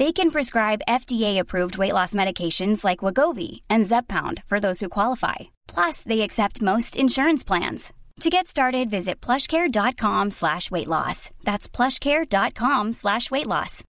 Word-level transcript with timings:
They 0.00 0.12
can 0.12 0.30
prescribe 0.30 0.86
FDA-approved 0.88 1.76
weight 1.76 1.92
loss 1.92 2.14
medications 2.14 2.84
like 2.86 3.04
Wagovi 3.04 3.60
and 3.68 3.86
Zepbound 3.86 4.42
for 4.46 4.58
those 4.58 4.80
who 4.80 4.88
qualify. 4.88 5.34
Plus, 5.68 6.02
they 6.04 6.22
accept 6.22 6.62
most 6.62 6.96
insurance 6.96 7.44
plans. 7.44 7.92
To 8.20 8.30
get 8.30 8.46
started, 8.46 8.88
visit 8.88 9.20
plushcare.com 9.20 10.30
slash 10.30 10.70
weight 10.70 10.88
loss. 10.88 11.30
That's 11.44 11.68
plushcare.com 11.68 12.94
slash 12.94 13.30
weight 13.30 13.46
loss. 13.46 13.84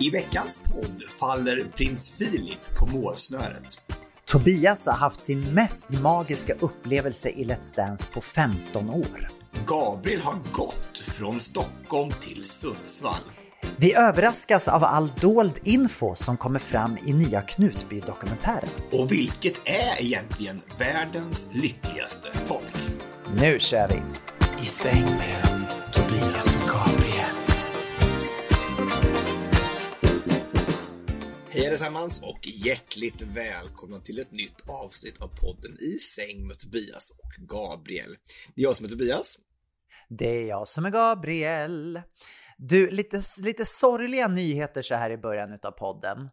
I 0.00 0.10
veckans 0.10 0.60
podd 0.72 1.02
faller 1.20 1.64
prins 1.76 2.10
Filip 2.18 2.74
på 2.74 2.86
målsnöret. 2.86 3.80
Tobias 4.26 4.86
har 4.86 4.96
haft 4.96 5.24
sin 5.24 5.54
mest 5.54 5.90
magiska 5.90 6.54
upplevelse 6.60 7.30
i 7.30 7.44
Let's 7.44 7.76
Dance 7.76 8.08
på 8.12 8.20
15 8.20 8.90
år. 8.90 9.41
Gabriel 9.66 10.20
har 10.20 10.38
gått 10.52 10.98
från 10.98 11.40
Stockholm 11.40 12.12
till 12.20 12.44
Sundsvall. 12.44 13.20
Vi 13.76 13.94
överraskas 13.94 14.68
av 14.68 14.84
all 14.84 15.12
dold 15.20 15.58
info 15.64 16.14
som 16.14 16.36
kommer 16.36 16.58
fram 16.58 16.96
i 17.06 17.12
nya 17.12 17.42
Knutby-dokumentären. 17.42 18.68
Och 18.92 19.12
vilket 19.12 19.68
är 19.68 20.02
egentligen 20.02 20.60
världens 20.78 21.48
lyckligaste 21.52 22.28
folk? 22.46 22.96
Nu 23.34 23.58
kör 23.58 23.88
vi! 23.88 24.02
I 24.62 24.66
säng 24.66 25.04
med 25.04 25.66
Tobias 25.92 26.60
Gabriel. 26.60 26.91
Hej 31.54 31.66
allesammans 31.66 32.20
och 32.22 32.46
hjärtligt 32.46 33.22
välkomna 33.22 33.98
till 33.98 34.18
ett 34.18 34.32
nytt 34.32 34.68
avsnitt 34.84 35.22
av 35.22 35.28
podden 35.28 35.78
I 35.80 35.98
säng 35.98 36.46
med 36.46 36.58
Tobias 36.58 37.10
och 37.10 37.48
Gabriel. 37.48 38.16
Det 38.54 38.60
är 38.60 38.64
jag 38.64 38.76
som 38.76 38.86
är 38.86 38.90
Tobias. 38.90 39.38
Det 40.08 40.28
är 40.28 40.46
jag 40.46 40.68
som 40.68 40.84
är 40.84 40.90
Gabriel. 40.90 42.02
Du, 42.58 42.90
lite, 42.90 43.20
lite 43.42 43.64
sorgliga 43.64 44.28
nyheter 44.28 44.82
så 44.82 44.94
här 44.94 45.10
i 45.10 45.16
början 45.16 45.58
av 45.62 45.70
podden. 45.70 46.30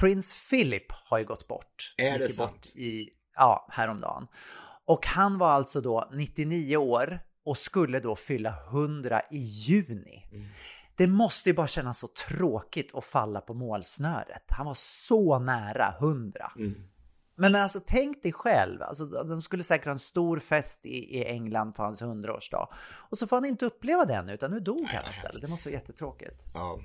Prins 0.00 0.48
Philip 0.50 0.86
har 0.90 1.18
ju 1.18 1.24
gått 1.24 1.48
bort. 1.48 1.94
Är 1.96 2.18
det 2.18 2.28
sant? 2.28 2.52
Bort 2.52 2.76
I, 2.76 3.08
ja, 3.34 3.68
häromdagen. 3.70 4.26
Och 4.86 5.06
han 5.06 5.38
var 5.38 5.50
alltså 5.50 5.80
då 5.80 6.10
99 6.12 6.76
år 6.76 7.20
och 7.44 7.58
skulle 7.58 8.00
då 8.00 8.16
fylla 8.16 8.54
100 8.70 9.22
i 9.30 9.38
juni. 9.38 10.28
Mm. 10.32 10.46
Det 10.98 11.06
måste 11.06 11.48
ju 11.48 11.54
bara 11.54 11.66
kännas 11.66 11.98
så 11.98 12.08
tråkigt 12.08 12.94
att 12.94 13.04
falla 13.04 13.40
på 13.40 13.54
målsnöret. 13.54 14.42
Han 14.48 14.66
var 14.66 14.74
så 14.74 15.38
nära 15.38 15.94
100. 16.00 16.52
Mm. 16.56 16.74
Men 17.36 17.54
alltså 17.54 17.80
tänk 17.86 18.22
dig 18.22 18.32
själv, 18.32 18.82
alltså, 18.82 19.06
de 19.06 19.42
skulle 19.42 19.64
säkert 19.64 19.84
ha 19.84 19.92
en 19.92 19.98
stor 19.98 20.38
fest 20.38 20.86
i, 20.86 21.18
i 21.18 21.24
England 21.24 21.72
på 21.72 21.82
hans 21.82 22.02
100-årsdag. 22.02 22.68
Och 23.10 23.18
så 23.18 23.26
får 23.26 23.36
han 23.36 23.44
inte 23.44 23.66
uppleva 23.66 24.04
den 24.04 24.28
utan 24.28 24.50
nu 24.50 24.60
dog 24.60 24.84
han 24.86 25.10
istället. 25.10 25.42
Det 25.42 25.48
måste 25.48 25.68
vara 25.68 25.80
jättetråkigt. 25.80 26.44
Ja, 26.54 26.80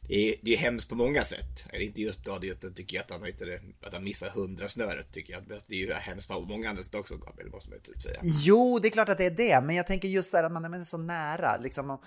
det 0.00 0.14
är, 0.14 0.36
det 0.42 0.54
är 0.54 0.58
hemskt 0.58 0.88
på 0.88 0.94
många 0.94 1.20
sätt. 1.20 1.66
Eller 1.72 1.84
inte 1.84 2.00
just 2.00 2.24
då, 2.24 2.38
det 2.38 2.74
tycker 2.74 2.96
jag 2.96 3.04
att 3.04 3.10
han, 3.10 3.26
inte, 3.26 3.60
att 3.86 3.92
han 3.92 4.04
missar 4.04 4.26
100-snöret 4.26 5.12
tycker 5.12 5.32
jag. 5.32 5.42
Det 5.66 5.74
är 5.74 5.78
ju 5.78 5.92
hemskt 5.92 6.28
på 6.28 6.40
många 6.40 6.70
andra 6.70 6.82
sätt 6.82 6.94
också, 6.94 7.16
Gabriel, 7.16 7.50
måste 7.50 7.70
man 7.70 7.80
typ 7.80 8.02
säga. 8.02 8.20
Jo, 8.22 8.78
det 8.78 8.88
är 8.88 8.90
klart 8.90 9.08
att 9.08 9.18
det 9.18 9.26
är 9.26 9.30
det, 9.30 9.60
men 9.60 9.76
jag 9.76 9.86
tänker 9.86 10.08
just 10.08 10.30
så 10.30 10.36
här 10.36 10.44
att 10.44 10.52
man 10.52 10.74
är 10.74 10.84
så 10.84 10.98
nära. 10.98 11.56
Liksom, 11.56 11.98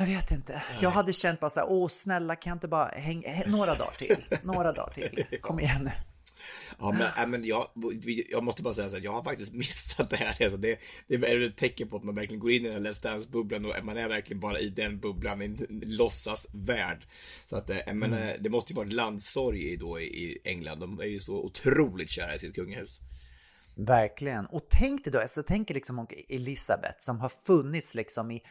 jag 0.00 0.06
vet 0.06 0.30
inte. 0.30 0.62
Jag 0.80 0.90
hade 0.90 1.12
känt 1.12 1.40
bara 1.40 1.50
så 1.50 1.60
här, 1.60 1.70
åh 1.70 1.88
snälla 1.88 2.36
kan 2.36 2.50
jag 2.50 2.56
inte 2.56 2.68
bara 2.68 2.88
hänga 2.88 3.42
några 3.46 3.74
dagar 3.74 3.96
till? 3.98 4.16
Några 4.42 4.72
dagar 4.72 4.92
till. 4.92 5.24
Kom 5.40 5.60
igen. 5.60 5.90
Ja, 6.78 6.92
men, 6.92 7.24
äh, 7.24 7.30
men 7.30 7.44
jag, 7.44 7.66
jag 8.30 8.44
måste 8.44 8.62
bara 8.62 8.74
säga 8.74 8.88
så 8.88 8.96
att 8.96 9.04
jag 9.04 9.12
har 9.12 9.24
faktiskt 9.24 9.52
missat 9.54 10.10
det 10.10 10.16
här. 10.16 10.44
Alltså 10.44 10.56
det, 10.56 10.80
det 11.06 11.14
är 11.14 11.46
ett 11.46 11.56
tecken 11.56 11.88
på 11.88 11.96
att 11.96 12.04
man 12.04 12.14
verkligen 12.14 12.40
går 12.40 12.50
in 12.50 12.66
i 12.66 12.68
den 12.68 12.86
här 12.86 12.92
Let's 12.92 13.02
Dance-bubblan 13.02 13.64
och 13.64 13.84
man 13.84 13.96
är 13.96 14.08
verkligen 14.08 14.40
bara 14.40 14.58
i 14.58 14.68
den 14.68 15.00
bubblan, 15.00 15.42
i 15.42 15.44
en 15.44 15.80
låtsasvärld. 15.84 17.06
Så 17.46 17.56
att, 17.56 17.70
äh, 17.70 17.76
men, 17.86 18.12
mm. 18.12 18.42
det 18.42 18.50
måste 18.50 18.72
ju 18.72 18.76
vara 18.76 18.88
landsorg 18.88 19.76
då 19.76 20.00
i 20.00 20.38
England. 20.44 20.80
De 20.80 21.00
är 21.00 21.04
ju 21.04 21.20
så 21.20 21.36
otroligt 21.36 22.10
kära 22.10 22.34
i 22.34 22.38
sitt 22.38 22.54
kungahus. 22.54 23.00
Verkligen. 23.76 24.46
Och 24.46 24.62
tänk 24.70 25.04
dig 25.04 25.12
då, 25.12 25.20
alltså, 25.20 25.42
tänk 25.42 25.70
liksom 25.70 25.98
om 25.98 26.06
Elisabeth 26.28 26.96
som 26.98 27.20
har 27.20 27.32
funnits 27.46 27.94
liksom 27.94 28.30
i 28.30 28.42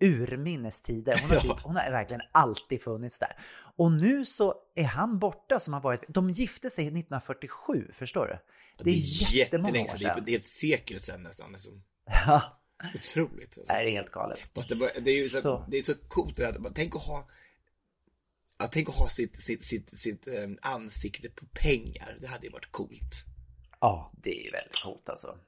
urminnes 0.00 0.82
tider. 0.82 1.20
Hon 1.22 1.30
har, 1.30 1.46
ja. 1.46 1.60
hon 1.62 1.76
har 1.76 1.90
verkligen 1.90 2.22
alltid 2.32 2.82
funnits 2.82 3.18
där. 3.18 3.32
Och 3.76 3.92
nu 3.92 4.26
så 4.26 4.54
är 4.74 4.84
han 4.84 5.18
borta 5.18 5.60
som 5.60 5.72
har 5.74 5.80
varit, 5.80 6.04
de 6.08 6.30
gifte 6.30 6.70
sig 6.70 6.84
1947, 6.84 7.90
förstår 7.94 8.26
du? 8.26 8.38
Det 8.84 8.90
är, 8.90 8.94
det 8.94 9.00
är 9.00 9.34
jättemånga 9.36 9.80
år 9.80 9.96
sedan. 9.96 10.22
Det 10.26 10.34
är 10.34 10.38
ett 10.38 10.48
sekel 10.48 11.00
sedan 11.00 11.22
nästan. 11.22 11.52
Liksom. 11.52 11.82
Ja. 12.04 12.62
Otroligt. 12.94 13.58
Alltså. 13.58 13.72
Det 13.72 13.78
är 13.78 13.90
helt 13.90 14.10
galet. 14.10 14.38
Fast 14.54 14.68
det, 14.68 14.74
det, 15.00 15.10
är 15.10 15.14
ju 15.14 15.22
så, 15.22 15.40
så. 15.40 15.64
det 15.68 15.78
är 15.78 15.82
så 15.82 15.94
coolt 16.08 16.36
det 16.36 16.42
där. 16.42 16.70
Tänk 16.74 16.96
att 16.96 17.02
ha 17.02 17.28
att 18.56 18.72
tänk 18.72 18.88
att 18.88 18.94
ha 18.94 19.08
sitt, 19.08 19.42
sitt, 19.42 19.64
sitt, 19.64 19.98
sitt 19.98 20.28
um, 20.28 20.58
ansikte 20.62 21.28
på 21.28 21.46
pengar. 21.46 22.18
Det 22.20 22.26
hade 22.26 22.46
ju 22.46 22.52
varit 22.52 22.72
coolt. 22.72 23.24
Ja, 23.80 24.12
det 24.22 24.40
är 24.40 24.44
ju 24.44 24.50
väldigt 24.50 24.82
coolt 24.82 25.08
alltså. 25.08 25.38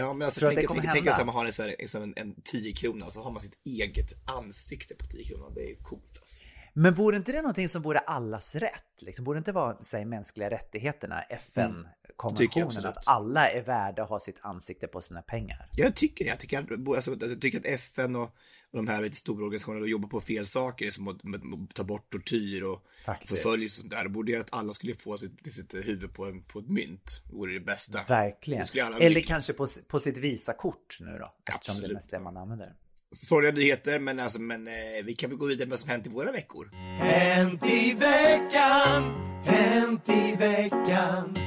Ja, 0.00 0.12
men 0.12 0.24
alltså, 0.24 0.46
tänk, 0.46 0.68
tänk, 0.68 0.92
tänk 0.92 1.06
att 1.06 1.26
man 1.26 1.34
har 1.34 1.46
en, 1.46 1.52
så 1.52 1.62
här, 1.62 2.02
en, 2.02 2.12
en 2.16 2.34
10 2.44 2.72
krona 2.72 3.06
och 3.06 3.12
så 3.12 3.22
har 3.22 3.30
man 3.30 3.42
sitt 3.42 3.58
eget 3.64 4.12
ansikte 4.38 4.94
på 4.94 5.06
10 5.06 5.24
kronor. 5.24 5.52
Det 5.54 5.70
är 5.70 5.74
coolt 5.82 6.18
alltså. 6.20 6.40
Men 6.72 6.94
vore 6.94 7.16
inte 7.16 7.32
det 7.32 7.42
någonting 7.42 7.68
som 7.68 7.82
vore 7.82 7.98
allas 7.98 8.54
rätt? 8.54 8.84
Liksom, 9.00 9.24
borde 9.24 9.38
inte 9.38 9.52
vara 9.52 9.76
säg, 9.80 10.04
mänskliga 10.04 10.50
rättigheterna, 10.50 11.22
FN-konventionen, 11.22 12.76
mm. 12.76 12.90
att 12.90 13.08
alla 13.08 13.48
är 13.48 13.62
värda 13.62 14.02
att 14.02 14.08
ha 14.08 14.20
sitt 14.20 14.38
ansikte 14.40 14.86
på 14.86 15.00
sina 15.00 15.22
pengar? 15.22 15.68
Jag 15.72 15.96
tycker 15.96 16.24
det. 16.24 16.30
Jag 16.30 16.38
tycker, 16.38 16.94
alltså, 16.96 17.16
jag 17.20 17.40
tycker 17.40 17.58
att 17.58 17.66
FN 17.66 18.16
och, 18.16 18.22
och 18.22 18.76
de 18.76 18.88
här 18.88 19.02
lite 19.02 19.16
stora 19.16 19.44
organisationerna 19.44 19.86
jobbar 19.86 20.08
på 20.08 20.20
fel 20.20 20.46
saker, 20.46 20.90
som 20.90 21.08
att, 21.08 21.16
att 21.16 21.74
ta 21.74 21.84
bort 21.84 22.12
tortyr 22.12 22.62
och 22.62 22.86
förföljelse 23.26 23.64
och 23.64 23.80
sånt 23.80 23.90
där. 23.90 24.04
Det 24.04 24.10
borde 24.10 24.32
ju 24.32 24.40
att 24.40 24.54
alla 24.54 24.72
skulle 24.72 24.94
få 24.94 25.18
sitt, 25.18 25.52
sitt 25.52 25.74
huvud 25.74 26.14
på, 26.14 26.26
en, 26.26 26.42
på 26.42 26.58
ett 26.58 26.70
mynt, 26.70 27.22
det 27.30 27.36
vore 27.36 27.52
det 27.52 27.60
bästa. 27.60 28.00
Verkligen. 28.08 28.66
Eller 29.00 29.20
kanske 29.20 29.52
på, 29.52 29.66
på 29.88 30.00
sitt 30.00 30.16
Visakort 30.16 30.98
nu 31.00 31.18
då, 31.18 31.32
eftersom 31.54 31.72
Absolut. 31.72 31.88
det 31.88 31.92
är 31.92 31.94
mest 31.94 32.10
det 32.10 32.20
man 32.20 32.36
använder 32.36 32.74
sorgliga 33.12 33.52
nyheter, 33.52 33.98
men, 33.98 34.20
alltså, 34.20 34.40
men 34.40 34.66
eh, 34.68 34.72
vi 35.04 35.14
kan 35.14 35.30
väl 35.30 35.38
gå 35.38 35.46
vidare 35.46 35.66
med 35.66 35.70
vad 35.70 35.78
som 35.78 35.90
hänt 35.90 36.06
i 36.06 36.10
våra 36.10 36.32
veckor. 36.32 36.70
Hänt 36.98 37.66
i 37.66 37.92
veckan, 37.94 39.02
hänt 39.44 40.08
i 40.08 40.36
veckan. 40.36 41.38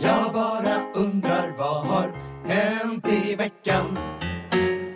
Jag 0.00 0.32
bara 0.32 0.92
undrar 0.94 1.56
vad 1.58 1.86
har 1.86 2.08
hänt 2.46 3.06
i 3.12 3.34
veckan? 3.34 3.98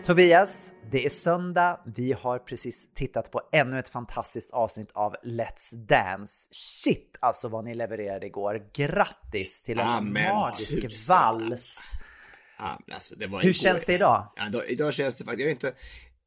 Tobias, 0.04 0.72
det 0.92 1.04
är 1.06 1.10
söndag. 1.10 1.80
Vi 1.96 2.12
har 2.12 2.38
precis 2.38 2.88
tittat 2.94 3.30
på 3.30 3.40
ännu 3.52 3.78
ett 3.78 3.88
fantastiskt 3.88 4.50
avsnitt 4.50 4.90
av 4.92 5.14
Let's 5.24 5.76
Dance. 5.88 6.48
Shit 6.52 7.16
alltså 7.20 7.48
vad 7.48 7.64
ni 7.64 7.74
levererade 7.74 8.26
igår. 8.26 8.62
Grattis 8.74 9.64
till 9.64 9.80
en 9.80 9.86
Amen, 9.86 10.34
magisk 10.34 10.82
tusen. 10.82 11.14
vals. 11.16 11.92
Ja, 12.58 12.78
alltså, 12.94 13.14
det 13.14 13.26
var 13.26 13.38
Hur 13.38 13.44
igår. 13.48 13.52
känns 13.52 13.84
det 13.84 13.94
idag? 13.94 14.26
Ja, 14.36 14.46
idag, 14.48 14.62
idag 14.69 14.94
känns 14.94 15.14
det 15.14 15.24
faktiskt, 15.24 15.40
jag 15.40 15.54
vet 15.54 15.64
inte, 15.64 15.74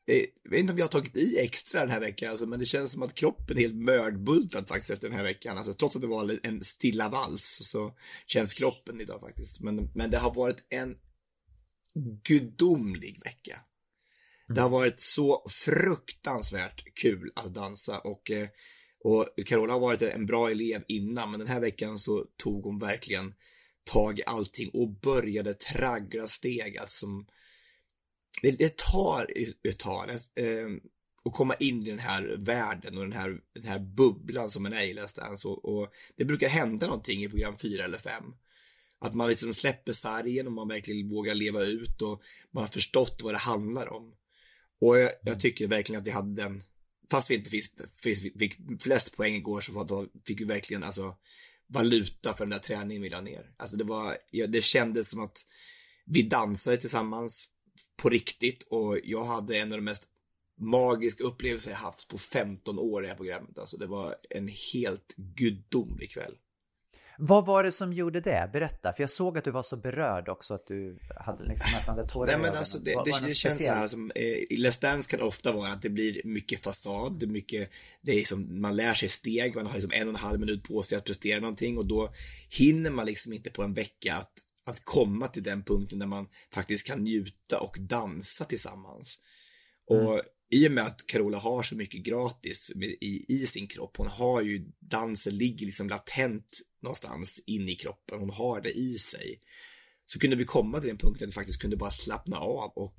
Eh, 0.07 0.25
jag 0.44 0.52
vet 0.52 0.60
inte 0.60 0.74
om 0.74 0.80
jag 0.80 0.86
har 0.86 0.90
tagit 0.90 1.18
i 1.18 1.38
extra 1.40 1.80
den 1.80 1.90
här 1.90 2.00
veckan, 2.00 2.31
alltså, 2.31 2.46
men 2.46 2.60
det 2.60 2.66
känns 2.66 2.92
som 2.92 3.04
att 3.04 3.16
kroppen 3.16 3.57
är 3.57 3.62
helt 3.62 3.75
mördbultad 3.75 4.68
faktiskt 4.68 4.90
efter 4.90 5.07
den 5.07 5.18
här 5.18 5.24
veckan. 5.24 5.57
Alltså, 5.57 5.74
trots 5.74 5.96
att 5.96 6.02
det 6.02 6.07
var 6.07 6.40
en 6.44 6.63
stilla 6.63 7.10
vals 7.10 7.60
så 7.63 7.94
känns 8.28 8.54
kroppen 8.54 9.02
idag 9.02 9.22
faktiskt. 9.22 9.62
Men, 9.62 9.92
men 9.96 10.12
det 10.12 10.18
har 10.18 10.34
varit 10.34 10.63
en 10.69 10.96
gudomlig 12.24 13.22
vecka. 13.24 13.60
Det 14.48 14.62
har 14.62 14.69
varit 14.69 15.00
så 15.00 15.46
fruktansvärt 15.50 16.84
kul 17.02 17.31
att 17.36 17.54
dansa 17.54 18.00
och, 18.00 18.31
eh, 18.31 18.48
och 19.04 19.25
Carola 19.46 19.74
har 19.74 19.80
varit 19.80 20.02
en 20.02 20.25
bra 20.25 20.52
elev 20.52 20.84
innan, 20.88 21.31
men 21.31 21.40
den 21.40 21.50
här 21.50 21.60
veckan 21.60 22.00
så 22.00 22.25
tog 22.38 22.63
hon 22.63 22.80
verkligen 22.80 23.34
tag 23.84 24.19
i 24.19 24.24
allting 24.25 24.69
och 24.74 24.90
började 24.90 25.54
traggla 25.54 26.28
steg. 26.28 26.78
Alltså, 26.78 26.98
som, 26.98 27.25
det, 28.41 28.51
det 28.51 28.77
tar 28.77 29.31
ett 29.63 29.79
tag 29.79 30.09
eh, 30.09 30.67
att 31.25 31.33
komma 31.33 31.55
in 31.55 31.81
i 31.81 31.89
den 31.89 31.99
här 31.99 32.35
världen 32.37 32.97
och 32.97 33.03
den 33.03 33.13
här, 33.13 33.37
den 33.53 33.63
här 33.63 33.79
bubblan 33.79 34.49
som 34.49 34.63
man 34.63 34.73
är 34.73 34.83
i 34.83 34.93
Let's 34.93 35.15
Dance 35.15 35.47
och, 35.47 35.65
och 35.65 35.93
det 36.15 36.25
brukar 36.25 36.47
hända 36.49 36.87
någonting 36.87 37.23
i 37.23 37.29
program 37.29 37.57
4 37.57 37.83
eller 37.83 37.97
5. 37.97 38.23
Att 38.99 39.13
man 39.13 39.29
liksom 39.29 39.53
släpper 39.53 39.93
sargen 39.93 40.47
och 40.47 40.53
man 40.53 40.67
verkligen 40.67 41.07
vågar 41.07 41.35
leva 41.35 41.63
ut 41.63 42.01
och 42.01 42.21
man 42.51 42.63
har 42.63 42.71
förstått 42.71 43.21
vad 43.23 43.33
det 43.33 43.37
handlar 43.37 43.93
om. 43.93 44.13
Och 44.81 44.97
jag, 44.97 45.11
jag 45.23 45.39
tycker 45.39 45.67
verkligen 45.67 46.01
att 46.01 46.07
vi 46.07 46.11
hade 46.11 46.41
den, 46.41 46.63
fast 47.11 47.31
vi 47.31 47.35
inte 47.35 47.49
fick, 47.49 47.63
fick, 47.95 48.39
fick 48.39 48.57
flest 48.83 49.15
poäng 49.15 49.35
igår 49.35 49.61
så 49.61 50.07
fick 50.27 50.41
vi 50.41 50.45
verkligen 50.45 50.83
alltså 50.83 51.15
valuta 51.67 52.33
för 52.33 52.45
den 52.45 52.49
där 52.49 52.59
träningen 52.59 53.03
vi 53.03 53.09
la 53.09 53.21
ner. 53.21 53.51
Alltså 53.57 53.77
det 53.77 53.83
var, 53.83 54.17
det 54.47 54.63
kändes 54.63 55.09
som 55.09 55.19
att 55.19 55.37
vi 56.05 56.21
dansade 56.21 56.77
tillsammans 56.77 57.49
på 58.01 58.10
riktigt 58.10 58.68
och 58.69 59.00
jag 59.04 59.25
hade 59.25 59.57
en 59.57 59.72
av 59.72 59.77
de 59.77 59.83
mest 59.83 60.07
magiska 60.57 61.24
upplevelser 61.24 61.72
jag 61.72 61.77
haft 61.77 62.07
på 62.07 62.18
15 62.18 62.80
år 62.80 63.01
i 63.01 63.06
det 63.06 63.10
här 63.10 63.18
programmet. 63.18 63.57
Alltså 63.57 63.77
det 63.77 63.88
var 63.88 64.16
en 64.30 64.48
helt 64.74 65.16
gudomlig 65.16 66.12
kväll. 66.12 66.36
Vad 67.18 67.45
var 67.45 67.63
det 67.63 67.72
som 67.72 67.94
gjorde 67.94 68.22
det? 68.22 68.50
Berätta, 68.54 68.94
för 68.94 69.04
jag 69.04 69.10
såg 69.10 69.38
att 69.38 69.44
du 69.44 69.51
var 69.51 69.63
så 69.63 69.77
berörd 69.77 70.30
också 70.30 70.54
att 70.54 70.68
du 70.68 71.00
hade 71.16 71.44
liksom 71.44 71.72
nästan 71.74 72.07
tårar 72.07 72.27
Nej 72.27 72.38
men 72.38 72.57
alltså 72.57 72.77
det, 72.77 72.92
det, 73.06 73.25
det 73.25 73.33
känns 73.33 73.57
så 73.57 73.72
här 73.72 73.88
som, 73.88 74.12
eh, 74.16 74.24
i 74.24 74.57
Let's 74.57 74.81
Dance 74.81 75.10
kan 75.10 75.21
ofta 75.21 75.51
vara 75.51 75.71
att 75.71 75.81
det 75.81 75.89
blir 75.89 76.21
mycket 76.24 76.63
fasad, 76.63 77.19
det 77.19 77.25
är 77.25 77.28
mycket, 77.28 77.69
det 78.01 78.12
är 78.12 78.24
som, 78.24 78.62
man 78.62 78.75
lär 78.75 78.94
sig 78.94 79.10
steg, 79.10 79.56
man 79.56 79.66
har 79.66 79.74
liksom 79.74 79.92
en 79.94 80.07
och 80.07 80.13
en 80.13 80.19
halv 80.19 80.39
minut 80.39 80.63
på 80.63 80.81
sig 80.81 80.98
att 80.98 81.06
prestera 81.06 81.39
någonting 81.39 81.78
och 81.78 81.86
då 81.86 82.10
hinner 82.50 82.89
man 82.89 83.06
liksom 83.06 83.33
inte 83.33 83.50
på 83.50 83.63
en 83.63 83.74
vecka 83.74 84.16
att, 84.16 84.33
att 84.65 84.85
komma 84.85 85.27
till 85.27 85.44
den 85.44 85.63
punkten 85.63 86.00
där 86.00 86.07
man 86.07 86.27
faktiskt 86.53 86.88
kan 86.88 87.03
njuta 87.03 87.59
och 87.59 87.77
dansa 87.79 88.45
tillsammans. 88.45 89.19
Mm. 89.91 90.07
Och 90.07 90.21
i 90.50 90.67
och 90.67 90.71
med 90.71 90.83
att 90.83 91.07
Carola 91.07 91.38
har 91.38 91.63
så 91.63 91.75
mycket 91.75 92.03
gratis 92.03 92.71
i, 93.01 93.25
i 93.27 93.45
sin 93.45 93.67
kropp, 93.67 93.97
hon 93.97 94.07
har 94.07 94.41
ju, 94.41 94.71
dansen 94.79 95.38
ligger 95.38 95.65
liksom 95.65 95.89
latent 95.89 96.59
någonstans 96.81 97.39
in 97.45 97.69
i 97.69 97.75
kroppen, 97.75 98.19
hon 98.19 98.29
har 98.29 98.62
det 98.62 98.71
i 98.71 98.94
sig. 98.94 99.39
Så 100.06 100.19
kunde 100.19 100.35
vi 100.35 100.45
komma 100.45 100.79
till 100.79 100.88
den 100.88 100.97
punkten 100.97 101.25
att 101.25 101.29
vi 101.29 101.33
faktiskt 101.33 101.61
kunde 101.61 101.77
bara 101.77 101.91
slappna 101.91 102.38
av 102.38 102.71
och, 102.75 102.95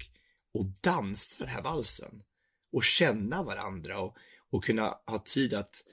och 0.53 0.67
dansa 0.81 1.37
den 1.39 1.49
här 1.49 1.63
valsen. 1.63 2.23
Och 2.73 2.85
känna 2.85 3.43
varandra 3.43 4.01
och, 4.01 4.17
och 4.51 4.65
kunna 4.65 4.99
ha 5.07 5.19
tid 5.25 5.55
att, 5.55 5.85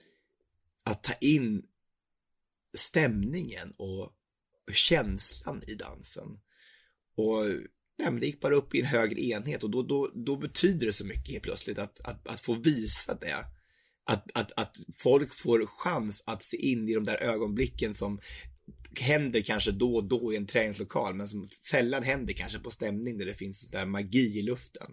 att 0.83 1.03
ta 1.03 1.13
in 1.13 1.63
stämningen 2.73 3.73
och 3.77 4.11
känslan 4.71 5.61
i 5.67 5.75
dansen. 5.75 6.27
Och 7.15 7.45
nej, 7.99 8.11
men 8.11 8.19
det 8.19 8.25
gick 8.25 8.39
bara 8.39 8.55
upp 8.55 8.75
i 8.75 8.79
en 8.79 8.85
högre 8.85 9.21
enhet 9.21 9.63
och 9.63 9.71
då, 9.71 9.83
då, 9.83 10.11
då 10.25 10.37
betyder 10.37 10.87
det 10.87 10.93
så 10.93 11.05
mycket 11.05 11.31
helt 11.31 11.43
plötsligt 11.43 11.79
att, 11.79 11.99
att, 11.99 12.27
att 12.27 12.41
få 12.41 12.53
visa 12.53 13.15
det. 13.15 13.45
Att, 14.05 14.31
att, 14.33 14.51
att 14.59 14.77
folk 14.97 15.33
får 15.33 15.65
chans 15.65 16.23
att 16.27 16.43
se 16.43 16.57
in 16.57 16.89
i 16.89 16.93
de 16.93 17.03
där 17.03 17.23
ögonblicken 17.23 17.93
som 17.93 18.19
händer 18.99 19.41
kanske 19.41 19.71
då 19.71 19.95
och 19.95 20.03
då 20.03 20.33
i 20.33 20.35
en 20.35 20.47
träningslokal, 20.47 21.15
men 21.15 21.27
som 21.27 21.47
sällan 21.47 22.03
händer 22.03 22.33
kanske 22.33 22.59
på 22.59 22.71
stämning 22.71 23.17
där 23.17 23.25
det 23.25 23.33
finns 23.33 23.61
sån 23.61 23.71
där 23.71 23.85
magi 23.85 24.39
i 24.39 24.41
luften. 24.41 24.87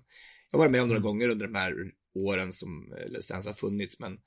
Jag 0.50 0.58
har 0.58 0.64
varit 0.64 0.72
med 0.72 0.82
om 0.82 0.88
några 0.88 0.98
mm. 0.98 1.06
gånger 1.06 1.28
under 1.28 1.46
de 1.46 1.54
här 1.54 1.74
åren 2.14 2.52
som 2.52 2.94
Let's 3.08 3.46
har 3.46 3.54
funnits, 3.54 3.98
men 3.98 4.18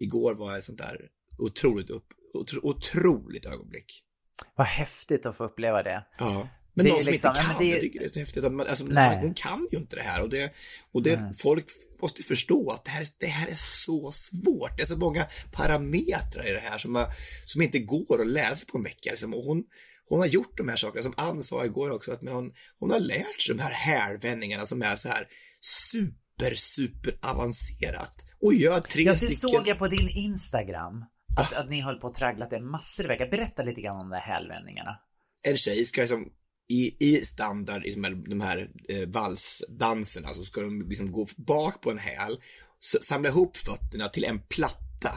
igår 0.00 0.34
var 0.34 0.58
ett 0.58 0.64
sånt 0.64 0.78
där 0.78 1.08
otroligt 1.38 1.90
upp, 1.90 2.06
otro, 2.34 2.60
otroligt 2.62 3.46
ögonblick. 3.46 4.04
Vad 4.56 4.66
häftigt 4.66 5.26
att 5.26 5.36
få 5.36 5.44
uppleva 5.44 5.82
det. 5.82 6.04
Ja. 6.18 6.48
Men 6.74 6.84
det 6.84 6.90
någon 6.90 7.00
som 7.00 7.12
liksom, 7.12 7.28
inte 7.30 7.42
kan, 7.42 7.58
det... 7.58 7.68
jag 7.68 7.80
tycker 7.80 7.98
det 7.98 8.04
är 8.04 8.12
så 8.12 8.18
häftigt. 8.18 8.44
Att 8.44 8.52
man, 8.52 8.66
alltså, 8.66 8.84
Nej. 8.84 9.18
hon 9.20 9.34
kan 9.34 9.68
ju 9.72 9.78
inte 9.78 9.96
det 9.96 10.02
här 10.02 10.22
och, 10.22 10.28
det, 10.28 10.54
och 10.92 11.02
det, 11.02 11.32
folk 11.38 11.64
måste 12.02 12.22
förstå 12.22 12.70
att 12.70 12.84
det 12.84 12.90
här, 12.90 13.06
det 13.18 13.26
här 13.26 13.48
är 13.48 13.54
så 13.56 14.12
svårt. 14.12 14.76
Det 14.76 14.82
är 14.82 14.86
så 14.86 14.96
många 14.96 15.26
parametrar 15.52 16.48
i 16.48 16.52
det 16.52 16.60
här 16.60 16.78
som, 16.78 17.06
som 17.44 17.62
inte 17.62 17.78
går 17.78 18.20
att 18.20 18.26
lära 18.26 18.56
sig 18.56 18.66
på 18.66 18.78
en 18.78 18.84
vecka. 18.84 19.10
Liksom. 19.10 19.34
Och 19.34 19.44
hon, 19.44 19.64
hon 20.08 20.18
har 20.18 20.26
gjort 20.26 20.56
de 20.56 20.68
här 20.68 20.76
sakerna, 20.76 21.02
som 21.02 21.14
Ann 21.16 21.42
sa 21.42 21.64
igår 21.64 21.90
också, 21.90 22.12
att 22.12 22.22
men 22.22 22.34
hon, 22.34 22.52
hon 22.78 22.90
har 22.90 23.00
lärt 23.00 23.40
sig 23.40 23.54
de 23.54 23.62
här 23.62 23.72
härvändningarna 23.72 24.66
som 24.66 24.82
är 24.82 24.96
så 24.96 25.08
här 25.08 25.26
super, 25.60 26.54
super 26.54 27.18
avancerat. 27.22 28.26
Och 28.40 28.54
gör 28.54 28.80
tre 28.80 29.02
ja, 29.02 29.12
det 29.12 29.16
stycken. 29.16 29.36
såg 29.36 29.68
jag 29.68 29.78
på 29.78 29.86
din 29.86 30.08
Instagram. 30.08 31.04
Att, 31.36 31.52
att 31.52 31.70
ni 31.70 31.80
höll 31.80 31.96
på 31.96 32.06
att 32.06 32.14
traggla 32.14 32.48
det 32.48 32.60
massor 32.60 33.04
av 33.04 33.08
veckor. 33.08 33.30
Berätta 33.30 33.62
lite 33.62 33.80
grann 33.80 33.94
om 33.94 34.10
de 34.10 34.16
här 34.16 34.22
härvändningarna. 34.22 34.98
En 35.42 35.56
tjej 35.56 35.84
ska 35.84 36.00
liksom 36.00 36.32
i, 36.68 36.96
i 36.98 37.24
standard, 37.24 37.84
i 37.84 37.94
de 38.28 38.40
här 38.40 38.70
eh, 38.88 39.08
valsdanserna, 39.08 40.28
så 40.28 40.42
ska 40.42 40.60
de 40.60 40.88
liksom 40.88 41.12
gå 41.12 41.26
bak 41.36 41.80
på 41.80 41.90
en 41.90 41.98
häl, 41.98 42.40
samla 42.80 43.28
ihop 43.28 43.56
fötterna 43.56 44.08
till 44.08 44.24
en 44.24 44.40
platta. 44.40 45.10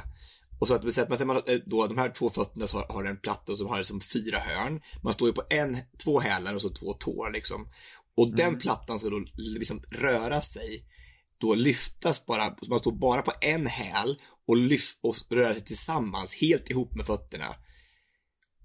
Och 0.60 0.68
så 0.68 0.75
att, 0.75 0.98
att 0.98 1.27
man, 1.27 1.38
eh, 1.38 1.60
då, 1.65 1.88
de 1.88 1.98
här 1.98 2.10
två 2.10 2.30
fötterna 2.30 2.68
så 2.68 2.77
har, 2.77 2.86
har 2.89 3.04
en 3.04 3.18
platta 3.18 3.51
och 3.51 3.57
så 3.57 3.68
har 3.68 3.77
det 3.77 3.86
som 3.86 4.01
fyra 4.01 4.38
hörn. 4.38 4.81
Man 5.04 5.13
står 5.13 5.27
ju 5.27 5.33
på 5.33 5.44
en, 5.50 5.77
två 6.04 6.19
hälar 6.19 6.56
och 6.56 6.62
så 6.62 6.69
två 6.69 6.94
tår 6.94 7.31
liksom. 7.31 7.68
Och 8.18 8.27
mm. 8.27 8.36
den 8.36 8.57
plattan 8.57 9.00
ska 9.00 9.10
då 9.10 9.25
liksom 9.36 9.81
röra 9.92 10.42
sig 10.42 10.86
då 11.43 11.55
lyftas 11.55 12.25
bara, 12.25 12.55
man 12.69 12.79
står 12.79 12.91
bara 12.91 13.21
på 13.21 13.31
en 13.41 13.67
häl 13.67 14.19
och, 14.47 14.57
lyft, 14.57 14.99
och 15.01 15.15
rör 15.29 15.53
sig 15.53 15.63
tillsammans, 15.63 16.35
helt 16.35 16.69
ihop 16.69 16.95
med 16.95 17.05
fötterna. 17.05 17.55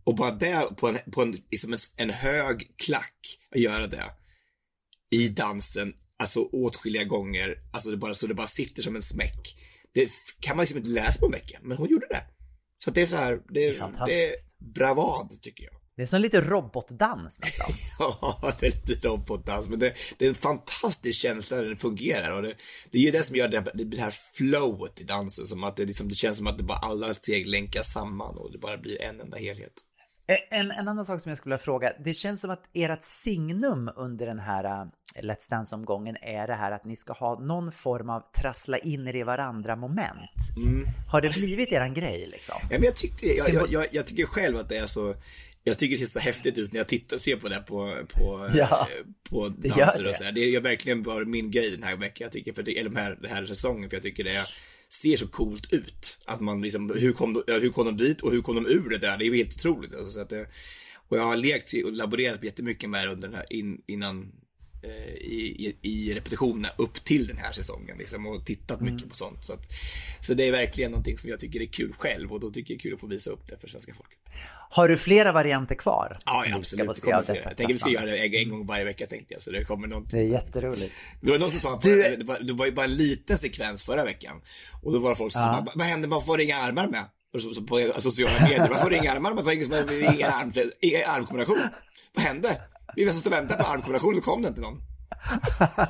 Och 0.04 0.14
bara 0.14 0.30
det 0.30 0.76
på 0.76 0.88
en, 0.88 0.98
på 1.12 1.22
en, 1.22 1.38
liksom 1.50 1.72
en, 1.72 1.78
en 1.96 2.10
hög 2.10 2.76
klack, 2.76 3.38
att 3.50 3.60
göra 3.60 3.86
det 3.86 4.04
i 5.10 5.28
dansen, 5.28 5.94
alltså 6.19 6.40
åtskilliga 6.40 7.04
gånger, 7.04 7.56
alltså 7.72 7.90
det 7.90 7.96
bara, 7.96 8.14
så 8.14 8.26
det 8.26 8.34
bara 8.34 8.46
sitter 8.46 8.82
som 8.82 8.97
en 8.97 9.02
smäck. 9.02 9.56
Det 9.94 10.11
kan 10.40 10.56
man 10.56 10.62
liksom 10.62 10.78
inte 10.78 10.90
läsa 10.90 11.18
på 11.20 11.26
en 11.26 11.32
vecka, 11.32 11.58
men 11.62 11.76
hon 11.76 11.88
gjorde 11.88 12.06
det. 12.11 12.23
Så 12.85 12.90
det 12.90 13.02
är 13.02 13.06
så 13.06 13.16
här, 13.16 13.40
det, 13.49 13.66
är, 13.66 14.06
det 14.06 14.25
är 14.25 14.35
bravad 14.75 15.42
tycker 15.42 15.64
jag. 15.64 15.77
Det 15.99 16.02
är 16.02 16.07
som 16.07 16.21
lite 16.21 16.40
robotdans 16.40 17.40
nästan. 17.40 17.75
ja, 17.99 18.52
det 18.61 18.67
är 18.67 18.71
lite 18.71 19.09
robotdans, 19.09 19.69
men 19.69 19.78
det, 19.78 19.95
det, 20.19 20.25
är 20.25 20.28
en 20.28 20.35
fantastisk 20.35 21.21
känsla 21.21 21.57
när 21.57 21.64
det 21.64 21.76
fungerar 21.76 22.37
och 22.37 22.43
det, 22.43 22.55
det 22.90 22.99
är 22.99 23.02
ju 23.02 23.11
det 23.11 23.23
som 23.23 23.37
gör 23.37 23.49
det, 23.49 23.61
det 23.85 24.00
här 24.00 24.14
flowet 24.33 25.00
i 25.00 25.05
dansen, 25.05 25.47
som 25.47 25.64
att 25.64 25.76
det, 25.76 25.85
liksom, 25.85 26.09
det 26.09 26.14
känns 26.14 26.37
som 26.37 26.47
att 26.47 26.59
det 26.59 26.64
bara 26.64 26.78
alla 26.78 27.14
steg 27.14 27.47
länkas 27.47 27.93
samman 27.93 28.37
och 28.37 28.52
det 28.52 28.59
bara 28.59 28.78
blir 28.78 29.02
en 29.02 29.21
enda 29.21 29.37
helhet. 29.37 29.73
Eh, 30.28 30.59
en, 30.61 30.71
en 30.71 30.88
annan 30.88 31.07
sak 31.07 31.21
som 31.21 31.31
jag 31.31 31.38
skulle 31.38 31.55
vilja 31.55 31.64
fråga. 31.64 31.93
Det 32.05 32.14
känns 32.14 32.40
som 32.40 32.50
att 32.50 32.62
ert 32.73 33.05
signum 33.05 33.90
under 33.97 34.26
den 34.26 34.38
här 34.38 34.64
uh, 34.64 34.88
Let's 35.23 35.50
Dance-omgången 35.50 36.17
är 36.23 36.47
det 36.47 36.55
här 36.55 36.73
att 36.73 36.85
ni 36.85 36.97
ska 36.97 37.12
ha 37.12 37.38
någon 37.40 37.73
form 37.73 38.11
av 38.11 38.23
trassla 38.40 38.78
in 38.78 39.09
er 39.09 39.17
i 39.17 39.23
varandra 39.23 39.76
moment. 39.76 40.57
Mm. 40.57 40.87
Har 41.11 41.21
det 41.21 41.28
blivit 41.28 41.73
eran 41.73 41.95
grej 41.95 42.26
liksom? 42.26 42.57
Ja, 42.62 42.69
men 42.71 42.83
jag, 42.83 42.97
tyckte, 42.97 43.26
jag, 43.26 43.71
jag, 43.71 43.87
jag, 43.90 44.07
tycker 44.07 44.25
själv 44.25 44.57
att 44.57 44.69
det 44.69 44.76
är 44.76 44.87
så 44.87 45.14
jag 45.68 45.78
tycker 45.78 45.96
det 45.96 46.06
ser 46.06 46.20
så 46.20 46.25
häftigt 46.25 46.58
ut 46.58 46.72
när 46.72 46.80
jag 46.80 46.88
tittar, 46.88 47.18
ser 47.18 47.37
på 47.37 47.48
det 47.48 47.64
på, 47.66 47.96
på, 48.14 48.50
ja, 48.54 48.88
eh, 48.98 49.06
på 49.30 49.48
danser 49.48 50.08
och 50.08 50.14
så 50.14 50.25
här. 50.25 50.32
Det 50.32 50.40
är 50.40 50.60
verkligen 50.60 51.02
bara 51.02 51.25
min 51.25 51.50
grej 51.50 51.70
den 51.70 51.82
här 51.82 51.96
veckan, 51.96 52.25
jag 52.25 52.32
tycker, 52.32 52.52
för 52.52 52.62
det, 52.62 52.78
eller 52.78 52.90
den 52.90 52.98
här, 52.98 53.18
den 53.20 53.30
här 53.30 53.46
säsongen, 53.46 53.90
för 53.90 53.96
jag 53.96 54.02
tycker 54.02 54.25
det 54.25 54.34
är 54.34 54.46
ser 54.88 55.16
så 55.16 55.28
coolt 55.28 55.72
ut. 55.72 56.18
Att 56.25 56.40
man 56.40 56.62
liksom, 56.62 56.92
hur 56.96 57.12
kom, 57.12 57.32
de, 57.32 57.42
hur 57.60 57.70
kom 57.70 57.87
de 57.87 57.96
dit 57.96 58.20
och 58.20 58.32
hur 58.32 58.40
kom 58.40 58.54
de 58.54 58.66
ur 58.66 58.88
det 58.90 58.98
där? 58.98 59.18
Det 59.18 59.25
är 59.25 59.26
ju 59.26 59.37
helt 59.37 59.54
otroligt. 59.54 59.94
Alltså, 59.94 60.10
så 60.10 60.20
att 60.20 60.30
det, 60.30 60.46
och 61.08 61.18
jag 61.18 61.22
har 61.22 61.37
lekt 61.37 61.72
och 61.84 61.92
laborerat 61.92 62.44
jättemycket 62.44 62.90
med 62.90 63.06
det 63.06 63.12
under 63.12 63.28
den 63.28 63.37
här, 63.37 63.52
in, 63.52 63.80
innan 63.87 64.32
i, 64.85 65.66
i, 65.66 65.76
i 65.82 66.14
repetitionerna 66.14 66.68
upp 66.78 67.04
till 67.04 67.26
den 67.26 67.37
här 67.37 67.52
säsongen 67.52 67.99
liksom, 67.99 68.26
och 68.26 68.47
tittat 68.47 68.80
mycket 68.80 68.99
mm. 68.99 69.08
på 69.08 69.14
sånt. 69.14 69.44
Så, 69.44 69.52
att, 69.52 69.73
så 70.20 70.35
det 70.35 70.49
är 70.49 70.52
verkligen 70.52 70.90
någonting 70.90 71.18
som 71.18 71.30
jag 71.30 71.40
tycker 71.40 71.62
är 71.62 71.66
kul 71.66 71.92
själv 71.99 72.32
och 72.32 72.40
då 72.40 72.50
tycker 72.50 72.75
jag 72.75 72.78
det 72.78 72.80
är 72.80 72.82
kul 72.82 72.94
att 72.94 73.00
få 73.00 73.06
visa 73.06 73.30
upp 73.30 73.47
det 73.49 73.61
för 73.61 73.68
svenska 73.68 73.94
folket. 73.94 74.18
Har 74.70 74.88
du 74.88 74.97
flera 74.97 75.32
varianter 75.32 75.75
kvar? 75.75 76.18
Ja, 76.26 76.44
ja 76.49 76.56
absolut. 76.56 76.94
Det 76.94 77.00
kommer 77.00 77.23
flera. 77.23 77.42
Jag 77.42 77.56
tänker 77.56 77.75
vi 77.75 77.78
ska 77.78 77.90
göra 77.90 78.11
det 78.11 78.42
en 78.42 78.50
gång 78.50 78.66
varje 78.66 78.85
vecka 78.85 79.06
tänkte 79.06 79.35
jag. 79.35 79.42
Så 79.42 79.50
det 79.50 79.64
kommer 79.64 79.88
någon... 79.88 80.06
Det 80.11 80.18
är 80.18 80.23
jätteroligt. 80.23 80.92
Det 81.20 81.30
var 81.30 81.38
någon 81.38 81.50
som 81.50 81.61
sa 81.61 81.75
att 81.75 81.82
du... 81.82 82.16
det, 82.16 82.25
var, 82.25 82.38
det 82.40 82.52
var 82.52 82.70
bara 82.70 82.85
en 82.85 82.97
liten 82.97 83.38
sekvens 83.38 83.85
förra 83.85 84.04
veckan. 84.04 84.40
Och 84.82 84.92
då 84.92 84.99
var 84.99 85.11
det 85.11 85.16
folk 85.16 85.32
som 85.32 85.42
ja. 85.42 85.64
sa, 85.66 85.73
vad 85.75 85.87
händer, 85.87 86.08
man 86.08 86.23
får 86.23 86.40
inga 86.40 86.56
armar 86.56 86.87
med? 86.87 87.04
På 87.32 87.40
sociala 88.00 88.40
medier, 88.40 88.68
man 88.70 88.80
får 88.80 88.94
inga 88.94 89.12
armar 89.12 89.30
med, 89.30 89.37
man 89.37 89.44
får 89.44 89.52
ingen, 89.52 90.73
ingen 90.80 91.02
armkombination. 91.06 91.58
Vad 92.14 92.25
hände? 92.25 92.61
Vi 92.99 93.05
var 93.05 93.26
och 93.26 93.33
väntade 93.33 93.62
på 93.64 93.69
armkombinationen, 93.71 94.23
så 94.23 94.31
kom 94.31 94.43
det 94.43 94.49
inte 94.49 94.61
någon. 94.61 94.81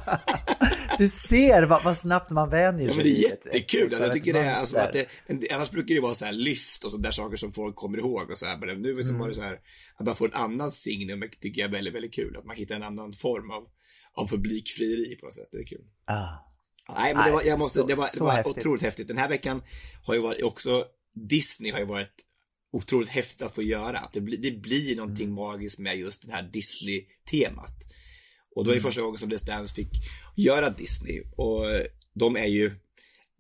Du 0.99 1.09
ser 1.09 1.62
vad, 1.62 1.85
vad 1.85 1.97
snabbt 1.99 2.31
man 2.31 2.50
vänjer 2.50 2.88
sig 2.88 2.88
Ja, 2.88 2.95
men 2.97 3.05
det 3.05 3.11
är 3.19 3.31
jättekul. 3.31 3.85
Alltså, 3.85 4.03
jag 4.05 4.12
tycker 4.12 4.33
det 4.33 4.41
är, 4.41 4.55
alltså, 4.55 4.77
att 4.79 4.93
det, 4.93 5.07
annars 5.53 5.71
brukar 5.71 5.95
det 5.95 6.00
vara 6.00 6.15
så 6.15 6.25
här 6.25 6.33
lyft 6.33 6.85
och 6.85 6.93
sådär 6.93 7.11
saker 7.11 7.37
som 7.37 7.53
folk 7.53 7.77
kommer 7.77 7.99
ihåg 7.99 8.31
och 8.31 8.38
så 8.38 8.47
här. 8.47 8.57
Men 8.59 8.83
nu 8.83 9.03
så 9.03 9.09
Mm. 9.09 9.21
var 9.21 9.29
det 9.29 9.35
så 9.35 9.43
här, 9.43 9.59
att 9.97 10.07
man 10.07 10.17
får 10.17 10.29
ett 10.29 10.35
annat 10.35 10.75
signum 10.75 11.23
tycker 11.41 11.61
jag 11.61 11.69
är 11.69 11.73
väldigt, 11.73 11.95
väldigt 11.95 12.15
kul. 12.15 12.37
Att 12.37 12.45
man 12.45 12.57
hittar 12.57 12.75
en 12.77 12.83
annan 12.83 13.12
form 13.12 13.50
av, 13.50 13.62
av 14.15 14.29
publikfrieri 14.29 15.17
på 15.21 15.27
något 15.27 15.35
sätt. 15.35 15.49
Det 15.53 15.59
är 15.59 15.67
kul. 15.67 15.85
Ah. 16.07 16.29
Nej, 16.97 17.15
men 17.15 17.25
det 17.27 17.33
var, 17.33 17.43
jag 17.43 17.59
måste, 17.59 17.79
så- 17.81 17.87
det 17.87 17.95
var, 17.95 18.05
så 18.07 18.19
det 18.19 18.25
var 18.25 18.33
häftigt. 18.33 18.59
otroligt 18.59 18.83
häftigt. 18.83 19.09
Den 19.09 19.19
här 19.19 19.29
veckan 19.29 19.62
har 20.07 20.15
ju 20.15 20.21
varit 20.21 20.43
också, 20.43 20.85
Disney 21.29 21.73
har 21.73 21.79
ju 21.79 21.87
varit 21.87 22.15
otroligt 22.73 23.09
häftigt 23.09 23.43
att 23.43 23.55
få 23.55 23.63
göra. 23.63 23.99
Att 23.99 24.13
det, 24.13 24.21
blir 24.21 24.39
det 24.39 24.51
blir 24.51 24.97
någonting 24.97 25.27
Mm. 25.27 25.35
magiskt 25.35 25.79
med 25.79 25.99
just 25.99 26.27
det 26.27 26.33
här 26.33 26.43
Disney-temat. 26.53 27.75
Och 28.55 28.65
det 28.65 28.69
var 28.69 28.75
ju 28.75 28.79
Mm. 28.79 28.89
första 28.89 29.03
gången 29.03 29.19
som 29.19 29.31
Let's 29.31 29.47
Dance 29.47 29.75
fick 29.75 29.89
göra 30.37 30.71
Disney. 30.71 31.23
Och 31.37 31.65
de 32.15 32.37
är 32.37 32.47
ju 32.47 32.71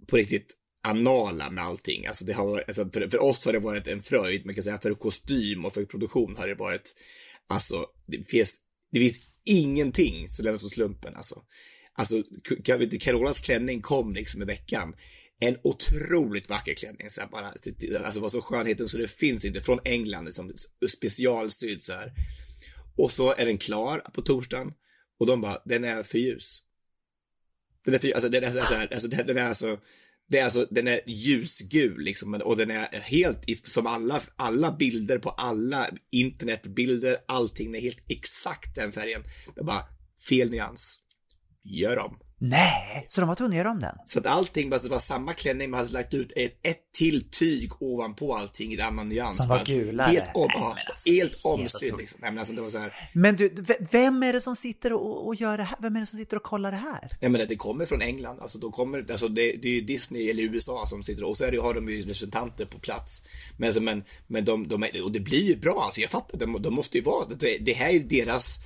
på 0.06 0.16
riktigt 0.16 0.54
anala 0.82 1.50
med 1.50 1.64
allting. 1.64 2.06
Alltså 2.06 2.24
det 2.24 2.32
har, 2.32 2.64
alltså 2.68 2.90
för, 2.90 3.08
för 3.10 3.22
oss 3.22 3.44
har 3.44 3.52
det 3.52 3.58
varit 3.58 3.86
en 3.86 4.02
fröjd, 4.02 4.46
man 4.46 4.54
kan 4.54 4.64
säga 4.64 4.78
för 4.78 4.94
kostym 4.94 5.64
och 5.64 5.74
för 5.74 5.84
produktion 5.84 6.36
har 6.36 6.48
det 6.48 6.54
varit, 6.54 6.94
alltså 7.48 7.86
det 8.06 8.30
finns, 8.30 8.60
det 8.92 9.00
finns 9.00 9.20
ingenting 9.44 10.30
som 10.30 10.44
lämnas 10.44 10.62
åt 10.64 10.72
slumpen 10.72 11.14
alltså. 11.16 11.42
Alltså, 11.92 12.22
Carolas 13.00 13.40
klänning 13.40 13.82
kom 13.82 14.12
liksom 14.12 14.42
i 14.42 14.44
veckan. 14.44 14.94
En 15.40 15.56
otroligt 15.62 16.50
vacker 16.50 16.74
klänning, 16.74 17.10
så 17.10 17.20
här 17.20 17.28
bara, 17.28 17.52
typ, 17.52 17.76
alltså 18.04 18.20
var 18.20 18.28
så 18.28 18.42
skönheten 18.42 18.88
så 18.88 18.98
det 18.98 19.08
finns 19.08 19.44
inte, 19.44 19.60
från 19.60 19.78
England, 19.84 20.24
liksom, 20.24 20.52
specialsydd 20.88 21.82
så 21.82 21.92
här. 21.92 22.12
Och 22.96 23.12
så 23.12 23.34
är 23.34 23.46
den 23.46 23.58
klar 23.58 23.98
på 23.98 24.22
torsdagen 24.22 24.72
och 25.18 25.26
de 25.26 25.40
bara, 25.40 25.62
den 25.64 25.84
är 25.84 26.02
för 26.02 26.18
ljus. 26.18 26.62
Den 27.84 27.94
är 27.94 27.98
för, 27.98 28.12
alltså 28.12 28.28
den 28.28 28.44
är 28.44 28.50
så 28.50 28.74
här, 28.74 28.92
alltså 28.92 29.08
den 29.08 29.38
är 29.38 29.44
alltså, 29.44 29.80
det 30.28 30.38
är 30.38 30.44
alltså, 30.44 30.66
den 30.70 30.88
är 30.88 31.00
ljusgul 31.06 32.00
liksom 32.00 32.34
och 32.34 32.56
den 32.56 32.70
är 32.70 33.00
helt, 33.00 33.44
som 33.64 33.86
alla, 33.86 34.22
alla 34.36 34.72
bilder 34.72 35.18
på 35.18 35.30
alla 35.30 35.88
internetbilder, 36.10 37.16
allting, 37.28 37.74
är 37.74 37.80
helt 37.80 38.10
exakt 38.10 38.74
den 38.74 38.92
färgen. 38.92 39.22
Det 39.54 39.60
är 39.60 39.64
bara, 39.64 39.84
fel 40.28 40.50
nyans. 40.50 41.00
Gör 41.62 41.98
om. 41.98 42.18
Nej, 42.40 43.06
så 43.08 43.20
de 43.20 43.28
var 43.28 43.34
tvungna 43.34 43.52
att 43.54 43.58
göra 43.58 43.70
om 43.70 43.80
den? 43.80 43.94
Så 44.06 44.18
att 44.18 44.26
allting, 44.26 44.70
bara, 44.70 44.80
det 44.80 44.88
var 44.88 44.98
samma 44.98 45.32
klänning, 45.32 45.70
man 45.70 45.78
hade 45.78 45.92
lagt 45.92 46.14
ut 46.14 46.32
ett, 46.36 46.58
ett 46.62 46.92
till 46.98 47.30
tyg 47.30 47.70
ovanpå 47.80 48.34
allting 48.34 48.72
i 48.72 48.80
annan 48.80 49.08
nyans. 49.08 49.36
Som 49.36 49.48
var 49.48 49.64
gulare. 49.64 50.10
Helt 50.10 50.36
om, 50.36 50.48
Nej, 50.74 50.84
alltså, 50.90 51.10
helt 51.10 51.40
otroligt. 51.44 51.98
liksom. 51.98 52.18
Nej, 52.22 52.30
men 52.30 52.38
alltså 52.38 52.54
det 52.54 52.60
var 52.60 52.70
så 52.70 52.78
här, 52.78 53.10
Men 53.14 53.36
du, 53.36 53.54
vem 53.90 54.22
är 54.22 54.32
det 54.32 54.40
som 54.40 54.56
sitter 54.56 54.92
och, 54.92 55.26
och 55.26 55.34
gör 55.34 55.58
det 55.58 55.64
här? 55.64 55.76
Vem 55.80 55.96
är 55.96 56.00
det 56.00 56.06
som 56.06 56.18
sitter 56.18 56.36
och 56.36 56.42
kollar 56.42 56.70
det 56.70 56.76
här? 56.76 57.08
Nej 57.20 57.30
men 57.30 57.46
det 57.48 57.56
kommer 57.56 57.86
från 57.86 58.02
England, 58.02 58.40
alltså 58.40 58.58
de 58.58 58.72
kommer, 58.72 59.06
alltså 59.10 59.28
det, 59.28 59.52
det 59.52 59.68
är 59.68 59.72
ju 59.72 59.80
Disney 59.80 60.30
eller 60.30 60.42
USA 60.42 60.86
som 60.86 61.02
sitter 61.02 61.28
och 61.28 61.36
så 61.36 61.44
är 61.44 61.50
det, 61.50 61.58
har 61.58 61.74
de 61.74 61.88
ju 61.88 62.00
representanter 62.00 62.64
på 62.66 62.78
plats. 62.78 63.22
Men, 63.56 63.66
alltså, 63.66 63.80
men, 63.80 64.04
men 64.26 64.44
de, 64.44 64.68
de 64.68 64.84
och 65.04 65.12
det 65.12 65.20
blir 65.20 65.42
ju 65.42 65.56
bra, 65.56 65.80
alltså 65.84 66.00
jag 66.00 66.10
fattar, 66.10 66.38
de, 66.38 66.62
de 66.62 66.74
måste 66.74 66.98
ju 66.98 67.04
vara, 67.04 67.24
det, 67.38 67.58
det 67.58 67.72
här 67.72 67.88
är 67.88 67.92
ju 67.92 68.02
deras, 68.02 68.58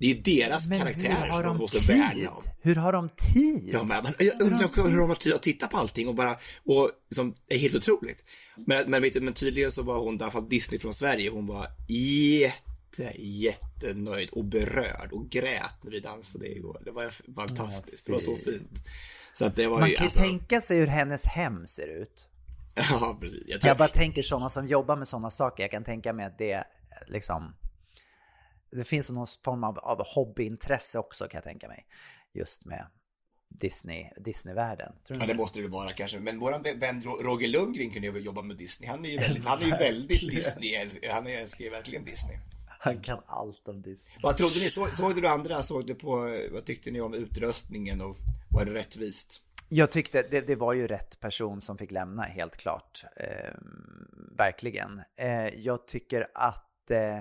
det 0.00 0.10
är 0.10 0.14
deras 0.14 0.68
Men 0.68 0.78
karaktär 0.78 1.08
hur 1.08 1.16
har 1.16 1.26
som 1.26 1.42
de 1.42 1.48
de 1.48 1.58
måste 1.58 1.78
tid? 1.78 1.88
värna 1.88 2.30
om. 2.30 2.42
Hur 2.60 2.74
har 2.74 2.92
de 2.92 3.08
tid? 3.08 3.70
Ja, 3.72 3.84
men, 3.84 4.02
men 4.02 4.14
jag 4.18 4.42
undrar 4.42 4.66
också 4.66 4.82
hur 4.82 4.98
de 4.98 5.08
har 5.08 5.16
tid 5.16 5.34
att 5.34 5.42
titta 5.42 5.66
på 5.66 5.76
allting 5.76 6.08
och 6.08 6.14
bara, 6.14 6.36
och 6.64 6.90
liksom, 7.10 7.34
är 7.48 7.58
helt 7.58 7.74
otroligt. 7.74 8.24
Men, 8.56 8.90
men, 8.90 9.02
men 9.20 9.32
tydligen 9.32 9.70
så 9.70 9.82
var 9.82 9.98
hon, 9.98 10.16
i 10.16 10.22
alla 10.22 10.30
fall 10.30 10.48
Disney 10.48 10.78
från 10.80 10.94
Sverige, 10.94 11.30
hon 11.30 11.46
var 11.46 11.66
jätte, 11.88 13.12
jättenöjd 13.18 14.30
och 14.30 14.44
berörd 14.44 15.12
och 15.12 15.30
grät 15.30 15.74
när 15.82 15.90
vi 15.90 16.00
dansade 16.00 16.48
igår. 16.48 16.82
Det 16.84 16.90
var 16.90 17.34
fantastiskt, 17.34 18.06
det 18.06 18.12
var 18.12 18.18
så 18.18 18.36
fint. 18.36 18.86
Så 19.32 19.44
att 19.44 19.56
det 19.56 19.66
var 19.66 19.80
Man 19.80 19.88
ju, 19.88 19.94
kan 19.94 20.04
ju 20.04 20.06
alltså, 20.06 20.20
tänka 20.20 20.60
sig 20.60 20.78
hur 20.78 20.86
hennes 20.86 21.26
hem 21.26 21.66
ser 21.66 22.02
ut. 22.02 22.28
ja 22.90 23.18
precis. 23.20 23.42
Jag 23.46 23.60
tror, 23.60 23.68
Jag 23.68 23.78
bara 23.78 23.88
tänker 23.88 24.22
sådana 24.22 24.48
som 24.48 24.66
jobbar 24.66 24.96
med 24.96 25.08
sådana 25.08 25.30
saker. 25.30 25.62
Jag 25.64 25.70
kan 25.70 25.84
tänka 25.84 26.12
mig 26.12 26.26
att 26.26 26.38
det 26.38 26.64
liksom... 27.08 27.54
Det 28.72 28.84
finns 28.84 29.10
någon 29.10 29.26
form 29.44 29.64
av, 29.64 29.78
av 29.78 30.06
hobbyintresse 30.06 30.98
också 30.98 31.28
kan 31.28 31.38
jag 31.38 31.44
tänka 31.44 31.68
mig. 31.68 31.86
Just 32.32 32.64
med 32.64 32.86
Disney, 33.48 34.10
Disneyvärlden. 34.16 34.92
Ja, 35.08 35.26
det 35.26 35.34
måste 35.34 35.60
det 35.60 35.68
vara 35.68 35.92
kanske. 35.92 36.18
Men 36.18 36.38
våran 36.38 36.62
vän 36.62 37.02
Roger 37.02 37.48
Lundgren 37.48 37.90
kunde 37.90 38.08
ju 38.08 38.18
jobba 38.18 38.42
med 38.42 38.56
Disney. 38.56 38.90
Han 38.90 39.04
är 39.04 39.08
ju 39.08 39.18
väldigt, 39.20 39.44
han 39.44 39.62
är 39.62 39.64
ju 39.64 39.70
väldigt 39.70 40.30
Disney, 40.30 40.88
han 41.10 41.26
älskar 41.26 41.64
ju 41.64 41.70
verkligen 41.70 42.04
Disney. 42.04 42.36
Han 42.82 43.00
kan 43.00 43.22
allt 43.26 43.68
om 43.68 43.82
Disney. 43.82 44.18
Vad 44.22 44.36
trodde 44.36 44.58
ni? 44.58 44.68
Såg, 44.68 44.88
såg 44.88 45.14
du 45.14 45.20
det 45.20 45.30
andra? 45.30 45.62
Såg 45.62 45.86
du 45.86 45.94
på, 45.94 46.38
vad 46.52 46.64
tyckte 46.64 46.90
ni 46.90 47.00
om 47.00 47.14
utröstningen 47.14 48.00
och 48.00 48.16
var 48.50 48.64
det 48.64 48.74
rättvist? 48.74 49.42
Jag 49.68 49.90
tyckte 49.92 50.22
det, 50.30 50.40
det 50.40 50.56
var 50.56 50.72
ju 50.72 50.86
rätt 50.86 51.20
person 51.20 51.60
som 51.60 51.78
fick 51.78 51.90
lämna 51.90 52.22
helt 52.22 52.56
klart. 52.56 53.04
Eh, 53.16 53.54
verkligen. 54.38 55.02
Eh, 55.16 55.46
jag 55.46 55.86
tycker 55.86 56.26
att 56.34 56.90
eh, 56.90 57.18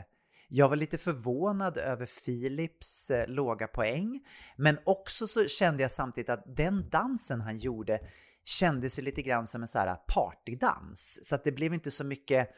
jag 0.49 0.69
var 0.69 0.75
lite 0.75 0.97
förvånad 0.97 1.77
över 1.77 2.05
Philips 2.25 3.09
eh, 3.09 3.27
låga 3.27 3.67
poäng. 3.67 4.19
Men 4.55 4.77
också 4.83 5.27
så 5.27 5.47
kände 5.47 5.81
jag 5.81 5.91
samtidigt 5.91 6.29
att 6.29 6.43
den 6.55 6.89
dansen 6.89 7.41
han 7.41 7.57
gjorde 7.57 7.99
kändes 8.45 8.99
ju 8.99 9.03
lite 9.03 9.21
grann 9.21 9.47
som 9.47 9.61
en 9.61 9.67
så 9.67 9.79
här 9.79 9.95
partydans. 9.95 11.19
Så 11.23 11.35
att 11.35 11.43
det 11.43 11.51
blev 11.51 11.73
inte 11.73 11.91
så 11.91 12.03
mycket, 12.03 12.49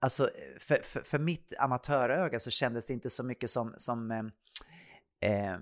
alltså 0.00 0.24
eh, 0.24 0.58
för, 0.58 0.82
för, 0.82 1.00
för 1.00 1.18
mitt 1.18 1.52
amatöröga 1.58 2.40
så 2.40 2.50
kändes 2.50 2.86
det 2.86 2.92
inte 2.92 3.10
så 3.10 3.22
mycket 3.22 3.50
som, 3.50 3.74
som 3.76 4.10
eh, 4.10 4.22
eh, 5.24 5.58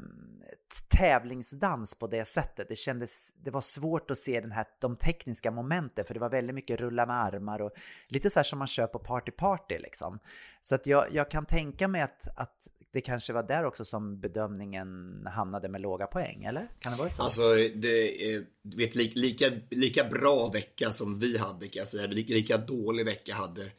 tävlingsdans 0.89 1.95
på 1.99 2.07
det 2.07 2.25
sättet. 2.25 2.69
Det 2.69 2.77
kändes, 2.77 3.35
det 3.45 3.51
var 3.51 3.61
svårt 3.61 4.11
att 4.11 4.19
se 4.19 4.41
den 4.41 4.53
här, 4.53 4.67
de 4.81 4.97
tekniska 4.97 5.51
momenten 5.51 6.05
för 6.05 6.15
det 6.15 6.21
var 6.21 6.31
väldigt 6.31 6.55
mycket 6.55 6.81
rulla 6.81 7.07
med 7.07 7.17
armar 7.17 7.63
och 7.63 7.73
lite 8.09 8.31
så 8.31 8.39
här 8.39 8.45
som 8.45 8.59
man 8.59 8.69
kör 8.69 8.87
på 8.87 8.99
party 8.99 9.31
party 9.31 9.79
liksom. 9.79 10.19
Så 10.61 10.75
att 10.75 10.87
jag, 10.87 11.07
jag 11.13 11.31
kan 11.31 11.47
tänka 11.47 11.89
mig 11.89 12.03
att, 12.03 12.39
att 12.39 12.69
det 12.93 13.01
kanske 13.01 13.33
var 13.33 13.43
där 13.43 13.65
också 13.65 13.85
som 13.85 14.21
bedömningen 14.21 15.21
hamnade 15.35 15.69
med 15.69 15.81
låga 15.81 16.07
poäng, 16.07 16.45
eller? 16.45 16.69
Kan 16.81 16.93
det 16.93 16.99
vara 16.99 17.11
så? 17.11 17.23
Alltså, 17.23 17.55
det 17.75 18.33
är, 18.33 18.45
vet, 18.63 18.95
lika, 18.95 19.51
lika, 19.71 20.05
bra 20.05 20.49
vecka 20.49 20.91
som 20.91 21.19
vi 21.19 21.39
hade 21.39 21.69
kan 21.69 21.81
jag 21.81 21.89
säga, 21.89 22.07
lika, 22.07 22.35
lika 22.35 22.57
dålig 22.57 23.07
vecka 23.07 23.35
hade, 23.35 23.71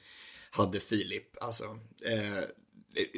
hade 0.52 0.80
Filip. 0.80 1.44
Alltså, 1.44 1.63
eh, 2.06 2.44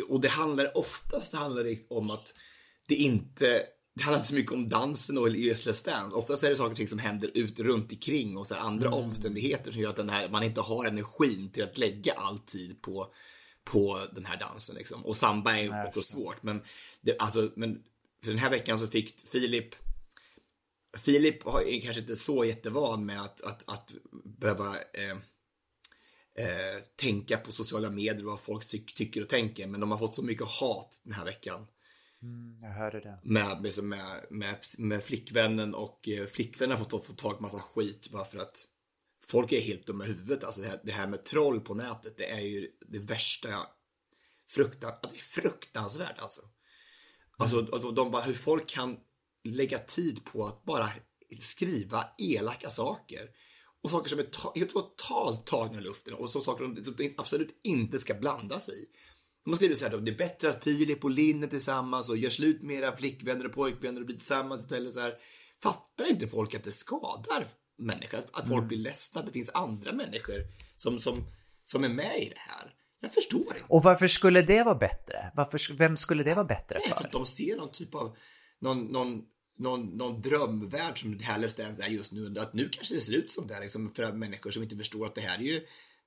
och 0.09 0.21
det 0.21 0.29
handlar 0.29 0.77
oftast 0.77 1.33
handlar 1.33 1.63
det 1.63 1.79
om 1.89 2.09
att 2.09 2.33
det 2.87 2.95
inte 2.95 3.65
det 3.95 4.03
handlar 4.03 4.19
inte 4.19 4.29
så 4.29 4.35
mycket 4.35 4.51
om 4.51 4.69
dansen 4.69 5.17
och 5.17 5.29
just 5.29 5.67
Let's 5.67 5.85
Dance. 5.85 6.15
Oftast 6.15 6.43
är 6.43 6.49
det 6.49 6.55
saker 6.55 6.71
och 6.71 6.77
ting 6.77 6.87
som 6.87 6.99
händer 6.99 7.31
ut 7.33 7.59
runt 7.59 7.91
omkring 7.91 8.37
och 8.37 8.47
så 8.47 8.55
andra 8.55 8.89
omständigheter 8.89 9.71
som 9.71 9.81
gör 9.81 9.89
att 9.89 9.95
den 9.95 10.09
här, 10.09 10.29
man 10.29 10.43
inte 10.43 10.61
har 10.61 10.85
energin 10.85 11.49
till 11.49 11.63
att 11.63 11.77
lägga 11.77 12.13
all 12.13 12.39
tid 12.39 12.81
på, 12.81 13.13
på 13.63 13.99
den 14.11 14.25
här 14.25 14.37
dansen. 14.37 14.75
Liksom. 14.75 15.05
Och 15.05 15.17
samba 15.17 15.57
är 15.57 15.87
också 15.87 16.01
svårt. 16.01 16.43
Men, 16.43 16.61
det, 17.01 17.15
alltså, 17.19 17.51
men 17.55 17.83
för 18.23 18.31
den 18.31 18.39
här 18.39 18.49
veckan 18.49 18.79
så 18.79 18.87
fick 18.87 19.29
Filip 19.29 19.75
Filip 20.97 21.45
är 21.45 21.81
kanske 21.81 22.01
inte 22.01 22.15
så 22.15 22.45
jättevan 22.45 23.05
med 23.05 23.21
att, 23.21 23.41
att, 23.41 23.69
att 23.69 23.91
behöva 24.23 24.75
eh, 24.75 25.17
eh, 26.45 26.81
tänka 26.95 27.37
på 27.37 27.51
sociala 27.51 27.89
medier 27.89 28.25
och 28.25 28.31
vad 28.31 28.39
folk 28.39 28.71
ty- 28.71 28.85
tycker 28.85 29.21
och 29.21 29.29
tänker. 29.29 29.67
Men 29.67 29.79
de 29.79 29.91
har 29.91 29.97
fått 29.97 30.15
så 30.15 30.21
mycket 30.21 30.47
hat 30.47 31.01
den 31.03 31.13
här 31.13 31.25
veckan 31.25 31.67
Jag 32.61 32.69
hörde 32.69 32.99
det. 32.99 33.19
med, 33.23 33.61
med, 33.61 33.83
med, 33.83 34.25
med, 34.29 34.57
med 34.77 35.03
flickvännen 35.03 35.75
och 35.75 36.09
eh, 36.09 36.25
flickvännen 36.25 36.77
har 36.77 36.85
fått, 36.85 37.05
fått 37.05 37.17
tag 37.17 37.35
på 37.37 37.41
massa 37.43 37.59
skit 37.59 38.09
bara 38.11 38.25
för 38.25 38.37
att 38.37 38.65
folk 39.27 39.51
är 39.51 39.61
helt 39.61 39.87
dumma 39.87 40.03
i 40.05 40.07
huvudet. 40.07 40.43
Alltså 40.43 40.61
det 40.61 40.67
här, 40.67 40.81
det 40.83 40.91
här 40.91 41.07
med 41.07 41.25
troll 41.25 41.59
på 41.61 41.73
nätet, 41.73 42.17
det 42.17 42.31
är 42.31 42.39
ju 42.41 42.67
det 42.87 42.99
värsta 42.99 43.49
jag 43.49 43.67
fruktan, 44.49 44.89
att 44.89 45.01
det 45.11 45.17
är 45.17 45.41
fruktansvärt 45.41 46.19
alltså. 46.19 46.41
Alltså 47.37 47.65
och 47.65 47.93
de 47.93 48.11
bara, 48.11 48.21
hur 48.21 48.33
folk 48.33 48.67
kan 48.69 48.97
lägga 49.43 49.77
tid 49.79 50.25
på 50.25 50.45
att 50.45 50.63
bara 50.65 50.89
skriva 51.39 52.07
elaka 52.17 52.69
saker. 52.69 53.29
Och 53.81 53.91
saker 53.91 54.09
som 54.09 54.19
är 54.19 54.57
helt 54.59 54.71
totalt 54.73 55.45
tagna 55.45 55.77
i 55.77 55.81
luften 55.81 56.13
och 56.13 56.29
så 56.29 56.41
saker 56.41 56.63
som- 56.65 56.83
som 56.83 56.95
de 56.95 57.13
absolut 57.17 57.59
inte 57.63 57.99
ska 57.99 58.13
blanda 58.13 58.59
sig 58.59 58.83
i. 58.83 58.85
De 59.45 59.55
skriver 59.55 59.75
så 59.75 59.85
här 59.85 59.91
då, 59.91 59.97
det 59.97 60.11
är 60.11 60.17
bättre 60.17 60.49
att 60.49 60.63
Filip 60.63 61.03
och 61.03 61.11
Linn 61.11 61.43
är 61.43 61.47
tillsammans 61.47 62.09
och 62.09 62.17
gör 62.17 62.29
slut 62.29 62.61
med 62.61 62.75
era 62.75 62.97
flickvänner 62.97 63.45
och 63.45 63.53
pojkvänner 63.53 63.99
och 63.99 64.05
blir 64.05 64.17
tillsammans 64.17 64.61
istället 64.61 64.93
så 64.93 64.99
här. 64.99 65.13
Fattar 65.63 66.09
inte 66.09 66.27
folk 66.27 66.53
att 66.53 66.63
det 66.63 66.71
skadar 66.71 67.45
människor? 67.77 68.17
Att, 68.17 68.39
att 68.39 68.49
folk 68.49 68.67
blir 68.67 68.77
ledsna, 68.77 69.19
att 69.19 69.27
det 69.27 69.33
finns 69.33 69.49
andra 69.53 69.93
människor 69.93 70.35
som, 70.77 70.99
som, 70.99 71.25
som 71.65 71.83
är 71.83 71.89
med 71.89 72.21
i 72.21 72.29
det 72.29 72.39
här. 72.39 72.73
Jag 72.99 73.13
förstår 73.13 73.41
inte. 73.41 73.65
Och 73.67 73.83
varför 73.83 74.07
skulle 74.07 74.41
det 74.41 74.63
vara 74.63 74.75
bättre? 74.75 75.31
Varför, 75.35 75.73
vem 75.73 75.97
skulle 75.97 76.23
det 76.23 76.33
vara 76.33 76.45
bättre 76.45 76.79
Nej, 76.79 76.89
för 76.89 76.95
för? 76.95 77.05
att 77.05 77.11
de 77.11 77.25
ser 77.25 77.57
någon 77.57 77.71
typ 77.71 77.95
av 77.95 78.17
någon, 78.59 78.85
någon, 78.85 79.21
någon, 79.57 79.97
någon 79.97 80.21
drömvärld 80.21 81.01
som 81.01 81.17
det 81.17 81.23
här 81.23 81.39
Let's 81.39 81.57
Dance 81.57 81.83
är 81.83 81.87
just 81.87 82.13
nu. 82.13 82.39
Att 82.39 82.53
nu 82.53 82.69
kanske 82.69 82.95
det 82.95 83.01
ser 83.01 83.13
ut 83.13 83.31
som 83.31 83.47
det 83.47 83.55
är 83.55 83.61
liksom, 83.61 83.93
för 83.95 84.11
människor 84.11 84.51
som 84.51 84.63
inte 84.63 84.77
förstår 84.77 85.05
att 85.05 85.15
det 85.15 85.21
här 85.21 85.37
är 85.37 85.43
ju, 85.43 85.65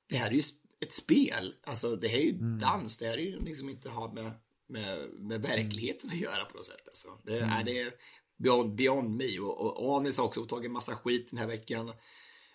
det 0.09 0.17
här 0.17 0.31
är 0.31 0.35
ju 0.35 0.43
ett 0.81 0.93
spel. 0.93 1.55
Alltså 1.67 1.97
det 1.97 2.09
här 2.09 2.19
är 2.19 2.23
ju 2.23 2.39
dans, 2.59 2.97
det 2.97 3.07
här 3.07 3.19
är 3.19 3.23
ju 3.23 3.41
liksom 3.41 3.69
inte 3.69 3.89
har 3.89 4.13
med, 4.13 4.33
med, 4.69 5.11
med 5.19 5.43
verkligheten 5.43 6.11
att 6.11 6.21
göra 6.21 6.45
på 6.45 6.57
något 6.57 6.67
sätt. 6.67 6.89
Alltså. 6.89 7.09
Det, 7.25 7.39
är, 7.39 7.65
det 7.65 7.81
är 7.81 7.93
beyond, 8.39 8.75
beyond 8.75 9.17
me. 9.17 9.39
Och, 9.39 9.85
och 9.85 9.97
Anis 9.97 10.19
har 10.19 10.25
också 10.25 10.45
tagit 10.45 10.67
en 10.67 10.73
massa 10.73 10.95
skit 10.95 11.29
den 11.31 11.39
här 11.39 11.47
veckan. 11.47 11.93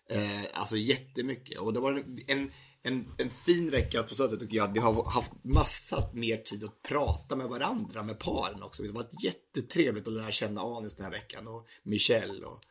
Eh, 0.09 0.41
alltså 0.53 0.77
jättemycket. 0.77 1.59
Och 1.59 1.73
det 1.73 1.79
var 1.79 2.03
en, 2.27 2.51
en, 2.83 3.07
en 3.17 3.29
fin 3.29 3.69
vecka 3.69 4.03
på 4.03 4.15
så 4.15 4.29
sätt 4.29 4.39
tycker 4.39 4.57
jag. 4.57 4.69
Att 4.69 4.75
vi 4.75 4.79
har 4.79 5.11
haft 5.11 5.31
massa 5.43 6.09
mer 6.13 6.37
tid 6.37 6.63
att 6.63 6.81
prata 6.81 7.35
med 7.35 7.47
varandra, 7.47 8.03
med 8.03 8.19
paren 8.19 8.63
också. 8.63 8.83
Det 8.83 8.89
har 8.89 8.95
varit 8.95 9.23
jättetrevligt 9.23 10.07
att 10.07 10.13
lära 10.13 10.31
känna 10.31 10.61
Anis 10.61 10.95
den 10.95 11.03
här 11.03 11.11
veckan 11.11 11.47
och 11.47 11.65
Michelle. 11.83 12.45
Och, 12.45 12.61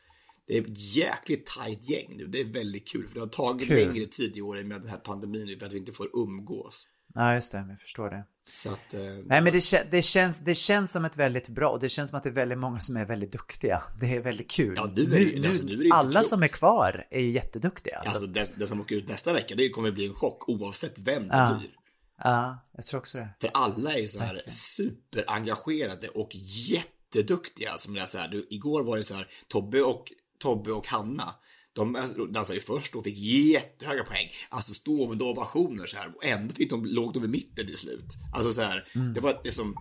det 0.47 0.59
är 0.59 0.63
ett 0.63 0.95
jäkligt 0.97 1.47
tajt 1.47 1.91
gäng 1.91 2.17
nu. 2.17 2.27
Det 2.27 2.41
är 2.41 2.45
väldigt 2.45 2.89
kul 2.89 3.09
för 3.09 3.15
det 3.15 3.21
har 3.21 3.27
tagit 3.29 3.69
Kul. 3.69 3.89
längre 3.89 4.07
tid 4.07 4.37
i 4.37 4.41
år 4.43 4.63
med 4.63 4.81
den 4.81 4.89
här 4.91 4.97
pandemin 4.99 5.59
för 5.59 5.67
att 5.67 5.73
vi 5.73 5.79
inte 5.79 5.93
får 5.93 6.09
umgås. 6.17 6.89
Ja, 7.15 7.35
just 7.35 7.53
det, 7.53 7.67
jag 7.69 7.81
förstår 7.81 8.11
det. 8.11 8.25
Att, 8.71 8.95
eh, 8.95 9.01
Nej, 9.25 9.41
men 9.43 9.45
det, 9.53 9.91
det, 9.91 10.03
känns, 10.03 10.39
det 10.39 10.55
känns 10.55 10.93
som 10.93 11.05
ett 11.05 11.17
väldigt 11.17 11.49
bra, 11.49 11.71
och 11.71 11.81
det 11.81 11.89
känns 11.89 12.11
som 12.11 12.17
att 12.17 12.23
det 12.23 12.29
är 12.29 12.35
väldigt 12.35 12.59
många 12.59 12.81
som 12.81 12.97
är 12.97 13.05
väldigt 13.07 13.33
duktiga. 13.33 13.83
Det 14.01 14.15
är 14.17 14.21
väldigt 14.21 14.51
kul. 14.51 14.75
Ja, 14.77 14.91
nu 14.97 15.03
är 15.03 15.07
det 15.07 15.19
ju- 15.19 15.47
alltså, 15.49 15.65
nu 15.65 15.73
är 15.73 15.85
det 15.85 15.91
alla 15.93 16.11
klokt. 16.11 16.27
som 16.27 16.43
är 16.43 16.49
kvar 16.49 17.07
är 17.11 17.21
ju 17.21 17.31
jätteduktiga. 17.31 17.99
Alltså. 17.99 18.11
Alltså 18.17 18.27
det, 18.27 18.53
det 18.57 18.67
som 18.67 18.81
åker 18.81 18.95
ut 18.97 19.09
nästa 19.09 19.33
vecka, 19.33 19.55
det 19.55 19.69
kommer 19.69 19.91
bli 19.93 20.07
en 20.07 20.15
chock 20.15 20.49
oavsett 20.49 20.99
vem 20.99 21.29
det 21.29 21.37
Ja. 21.37 21.57
blir. 21.59 21.71
Ja, 22.25 22.67
jag 22.77 22.85
tror 22.87 23.01
också 23.01 23.19
det. 23.19 23.29
För 23.41 23.51
alla 23.55 23.93
är 23.95 24.07
så 24.07 24.21
här 24.21 24.43
superengagerade 24.49 26.09
och 26.09 26.31
jätteduktiga. 26.35 27.71
Alltså, 27.71 27.91
men 27.91 27.95
det 27.95 28.01
är 28.01 28.07
så 28.07 28.19
här, 28.19 28.29
du, 28.29 28.47
igår 28.51 28.83
var 28.85 28.97
det 28.97 29.05
så 29.05 29.15
här, 29.15 29.27
Tobbe 29.49 29.83
och, 29.83 30.13
Tobbe 30.43 30.73
och 30.73 30.87
Hanna, 30.87 31.35
de 31.73 31.93
dansade 32.33 32.59
ju 32.59 32.65
först 32.65 32.95
och 32.95 33.05
fick 33.05 33.19
jättehöga 33.19 34.05
poäng. 34.05 34.29
Alltså 34.49 34.75
stående 34.75 35.25
ovationer 35.25 35.87
så 35.87 35.97
här. 35.97 36.17
Och 36.17 36.25
ändå 36.25 36.55
fick 36.55 36.71
de, 36.71 36.85
låg 36.85 37.15
de 37.15 37.25
i 37.25 37.29
mitten 37.29 37.67
till 37.67 37.77
slut. 37.77 38.17
Alltså 38.35 38.53
så 38.53 38.63
här, 38.63 38.89
det 39.15 39.21
var 39.21 39.41
det 39.45 39.53
som, 39.53 39.77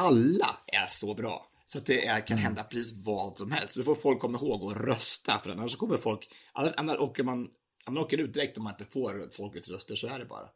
alla 0.00 0.56
är 0.66 0.86
så 0.88 1.14
bra. 1.14 1.46
Så 1.64 1.78
att 1.78 1.86
det 1.86 2.06
är, 2.06 2.26
kan 2.26 2.38
hända 2.38 2.62
precis 2.62 3.06
vad 3.06 3.38
som 3.38 3.52
helst. 3.52 3.76
Då 3.76 3.82
får 3.82 3.94
folk 3.94 4.20
komma 4.20 4.38
ihåg 4.38 4.72
att 4.72 4.76
rösta, 4.76 5.38
för 5.38 5.50
annars 5.50 5.72
så 5.72 5.78
kommer 5.78 5.96
folk, 5.96 6.28
annars, 6.52 6.72
annars 6.76 6.98
åker 6.98 7.22
man, 7.22 7.48
man 7.86 7.98
åker 7.98 8.18
ut 8.18 8.34
direkt 8.34 8.58
om 8.58 8.64
man 8.64 8.72
inte 8.72 8.92
får 8.92 9.36
folkets 9.36 9.68
röster, 9.68 9.94
så 9.94 10.06
är 10.06 10.18
det 10.18 10.24
bara. 10.24 10.48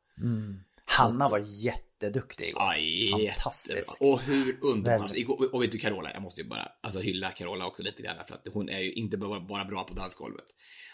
Hanna 0.84 1.28
var 1.28 1.44
jätteduktig 1.46 2.48
igår. 2.48 2.74
Jättebra. 2.74 3.32
Fantastisk. 3.32 4.02
Och 4.02 4.20
hur 4.20 4.58
underbar. 4.64 4.98
Alltså, 4.98 5.32
och 5.52 5.62
vet 5.62 5.72
du 5.72 5.78
Carola, 5.78 6.10
jag 6.12 6.22
måste 6.22 6.40
ju 6.40 6.48
bara 6.48 6.68
alltså, 6.82 7.00
hylla 7.00 7.30
Carola 7.30 7.66
också 7.66 7.82
lite 7.82 8.02
grann 8.02 8.16
för 8.28 8.34
att 8.34 8.42
hon 8.52 8.68
är 8.68 8.80
ju 8.80 8.92
inte 8.92 9.16
bara, 9.16 9.40
bara 9.40 9.64
bra 9.64 9.84
på 9.84 9.94
dansgolvet. 9.94 10.44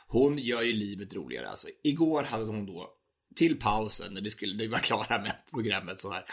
Hon 0.06 0.38
gör 0.38 0.62
ju 0.62 0.72
livet 0.72 1.14
roligare 1.14 1.48
alltså. 1.48 1.68
Igår 1.84 2.22
hade 2.22 2.44
hon 2.44 2.66
då 2.66 2.88
till 3.36 3.58
pausen 3.58 4.14
när 4.14 4.20
vi 4.22 4.30
skulle, 4.30 4.52
när 4.52 4.64
vi 4.64 4.68
var 4.68 4.78
klara 4.78 5.22
med 5.22 5.32
programmet 5.50 6.00
så 6.00 6.10
här. 6.10 6.24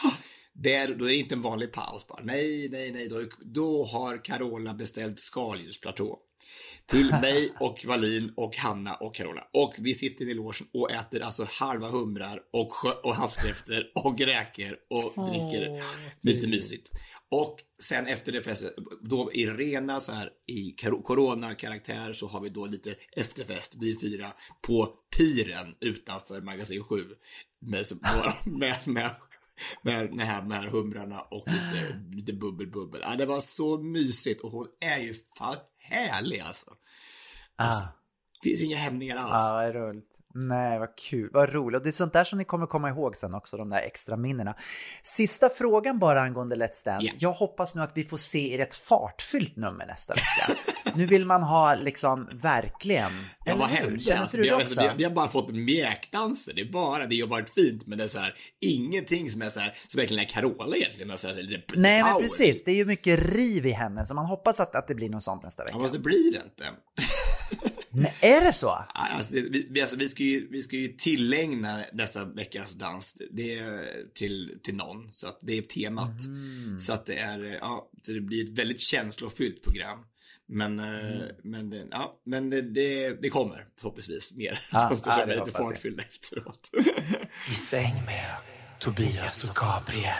Där, 0.54 0.96
då 0.96 1.06
är 1.06 1.10
det 1.10 1.16
inte 1.16 1.36
en 1.36 1.42
vanlig 1.42 1.72
paus 1.72 2.08
bara. 2.08 2.24
Nej, 2.24 2.70
nej, 2.72 2.92
nej. 2.92 3.10
Då, 3.10 3.22
då 3.40 3.86
har 3.86 4.26
Carola 4.26 4.74
beställt 4.74 5.20
skaldjursplatå. 5.20 6.20
Till 6.86 7.12
mig 7.22 7.54
och 7.60 7.86
Valin 7.86 8.34
och 8.36 8.58
Hanna 8.58 8.96
och 8.96 9.16
Carola. 9.16 9.48
Och 9.54 9.74
vi 9.78 9.94
sitter 9.94 10.30
i 10.30 10.34
logen 10.34 10.68
och 10.74 10.92
äter 10.92 11.22
alltså 11.22 11.48
halva 11.50 11.90
humrar 11.90 12.40
och, 12.54 12.72
och 13.04 13.16
havskräftor 13.16 13.84
och 13.96 14.20
räkor 14.20 14.76
och 14.90 15.28
dricker 15.28 15.82
lite 16.22 16.48
mysigt. 16.48 16.90
Och 17.32 17.60
sen 17.84 18.08
efter 18.08 18.32
det 18.32 18.42
festen, 18.42 18.70
då 19.02 19.30
i 19.34 19.46
rena 19.46 20.00
så 20.00 20.12
här 20.12 20.30
i 20.48 20.72
kar- 20.72 21.04
corona-karaktär 21.04 22.14
så 22.14 22.28
har 22.28 22.42
vi 22.42 22.50
då 22.50 22.66
lite 22.66 22.96
efterfest, 23.12 23.76
vi 23.80 24.00
fyra, 24.00 24.34
på 24.62 24.94
piren 25.18 25.76
utanför 25.82 26.42
magasin 26.42 26.84
7. 26.84 27.06
Med, 27.60 27.86
med, 28.46 28.78
med, 28.86 29.12
med, 29.82 30.14
med, 30.14 30.26
här, 30.26 30.42
med 30.42 30.58
här 30.58 30.68
humrarna 30.68 31.22
och 31.22 31.44
lite, 31.48 32.00
lite 32.12 32.34
bubbel 32.34 32.72
bubbel. 32.72 33.02
Ja, 33.04 33.16
det 33.16 33.26
var 33.26 33.40
så 33.40 33.78
mysigt 33.78 34.42
och 34.42 34.52
hon 34.52 34.68
är 34.80 35.00
ju 35.00 35.14
fan 35.14 35.58
härlig 35.78 36.40
alltså. 36.40 36.70
Ah. 37.56 37.82
Finns 38.44 38.62
inga 38.62 38.78
hämningar 38.78 39.18
alls. 39.18 39.32
Ja, 39.32 39.54
vad 39.54 39.76
roligt. 39.76 40.17
Nej, 40.40 40.80
vad 40.80 40.96
kul, 40.96 41.30
vad 41.34 41.54
roligt. 41.54 41.78
Och 41.78 41.84
det 41.84 41.90
är 41.90 41.92
sånt 41.92 42.14
där 42.14 42.24
som 42.24 42.38
ni 42.38 42.46
kommer 42.46 42.66
komma 42.66 42.90
ihåg 42.90 43.16
sen 43.16 43.34
också, 43.34 43.58
de 43.58 43.70
där 43.70 43.82
extra 43.82 44.18
minnena. 44.18 44.56
Sista 45.04 45.50
frågan 45.50 46.00
bara 46.00 46.22
angående 46.22 46.56
Let's 46.56 46.86
Dance. 46.86 47.06
Ja. 47.06 47.12
Jag 47.18 47.32
hoppas 47.32 47.76
nu 47.76 47.82
att 47.82 47.92
vi 47.98 48.04
får 48.04 48.18
se 48.18 48.54
er 48.54 48.60
ett 48.60 48.76
fartfyllt 48.76 49.56
nummer 49.56 49.86
nästa 49.86 50.14
vecka. 50.14 50.60
nu 50.96 51.06
vill 51.06 51.26
man 51.26 51.44
ha 51.44 51.76
liksom 51.76 52.30
verkligen... 52.34 53.12
Ja, 53.46 53.56
vad? 53.56 53.70
Känner 53.70 54.22
Alltså, 54.22 54.38
vi, 54.38 54.44
det 54.44 54.54
har, 54.54 54.60
alltså, 54.60 54.82
vi, 54.82 54.90
vi 54.98 55.04
har 55.04 55.12
bara 55.12 55.28
fått 55.28 55.50
mjäkdanser. 55.50 56.54
Det 56.54 56.62
är 56.62 56.72
bara, 56.72 57.06
det 57.06 57.22
har 57.22 57.28
varit 57.28 57.50
fint, 57.50 57.88
men 57.88 57.98
det 57.98 58.04
är 58.04 58.08
så 58.08 58.20
här, 58.20 58.34
ingenting 58.62 59.32
som 59.32 59.42
är 59.42 59.50
så 59.50 59.60
här, 59.60 59.74
som 59.88 60.00
verkligen 60.00 60.24
är 60.24 60.30
Carola 60.30 60.76
egentligen. 60.76 61.08
Men 61.08 61.18
så 61.18 61.28
här, 61.28 61.36
lite 61.36 61.62
Nej, 61.76 62.04
men 62.04 62.22
precis. 62.22 62.64
Det 62.64 62.72
är 62.72 62.76
ju 62.76 62.86
mycket 62.86 63.20
riv 63.20 63.66
i 63.66 63.72
henne, 63.72 64.06
så 64.06 64.14
man 64.14 64.26
hoppas 64.26 64.60
att, 64.60 64.76
att 64.76 64.88
det 64.88 64.96
blir 64.96 65.10
något 65.10 65.24
sånt 65.24 65.44
nästa 65.44 65.64
vecka. 65.64 65.76
Ja, 65.76 65.82
men 65.82 65.92
det 65.92 66.00
blir 66.00 66.32
det 66.32 66.38
inte. 66.38 66.66
Nej, 68.02 68.16
är 68.22 68.46
det 68.46 68.54
så? 68.54 68.70
Alltså, 68.94 69.34
det, 69.34 69.66
vi, 69.70 69.82
alltså, 69.82 69.98
vi, 69.98 70.08
ska 70.08 70.24
ju, 70.24 70.48
vi 70.52 70.62
ska 70.62 70.76
ju 70.76 70.88
tillägna 70.88 71.84
nästa 71.94 72.26
veckas 72.26 72.74
dans 72.74 73.14
det 73.32 73.62
till, 74.16 74.60
till 74.64 74.76
någon, 74.76 75.14
så 75.14 75.28
att 75.28 75.40
det 75.42 75.58
är 75.58 75.62
temat. 75.62 76.26
Mm. 76.26 76.80
Så 76.80 76.94
att 76.94 77.06
det 77.06 77.18
är, 77.18 77.40
ja, 77.62 77.90
så 78.02 78.12
det 78.12 78.22
blir 78.22 78.44
ett 78.44 78.60
väldigt 78.60 78.82
känslofyllt 78.82 79.64
program. 79.64 80.00
Men, 80.50 80.80
eh, 80.80 80.86
Mm. 80.88 81.36
men, 81.44 81.70
det, 81.70 81.88
ja, 81.92 82.20
men 82.26 82.50
det, 82.50 82.62
det, 82.62 83.22
det 83.22 83.30
kommer 83.30 83.66
förhoppningsvis 83.80 84.32
mer. 84.32 84.60
Danser 84.72 85.10
ja, 85.10 85.16
som 85.18 85.28
det 85.28 85.34
är 85.34 85.40
lite 85.46 85.52
fartfyllda 85.52 86.04
efteråt. 86.04 86.70
I 87.52 87.54
säng 87.54 87.94
med 88.06 88.32
Tobias 88.80 89.50
och 89.50 89.56
Gabriel. 89.56 90.14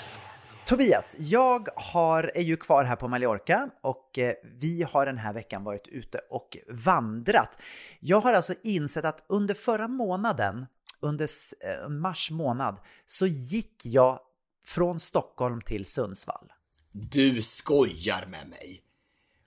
Tobias, 0.68 1.16
jag 1.20 1.68
har, 1.76 2.32
är 2.36 2.42
ju 2.42 2.56
kvar 2.58 2.84
här 2.84 2.96
på 2.96 3.08
Mallorca 3.08 3.70
och 3.84 4.20
eh, 4.20 4.34
vi 4.60 4.84
har 4.84 5.06
den 5.06 5.18
här 5.18 5.34
veckan 5.34 5.64
varit 5.64 5.88
ute 5.88 6.20
och 6.30 6.58
vandrat. 6.70 7.58
Jag 8.00 8.22
har 8.22 8.34
alltså 8.34 8.54
insett 8.64 9.06
att 9.06 9.26
under 9.30 9.54
förra 9.54 9.88
månaden, 9.88 10.66
under 11.00 11.28
eh, 11.84 11.90
mars 11.90 12.32
månad, 12.32 12.78
så 13.06 13.28
gick 13.28 13.86
jag 13.86 14.20
från 14.66 15.00
Stockholm 15.00 15.62
till 15.62 15.86
Sundsvall. 15.86 16.52
Du 16.92 17.42
skojar 17.42 18.26
med 18.26 18.48
mig. 18.48 18.82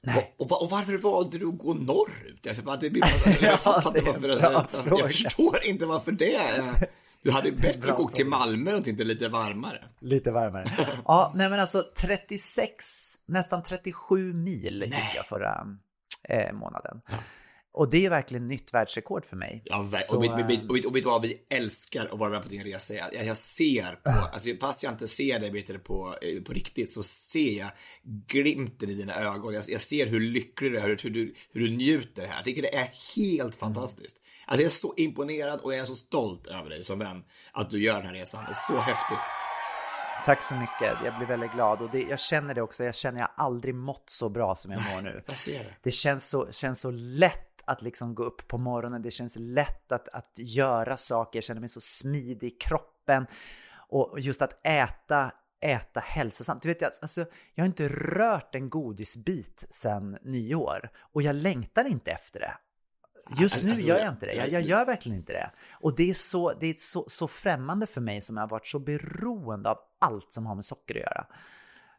Nej. 0.03 0.35
Och, 0.39 0.53
och, 0.53 0.63
och 0.63 0.71
varför 0.71 0.99
valde 0.99 1.39
du 1.39 1.49
att 1.49 1.59
gå 1.59 1.75
norrut? 1.75 2.47
Alltså, 2.49 2.65
det 2.65 3.03
alltså, 3.03 3.45
jag 3.45 3.61
fattar 3.61 3.99
inte 3.99 4.29
varför. 4.29 4.55
Alltså, 4.55 4.91
jag 4.99 5.11
förstår 5.11 5.57
inte 5.67 5.87
varför 5.87 6.13
det. 6.13 6.35
är- 6.35 6.89
Du 7.23 7.31
hade 7.31 7.53
bättre 7.53 7.93
åka 7.93 8.15
till. 8.15 8.27
Malmö 8.27 8.75
och 8.75 8.89
inte 8.89 9.05
lite 9.05 9.29
varmare. 9.29 9.85
Lite 10.01 10.31
varmare. 10.31 10.65
Ja, 11.05 11.33
nej 11.37 11.51
men 11.51 11.61
alltså 11.61 11.85
36, 11.97 12.85
nästan 13.27 13.63
37 13.63 14.33
mil 14.33 14.83
gick 14.83 15.15
jag 15.17 15.27
förra 15.27 15.67
eh, 16.29 16.53
månaden. 16.53 17.01
Och 17.73 17.91
det 17.91 18.07
är 18.07 18.11
verkligen 18.11 18.47
nytt 18.47 18.75
världsrekord 18.75 19.25
för 19.25 19.37
mig. 19.37 19.63
Ja, 19.65 19.89
Så, 20.03 20.17
och, 20.17 20.25
vet, 20.25 20.31
eh, 20.31 20.39
och, 20.69 20.77
vet, 20.77 20.85
och 20.85 20.97
vet 20.97 21.05
vad 21.05 21.23
vi 21.23 21.47
älskar 21.51 22.07
att 22.07 22.19
vara 22.19 22.31
med 22.31 22.43
på 22.43 22.49
din 22.49 22.65
resa? 22.65 22.95
Jag, 22.95 23.25
jag 23.27 23.37
ser 23.37 23.99
på, 24.03 24.11
alltså, 24.11 24.51
fast 24.61 24.83
jag 24.83 24.93
inte 24.93 25.09
ser 25.09 25.41
dig 25.41 25.65
du, 25.67 25.79
på, 25.79 26.15
eh, 26.23 26.43
på 26.43 26.53
riktigt 26.53 26.91
så 26.91 27.03
ser 27.03 27.59
jag 27.59 27.71
glimten 28.27 28.91
i 28.91 28.95
dina 28.95 29.15
ögon. 29.15 29.55
Jag, 29.55 29.65
jag 29.69 29.81
ser 29.81 30.07
hur 30.07 30.21
lycklig 30.21 30.73
du 30.73 30.79
är, 30.79 30.89
hur 31.03 31.11
du, 31.11 31.35
hur 31.53 31.61
du 31.61 31.77
njuter 31.77 32.27
här. 32.27 32.37
Jag 32.37 32.45
tycker 32.45 32.63
det 32.63 32.77
är 32.77 32.89
helt 33.17 33.55
fantastiskt. 33.55 34.17
Alltså, 34.51 34.63
jag 34.63 34.71
är 34.71 34.75
så 34.75 34.95
imponerad 34.97 35.61
och 35.61 35.73
jag 35.73 35.81
är 35.81 35.85
så 35.85 35.97
stolt 35.97 36.47
över 36.47 36.71
dig 36.71 36.83
som 36.83 36.99
vän 36.99 37.25
att 37.53 37.71
du 37.71 37.83
gör 37.83 37.97
den 37.97 38.07
här 38.07 38.13
resan. 38.13 38.45
Det 38.45 38.51
är 38.51 38.55
så 38.55 38.79
häftigt. 38.79 39.19
Tack 40.25 40.43
så 40.43 40.55
mycket, 40.55 40.97
jag 41.05 41.17
blir 41.17 41.27
väldigt 41.27 41.53
glad 41.53 41.81
och 41.81 41.91
det, 41.91 42.03
jag 42.03 42.21
känner 42.21 42.55
det 42.55 42.63
också, 42.63 42.85
jag 42.85 42.95
känner 42.95 43.21
jag 43.21 43.29
aldrig 43.37 43.75
mått 43.75 44.11
så 44.11 44.29
bra 44.29 44.57
som 44.57 44.73
jag 44.73 44.81
mår 44.95 45.03
nu. 45.03 45.23
Jag 45.27 45.39
ser 45.39 45.65
det. 45.65 45.75
Det 45.83 45.91
känns 45.91 46.29
så, 46.29 46.53
känns 46.53 46.81
så 46.81 46.91
lätt 46.91 47.63
att 47.65 47.83
liksom 47.83 48.15
gå 48.15 48.23
upp 48.23 48.49
på 48.49 48.59
morgonen, 48.59 49.03
det 49.03 49.11
känns 49.11 49.37
lätt 49.37 49.93
att, 49.93 50.09
att 50.09 50.33
göra 50.37 50.97
saker, 50.97 51.37
jag 51.37 51.45
känner 51.45 51.61
mig 51.61 51.69
så 51.69 51.81
smidig 51.81 52.47
i 52.47 52.51
kroppen. 52.51 53.27
Och 53.89 54.21
just 54.21 54.43
att 54.43 54.67
äta, 54.67 55.33
äta 55.61 56.01
hälsosamt. 56.01 56.63
Du 56.63 56.69
vet, 56.69 56.81
jag, 56.81 56.91
alltså, 57.03 57.27
jag 57.55 57.65
har 57.65 57.67
inte 57.67 57.89
rört 57.89 58.55
en 58.55 58.71
godisbit 58.71 59.65
sedan 59.71 60.19
nyår 60.23 60.91
och 61.13 61.23
jag 61.23 61.37
längtar 61.37 61.85
inte 61.85 62.11
efter 62.11 62.41
det. 62.41 62.55
Just 63.39 63.65
nu 63.65 63.71
Alltså, 63.71 63.87
gör 63.87 63.99
jag 63.99 64.09
inte 64.13 64.27
det. 64.27 64.35
Jag, 64.35 64.49
jag 64.53 64.63
gör 64.63 64.87
verkligen 64.87 65.19
inte 65.19 65.33
det. 65.33 65.51
Och 65.73 65.97
det 65.97 66.11
är, 66.11 66.15
så, 66.15 66.53
det 66.61 66.67
är 66.67 66.75
så, 66.75 67.05
så 67.09 67.29
främmande 67.29 67.87
för 67.87 68.01
mig 68.01 68.21
som 68.23 68.37
jag 68.37 68.43
har 68.43 68.49
varit 68.49 68.67
så 68.67 68.79
beroende 68.79 69.71
av 69.71 69.79
allt 69.99 70.33
som 70.33 70.47
har 70.47 70.55
med 70.55 70.65
socker 70.65 70.95
att 70.95 71.01
göra. 71.01 71.27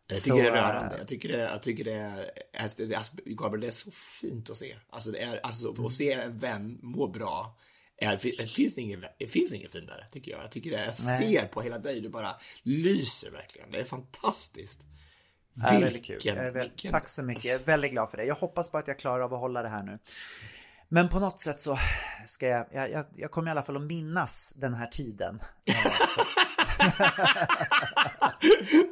Jag 0.08 0.17
Så, 0.17 0.24
tycker 0.38 0.44
det 0.52 0.58
är 0.58 0.63
eh, 0.63 0.67
rörande. 0.67 0.98
Jag 0.98 1.08
tycker 1.08 1.30
det, 1.30 1.38
jag 1.38 1.62
tycker 1.62 1.84
det 1.84 2.13
alltså, 2.60 2.86
det, 2.86 2.96
alltså, 2.96 3.13
Gabriel, 3.26 3.62
det 3.62 3.67
är 3.67 3.72
så 3.72 3.91
fint 3.91 4.50
att 4.50 4.58
se. 4.58 4.76
Alltså, 4.89 5.12
det 5.12 5.22
är, 5.22 5.39
alltså 5.44 5.86
att 5.86 5.94
se 5.94 6.13
en 6.13 6.38
vän 6.38 6.80
må 6.82 7.08
bra. 7.08 7.58
Är, 7.98 8.12
det 8.12 8.50
finns 8.50 8.78
inget, 8.78 9.00
det 9.20 9.28
finns 9.28 9.54
inget 9.54 9.72
finare, 9.72 10.06
tycker 10.12 10.32
jag. 10.32 10.44
Jag 10.44 10.52
tycker 10.52 10.72
det, 10.72 10.86
jag 10.86 10.98
ser 10.98 11.46
på 11.48 11.62
hela 11.62 11.78
dig, 11.80 12.02
du 12.02 12.10
bara 12.10 12.30
lyser 12.63 13.32
verkligen. 13.32 13.72
Det 13.72 13.80
är 13.80 13.84
fantastiskt. 13.84 14.80
Det 15.54 15.67
är 15.67 15.80
kul. 15.80 15.89
Vilken, 15.94 16.36
Jag 16.36 16.46
är 16.46 16.52
väl, 16.52 16.70
vilken- 16.70 16.91
tack 16.91 17.10
så 17.10 17.24
mycket. 17.24 17.46
Jag 17.46 17.56
är 17.62 17.65
väldigt 17.65 17.91
glad 17.91 18.10
för 18.10 18.17
det. 18.17 18.26
Jag 18.26 18.36
hoppas 18.36 18.72
bara 18.72 18.80
att 18.80 18.88
jag 18.88 19.00
klarar 19.00 19.24
av 19.24 19.34
att 19.34 19.39
hålla 19.39 19.63
det 19.63 19.70
här 19.70 19.84
nu. 19.84 20.00
Men 20.93 21.10
på 21.10 21.19
något 21.19 21.39
sätt 21.39 21.62
så 21.62 21.80
ska 22.25 22.47
jag, 22.47 22.67
jag, 22.71 22.91
jag, 22.91 23.06
jag 23.15 23.32
kommer 23.32 23.47
i 23.47 23.51
alla 23.51 23.63
fall 23.63 23.75
att 23.75 23.82
minnas 23.82 24.54
den 24.56 24.73
här 24.73 24.88
tiden. 24.88 25.41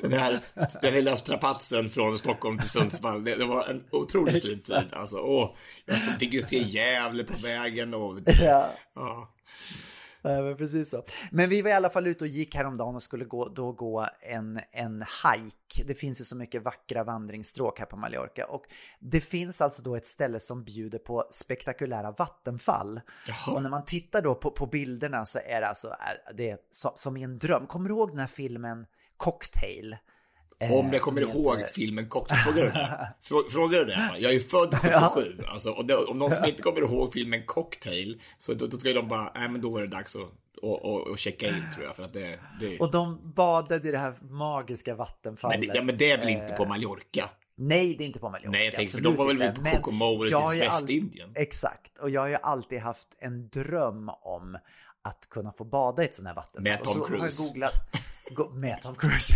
Den 0.02 0.14
här 0.14 0.40
den 0.82 0.94
lilla 0.94 1.16
strapatsen 1.16 1.90
från 1.90 2.18
Stockholm 2.18 2.60
till 2.60 2.70
Sundsvall, 2.70 3.24
det, 3.24 3.36
det 3.36 3.46
var 3.46 3.70
en 3.70 3.84
otroligt 3.92 4.44
fin 4.44 4.64
tid. 4.64 4.94
Alltså, 4.94 5.18
åh, 5.18 5.56
jag 5.86 6.00
fick 6.00 6.34
ju 6.34 6.42
se 6.42 6.58
Gävle 6.58 7.24
på 7.24 7.38
vägen 7.38 7.94
och... 7.94 8.20
Ja. 8.26 8.70
Ja. 8.96 9.30
Men 10.22 10.58
precis 10.58 10.90
så. 10.90 11.04
Men 11.32 11.50
vi 11.50 11.62
var 11.62 11.70
i 11.70 11.74
alla 11.74 11.90
fall 11.90 12.08
ute 12.08 12.24
och 12.24 12.28
gick 12.28 12.56
häromdagen 12.56 12.96
och 12.96 13.04
skulle 13.04 13.26
gå, 13.26 13.50
då 13.50 13.72
gå 13.72 14.08
en, 14.22 14.60
en 14.72 15.02
hike. 15.02 15.84
Det 15.88 15.96
finns 15.96 16.22
ju 16.22 16.26
så 16.26 16.38
mycket 16.38 16.64
vackra 16.64 17.04
vandringsstråk 17.04 17.80
här 17.80 17.86
på 17.86 17.98
Mallorca 17.98 18.46
och 18.46 18.64
det 19.00 19.22
finns 19.22 19.62
alltså 19.62 19.82
då 19.82 19.96
ett 19.96 20.08
ställe 20.08 20.40
som 20.40 20.64
bjuder 20.64 21.00
på 21.00 21.28
spektakulära 21.32 22.12
vattenfall. 22.12 23.02
Jaha. 23.28 23.56
Och 23.56 23.64
när 23.64 23.70
man 23.70 23.86
tittar 23.86 24.22
då 24.22 24.36
på, 24.36 24.52
på 24.52 24.66
bilderna 24.66 25.26
så 25.26 25.40
är 25.46 25.62
det 25.62 25.68
alltså 25.68 25.96
det 26.38 26.50
är 26.50 26.58
som, 26.70 26.92
som 26.96 27.18
i 27.18 27.24
en 27.24 27.40
dröm. 27.40 27.68
Kommer 27.68 27.90
du 27.90 27.96
ihåg 27.96 28.10
den 28.10 28.20
här 28.20 28.28
filmen 28.28 28.86
Cocktail? 29.18 29.98
Om 30.62 30.94
jag 30.94 31.02
kommer 31.02 31.22
ihåg 31.22 31.68
filmen 31.74 32.08
Cocktail, 32.08 32.40
frågar 33.52 33.80
du 33.80 33.86
det? 33.86 34.12
Jag 34.18 34.30
är 34.32 34.34
ju 34.34 34.40
född 34.40 34.76
77, 35.14 35.44
alltså, 35.48 35.72
och 35.72 35.86
det, 35.86 35.96
om 35.96 36.20
någon 36.20 36.32
som 36.32 36.46
inte 36.46 36.62
kommer 36.62 36.82
ihåg 36.82 37.14
filmen 37.14 37.44
Cocktail, 37.46 38.22
så 38.38 38.54
då, 38.54 38.68
då 38.68 38.78
jag 38.84 38.96
de 38.96 39.08
bara, 39.08 39.32
nej 39.36 39.50
men 39.50 39.62
då 39.62 39.70
var 39.70 39.82
det 39.82 39.88
dags 39.88 40.16
att 40.16 40.22
och, 40.62 40.86
och, 40.86 41.08
och 41.08 41.20
checka 41.20 41.48
in 41.48 41.64
tror 41.74 41.86
jag, 41.86 41.96
för 41.96 42.04
att 42.04 42.14
det... 42.14 42.40
det... 42.60 42.80
Och 42.80 42.92
de 42.92 43.34
badade 43.34 43.88
i 43.88 43.92
det 43.92 43.98
här 43.98 44.14
magiska 44.22 44.96
vattenfallet. 44.96 45.60
Men 45.60 45.68
det, 45.70 45.76
ja, 45.76 45.84
men 45.84 45.98
det 45.98 46.12
är 46.12 46.18
väl 46.18 46.30
inte 46.30 46.54
på 46.54 46.66
Mallorca? 46.66 47.30
Nej, 47.56 47.96
det 47.98 48.04
är 48.04 48.06
inte 48.06 48.20
på 48.20 48.30
Mallorca. 48.30 48.50
Nej, 48.50 48.66
jag 48.66 48.76
tänkte, 48.76 48.98
för 48.98 49.04
de 49.04 49.16
var 49.16 49.28
väl 49.28 49.38
vid 49.38 49.62
Men 49.62 49.76
Kokomo 49.76 50.22
eller 50.24 50.32
jag 50.32 50.42
har 50.42 50.52
till 50.52 50.60
ju 50.62 50.66
all- 50.66 50.72
Västindien? 50.72 51.32
Exakt, 51.36 51.98
och 51.98 52.10
jag 52.10 52.22
har 52.22 52.28
ju 52.28 52.36
alltid 52.36 52.80
haft 52.80 53.08
en 53.20 53.50
dröm 53.50 54.10
om 54.10 54.58
att 55.02 55.30
kunna 55.30 55.52
få 55.52 55.64
bada 55.64 56.04
i 56.04 56.06
ett 56.06 56.16
sånt 56.16 56.28
här 56.28 56.36
vattenfall. 56.36 56.64
Med 56.64 56.82
Tom 56.84 57.08
Cruise. 57.08 57.54
med 58.54 58.82
Tom 58.82 58.96
Cruise. 59.00 59.34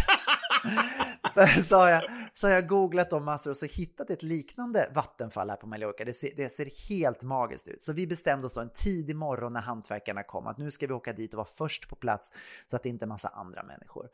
så, 1.64 1.78
har 1.78 1.90
jag, 1.90 2.04
så 2.34 2.48
har 2.48 2.54
jag 2.54 2.68
googlat 2.68 3.14
om 3.14 3.26
massor 3.26 3.52
och 3.52 3.58
så 3.58 3.66
hittat 3.66 4.10
ett 4.10 4.24
liknande 4.24 4.90
vattenfall 4.94 5.50
här 5.50 5.58
på 5.58 5.68
Mallorca. 5.68 6.06
Det 6.06 6.14
ser, 6.14 6.30
det 6.36 6.50
ser 6.50 6.90
helt 6.90 7.24
magiskt 7.24 7.68
ut. 7.68 7.84
Så 7.84 7.94
vi 7.94 8.08
bestämde 8.08 8.46
oss 8.46 8.54
då 8.54 8.62
en 8.62 8.70
tidig 8.70 9.16
morgon 9.16 9.54
när 9.54 9.62
hantverkarna 9.62 10.24
kom 10.24 10.48
att 10.48 10.58
nu 10.58 10.72
ska 10.72 10.88
vi 10.88 10.94
åka 10.94 11.14
dit 11.14 11.34
och 11.34 11.38
vara 11.38 11.48
först 11.48 11.90
på 11.90 11.96
plats 11.96 12.34
så 12.68 12.76
att 12.76 12.84
det 12.84 12.90
inte 12.90 13.06
är 13.06 13.08
massa 13.08 13.28
andra 13.28 13.64
människor. 13.64 14.10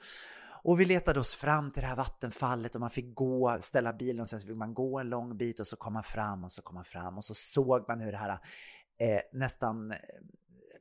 Och 0.64 0.80
vi 0.80 0.86
letade 0.86 1.20
oss 1.20 1.36
fram 1.36 1.72
till 1.72 1.82
det 1.82 1.88
här 1.88 1.96
vattenfallet 1.96 2.76
och 2.76 2.82
man 2.82 2.90
fick 2.90 3.16
gå, 3.16 3.58
ställa 3.60 3.94
bilen 3.94 4.22
och 4.22 4.30
sen 4.30 4.42
så 4.42 4.48
fick 4.48 4.56
man 4.56 4.74
gå 4.74 5.00
en 5.00 5.10
lång 5.10 5.38
bit 5.38 5.60
och 5.60 5.68
så 5.68 5.76
kom 5.76 5.94
man 5.94 6.04
fram 6.04 6.44
och 6.44 6.52
så 6.52 6.62
kom 6.62 6.76
man 6.76 6.86
fram 6.86 7.18
och 7.18 7.26
så 7.26 7.34
såg 7.34 7.86
man 7.88 8.00
hur 8.00 8.12
det 8.12 8.18
här 8.18 8.40
eh, 9.00 9.22
nästan 9.32 9.92
eh, 9.92 9.98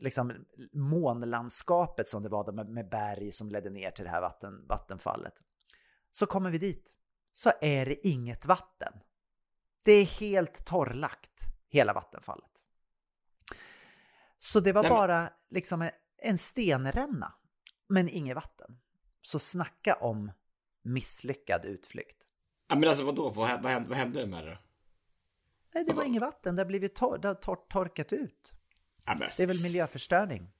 liksom 0.00 0.32
månlandskapet 0.72 2.08
som 2.08 2.22
det 2.22 2.28
var 2.28 2.44
då 2.44 2.52
med, 2.52 2.68
med 2.68 2.88
berg 2.88 3.32
som 3.32 3.48
ledde 3.48 3.70
ner 3.70 3.90
till 3.90 4.04
det 4.04 4.10
här 4.10 4.20
vatten, 4.20 4.66
vattenfallet. 4.68 5.34
Så 6.18 6.26
kommer 6.26 6.50
vi 6.50 6.58
dit 6.58 6.94
så 7.32 7.52
är 7.60 7.86
det 7.86 8.06
inget 8.08 8.46
vatten. 8.46 8.92
Det 9.84 9.92
är 9.92 10.04
helt 10.04 10.64
torrlagt, 10.66 11.42
hela 11.68 11.92
vattenfallet. 11.92 12.50
Så 14.38 14.60
det 14.60 14.72
var 14.72 14.82
Nej, 14.82 14.90
bara 14.90 15.32
liksom 15.50 15.82
en, 15.82 15.90
en 16.22 16.38
stenränna, 16.38 17.34
men 17.88 18.08
inget 18.08 18.34
vatten. 18.34 18.78
Så 19.22 19.38
snacka 19.38 19.94
om 19.94 20.32
misslyckad 20.82 21.64
utflykt. 21.64 22.22
Ja, 22.68 22.76
men 22.76 22.88
alltså 22.88 23.04
vadå, 23.04 23.28
vad, 23.28 23.62
vad, 23.62 23.72
hände, 23.72 23.88
vad 23.88 23.98
hände 23.98 24.26
med 24.26 24.44
det? 24.46 24.58
Nej, 25.74 25.84
det 25.84 25.92
var 25.92 26.04
inget 26.04 26.22
vatten, 26.22 26.56
det 26.56 26.62
har 26.62 26.66
blivit 26.66 26.94
tor- 26.94 27.18
det 27.18 27.28
har 27.28 27.34
tor- 27.34 27.68
torkat 27.68 28.12
ut. 28.12 28.52
Ja, 29.06 29.16
men, 29.18 29.28
Det 29.36 29.42
är 29.42 29.46
väl 29.46 29.62
miljöförstöring. 29.62 30.50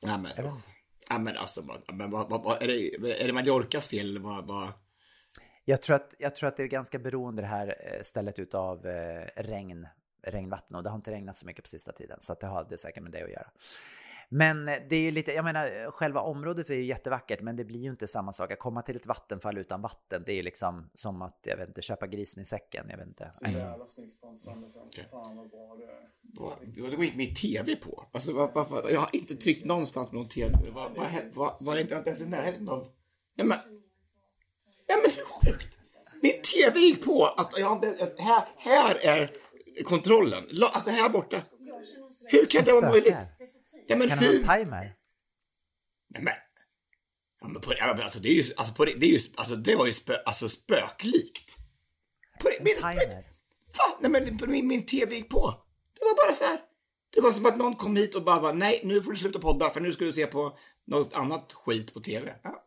ja, 0.00 0.18
men, 0.18 0.32
ja, 1.08 1.18
men 1.18 1.36
alltså, 1.36 1.62
vad, 1.62 1.94
men, 1.94 2.10
vad, 2.10 2.30
vad, 2.30 2.62
är, 2.62 2.66
det, 2.66 3.22
är 3.22 3.26
det 3.26 3.32
Mallorcas 3.32 3.88
fel 3.88 4.18
vad, 4.18 4.46
vad? 4.46 4.72
Jag 5.64 5.82
tror, 5.82 5.96
att, 5.96 6.14
jag 6.18 6.34
tror 6.34 6.48
att 6.48 6.56
det 6.56 6.62
är 6.62 6.66
ganska 6.66 6.98
beroende 6.98 7.42
det 7.42 7.48
här 7.48 7.76
eh, 7.80 8.02
stället 8.02 8.38
utav 8.38 8.86
eh, 8.86 9.26
regn, 9.36 9.88
regnvatten 10.22 10.76
och 10.76 10.82
det 10.82 10.90
har 10.90 10.96
inte 10.96 11.10
regnat 11.10 11.36
så 11.36 11.46
mycket 11.46 11.64
på 11.64 11.68
sista 11.68 11.92
tiden 11.92 12.18
så 12.20 12.32
att 12.32 12.40
det 12.40 12.46
har 12.46 12.66
det 12.70 12.78
säkert 12.78 13.02
med 13.02 13.12
det 13.12 13.24
att 13.24 13.30
göra. 13.30 13.50
Men 14.28 14.68
eh, 14.68 14.74
det 14.88 14.96
är 14.96 15.00
ju 15.00 15.10
lite, 15.10 15.32
jag 15.32 15.44
menar 15.44 15.90
själva 15.90 16.20
området 16.20 16.70
är 16.70 16.74
ju 16.74 16.84
jättevackert 16.84 17.40
men 17.40 17.56
det 17.56 17.64
blir 17.64 17.80
ju 17.80 17.90
inte 17.90 18.06
samma 18.06 18.32
sak. 18.32 18.52
Att 18.52 18.58
komma 18.58 18.82
till 18.82 18.96
ett 18.96 19.06
vattenfall 19.06 19.58
utan 19.58 19.82
vatten 19.82 20.22
det 20.26 20.32
är 20.32 20.36
ju 20.36 20.42
liksom 20.42 20.90
som 20.94 21.22
att, 21.22 21.38
jag 21.42 21.56
vet 21.56 21.68
inte, 21.68 21.82
köpa 21.82 22.06
grisen 22.06 22.42
i 22.42 22.46
säcken. 22.46 22.86
Jag 22.90 22.96
vet 22.96 23.06
inte. 23.06 23.32
jävla 23.42 23.86
snyggt 23.86 24.20
på 24.20 24.26
en 24.26 24.38
sen. 24.38 24.68
Fan 25.10 25.36
vad 25.36 25.50
bra 25.50 25.76
det 25.76 25.84
är. 25.84 26.08
Det 26.74 26.80
går 26.96 27.04
inte 27.04 27.18
min 27.18 27.34
tv 27.34 27.76
på. 27.76 28.06
Alltså, 28.12 28.32
vad, 28.32 28.90
jag 28.90 29.00
har 29.00 29.10
inte 29.12 29.36
tryckt 29.36 29.64
någonstans 29.64 30.08
på 30.08 30.14
någon 30.16 30.28
tv. 30.28 30.58
Vad, 30.70 30.96
hä- 30.96 31.30
vad, 31.34 31.56
var 31.60 31.74
det 31.74 31.80
inte 31.80 31.94
ens 31.94 32.22
i 32.22 32.28
närheten 32.28 32.68
av... 32.68 32.86
Ja, 33.34 33.44
men... 33.44 33.58
Ja, 34.94 35.00
men 35.02 35.10
hur 35.10 35.24
sjukt? 35.24 35.76
Min 36.22 36.42
tv 36.42 36.80
gick 36.80 37.04
på 37.04 37.26
att, 37.26 37.58
jag, 37.58 37.68
hade- 37.68 38.02
att 38.04 38.20
här, 38.20 38.44
här 38.58 38.94
är 39.06 39.30
kontrollen. 39.84 40.44
La- 40.50 40.66
Alltså 40.72 40.90
här 40.90 41.08
borta. 41.08 41.42
Hur 42.26 42.46
kan 42.46 42.64
det 42.64 42.72
vara 42.72 42.90
möjligt? 42.90 43.16
Ja, 43.86 43.96
men 43.96 44.08
Kan 44.08 44.18
det 44.18 44.24
hur? 44.26 44.42
vara 44.46 44.56
en 44.56 44.64
timer? 44.64 44.92
Nej, 46.10 46.22
men, 46.22 46.34
ja, 47.40 47.48
men 47.48 47.60
på, 47.62 47.72
ja, 47.78 47.86
men 47.94 48.02
alltså 48.02 48.18
det 48.20 48.28
är 48.28 48.32
ju, 48.44 48.52
alltså 48.56 48.74
på, 48.74 48.84
det 48.84 48.92
är 49.06 49.10
ju, 49.10 49.18
alltså 49.36 49.56
det 49.56 49.76
var 49.76 49.86
ju 49.86 49.92
spö, 49.92 50.16
alltså 50.26 50.48
spöklikt. 50.48 51.56
På, 52.40 52.48
En 52.48 52.64
min, 52.64 52.74
timer? 52.76 53.24
Fan, 53.72 53.96
nej 54.00 54.10
men 54.10 54.38
min, 54.50 54.66
min 54.68 54.86
tv 54.86 55.14
gick 55.14 55.30
på. 55.30 55.54
Det 55.98 56.04
var 56.04 56.26
bara 56.26 56.34
så 56.34 56.44
här. 56.44 56.58
Det 57.14 57.20
var 57.20 57.32
som 57.32 57.46
att 57.46 57.56
någon 57.56 57.76
kom 57.76 57.96
hit 57.96 58.14
och 58.14 58.24
bara, 58.24 58.40
bara 58.40 58.52
nej, 58.52 58.80
nu 58.84 59.02
får 59.02 59.10
du 59.10 59.16
sluta 59.16 59.38
podda 59.38 59.70
för 59.70 59.80
nu 59.80 59.92
ska 59.92 60.04
du 60.04 60.12
se 60.12 60.26
på 60.26 60.58
något 60.86 61.12
annat 61.12 61.52
skit 61.52 61.94
på 61.94 62.00
tv. 62.00 62.34
Ja, 62.42 62.63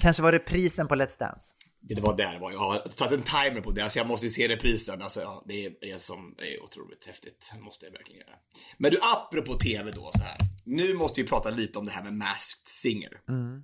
Kanske 0.00 0.22
var 0.22 0.32
det 0.32 0.38
prisen 0.38 0.88
på 0.88 0.94
Let's 0.94 1.18
Dance? 1.18 1.54
Det 1.80 2.00
var 2.00 2.16
där 2.16 2.32
det 2.32 2.38
var. 2.38 2.52
Jag 2.52 2.58
har 2.58 2.88
satt 2.90 3.12
en 3.12 3.22
timer 3.22 3.60
på 3.60 3.70
det, 3.70 3.82
alltså 3.82 3.98
jag 3.98 4.08
måste 4.08 4.26
ju 4.26 4.30
se 4.30 4.48
reprisen. 4.48 5.02
Alltså, 5.02 5.20
ja, 5.20 5.44
det 5.46 5.66
är, 5.66 5.72
det 5.80 6.02
som, 6.02 6.34
är 6.38 6.62
otroligt 6.62 7.06
häftigt. 7.06 7.52
Måste 7.60 7.86
jag 7.86 7.92
verkligen 7.92 8.20
göra. 8.20 8.36
Men 8.78 8.90
du, 8.90 8.98
apropå 9.02 9.54
tv 9.54 9.90
då 9.90 10.10
så 10.14 10.22
här. 10.22 10.36
Nu 10.64 10.94
måste 10.94 11.22
vi 11.22 11.28
prata 11.28 11.50
lite 11.50 11.78
om 11.78 11.86
det 11.86 11.92
här 11.92 12.04
med 12.04 12.12
Masked 12.12 12.68
Singer. 12.68 13.20
Mm. 13.28 13.62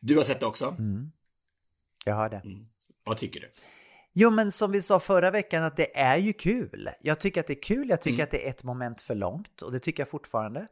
Du 0.00 0.16
har 0.16 0.24
sett 0.24 0.40
det 0.40 0.46
också? 0.46 0.76
Jag 2.04 2.14
har 2.14 2.28
det. 2.28 2.36
Mm. 2.44 2.66
Vad 3.04 3.16
tycker 3.16 3.40
du? 3.40 3.52
Jo, 4.12 4.30
men 4.30 4.52
som 4.52 4.72
vi 4.72 4.82
sa 4.82 5.00
förra 5.00 5.30
veckan 5.30 5.64
att 5.64 5.76
det 5.76 5.98
är 5.98 6.16
ju 6.16 6.32
kul. 6.32 6.88
Jag 7.00 7.20
tycker 7.20 7.40
att 7.40 7.46
det 7.46 7.52
är 7.52 7.62
kul, 7.62 7.88
jag 7.88 8.00
tycker 8.00 8.14
Mm. 8.14 8.24
att 8.24 8.30
det 8.30 8.46
är 8.46 8.50
ett 8.50 8.64
moment 8.64 9.00
för 9.00 9.14
långt 9.14 9.62
och 9.62 9.72
det 9.72 9.78
tycker 9.78 10.00
jag 10.00 10.08
fortfarande. 10.10 10.60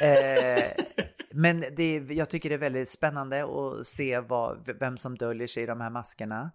eh, 0.00 0.62
men 1.34 1.64
det, 1.76 1.96
jag 2.10 2.30
tycker 2.30 2.48
det 2.48 2.54
är 2.54 2.58
väldigt 2.58 2.88
spännande 2.88 3.44
att 3.44 3.86
se 3.86 4.20
vad, 4.20 4.58
vem 4.80 4.96
som 4.96 5.16
döljer 5.18 5.46
sig 5.46 5.62
i 5.62 5.66
de 5.66 5.80
här 5.80 5.90
maskerna. 5.90 6.50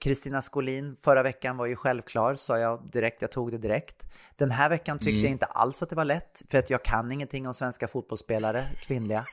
Kristina 0.00 0.42
Skolin 0.42 0.96
förra 1.02 1.22
veckan 1.22 1.56
var 1.56 1.66
ju 1.66 1.76
självklar, 1.76 2.36
sa 2.36 2.58
jag 2.58 2.88
direkt, 2.92 3.22
jag 3.22 3.32
tog 3.32 3.50
det 3.52 3.58
direkt. 3.58 4.06
Den 4.36 4.50
här 4.50 4.68
veckan 4.68 4.98
tyckte 4.98 5.10
Mm. 5.10 5.22
jag 5.24 5.30
inte 5.32 5.46
alls 5.46 5.82
att 5.82 5.90
det 5.90 5.96
var 5.96 6.04
lätt, 6.04 6.42
för 6.50 6.58
att 6.58 6.70
jag 6.70 6.84
kan 6.84 7.12
ingenting 7.12 7.46
om 7.46 7.54
svenska 7.54 7.88
fotbollsspelare, 7.88 8.68
kvinnliga. 8.80 9.24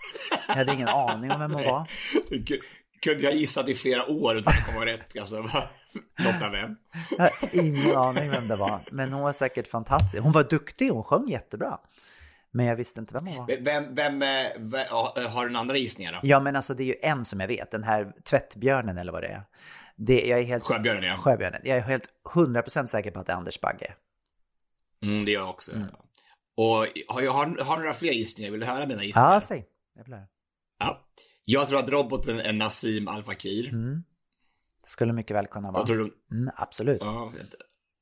Jag 0.47 0.55
hade 0.55 0.73
ingen 0.73 0.87
aning 0.87 1.31
om 1.31 1.39
vem 1.39 1.51
hon 1.53 1.63
var. 1.63 1.89
Du 2.29 2.45
kunde 3.01 3.23
jag 3.23 3.33
gissat 3.35 3.69
i 3.69 3.75
flera 3.75 4.05
år 4.11 4.37
utan 4.37 4.53
att 4.53 4.65
komma 4.73 4.85
rätt. 4.85 5.19
Alltså? 5.19 5.35
Lotta 6.19 6.49
vem? 6.51 6.75
Jag 7.17 7.23
har 7.23 7.31
ingen 7.65 7.95
aning 7.97 8.29
vem 8.31 8.47
det 8.47 8.55
var, 8.55 8.79
men 8.91 9.13
hon 9.13 9.21
var 9.23 9.33
säkert 9.33 9.67
fantastisk. 9.67 10.23
Hon 10.23 10.31
var 10.31 10.43
duktig, 10.43 10.89
hon 10.89 11.03
sjöng 11.03 11.29
jättebra. 11.29 11.79
Men 12.55 12.65
jag 12.65 12.75
visste 12.75 12.99
inte 12.99 13.13
vem 13.13 13.27
hon 13.27 13.37
var. 13.37 13.57
Vem, 13.61 13.95
vem, 13.95 14.21
eh, 14.21 14.27
vem 14.57 14.81
ja, 14.89 15.13
har 15.29 15.45
den 15.45 15.55
andra 15.55 15.77
gissningar 15.77 16.13
då? 16.13 16.19
Ja, 16.23 16.39
men 16.39 16.55
alltså 16.55 16.73
det 16.73 16.83
är 16.83 16.87
ju 16.87 16.95
en 17.01 17.25
som 17.25 17.39
jag 17.39 17.47
vet, 17.47 17.71
den 17.71 17.83
här 17.83 18.13
tvättbjörnen 18.23 18.97
eller 18.97 19.11
vad 19.11 19.23
det 19.23 19.27
är. 19.27 19.43
Det, 19.95 20.25
jag 20.27 20.39
är 20.39 20.43
helt... 20.43 20.63
Sjöbjörnen, 20.63 21.03
ja. 21.03 21.17
Sjöbjörnen. 21.17 21.61
Jag 21.63 21.77
är 21.77 21.81
helt 21.81 22.09
100% 22.33 22.87
säker 22.87 23.11
på 23.11 23.19
att 23.19 23.27
det 23.27 23.33
är 23.33 23.37
Anders 23.37 23.61
Bagge. 23.61 23.93
Mm, 25.01 25.25
det 25.25 25.31
gör 25.31 25.41
jag 25.41 25.49
också. 25.49 25.71
Och 26.57 26.87
har 27.07 27.21
jag 27.21 27.31
har, 27.31 27.63
har 27.63 27.77
några 27.77 27.93
fler 27.93 28.11
gissningar? 28.11 28.51
Vill 28.51 28.59
du 28.59 28.65
höra 28.65 28.85
mina 28.85 29.03
gissningar? 29.03 29.33
Ja, 29.33 29.41
säg. 29.41 29.65
Jag 29.95 30.03
vill 30.03 30.13
höra. 30.13 30.27
Ja. 30.79 31.05
Jag 31.45 31.67
tror 31.67 31.79
att 31.79 31.89
roboten 31.89 32.39
är 32.39 32.53
Nassim 32.53 33.07
Al 33.07 33.23
Fakir. 33.23 33.71
Det 34.83 34.89
skulle 34.89 35.13
mycket 35.13 35.35
väl 35.35 35.47
kunna 35.47 35.71
vara. 35.71 35.79
Vad 35.79 35.87
tror 35.87 35.97
du? 35.97 36.35
Mm, 36.35 36.53
absolut. 36.55 37.01
Ja, 37.01 37.33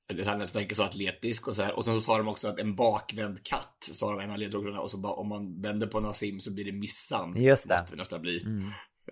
det- 0.08 0.24
han 0.28 0.40
verkar 0.40 0.76
så 0.76 0.84
atletisk 0.84 1.48
och 1.48 1.56
så 1.56 1.62
här. 1.64 1.76
Och 1.76 1.86
sen 1.86 1.94
så 1.96 2.00
sa 2.02 2.18
de 2.18 2.28
också 2.28 2.48
att 2.48 2.60
en 2.60 2.76
bakvänd 2.76 3.44
katt, 3.44 3.78
sa 3.92 4.12
de 4.12 4.20
en 4.20 4.32
av 4.32 4.38
ledtrådarna. 4.38 4.80
Och 4.80 4.90
så 4.90 4.98
bara, 4.98 5.14
om 5.14 5.30
man 5.30 5.62
vänder 5.62 5.88
på 5.88 6.00
Nassim 6.00 6.40
så 6.40 6.52
blir 6.54 6.66
det 6.66 6.72
Missan. 6.72 7.42
Just 7.42 7.68
det. 7.70 7.76
Måste 7.80 7.92
väl 7.92 7.98
nästan 8.00 8.22
bli. 8.22 8.40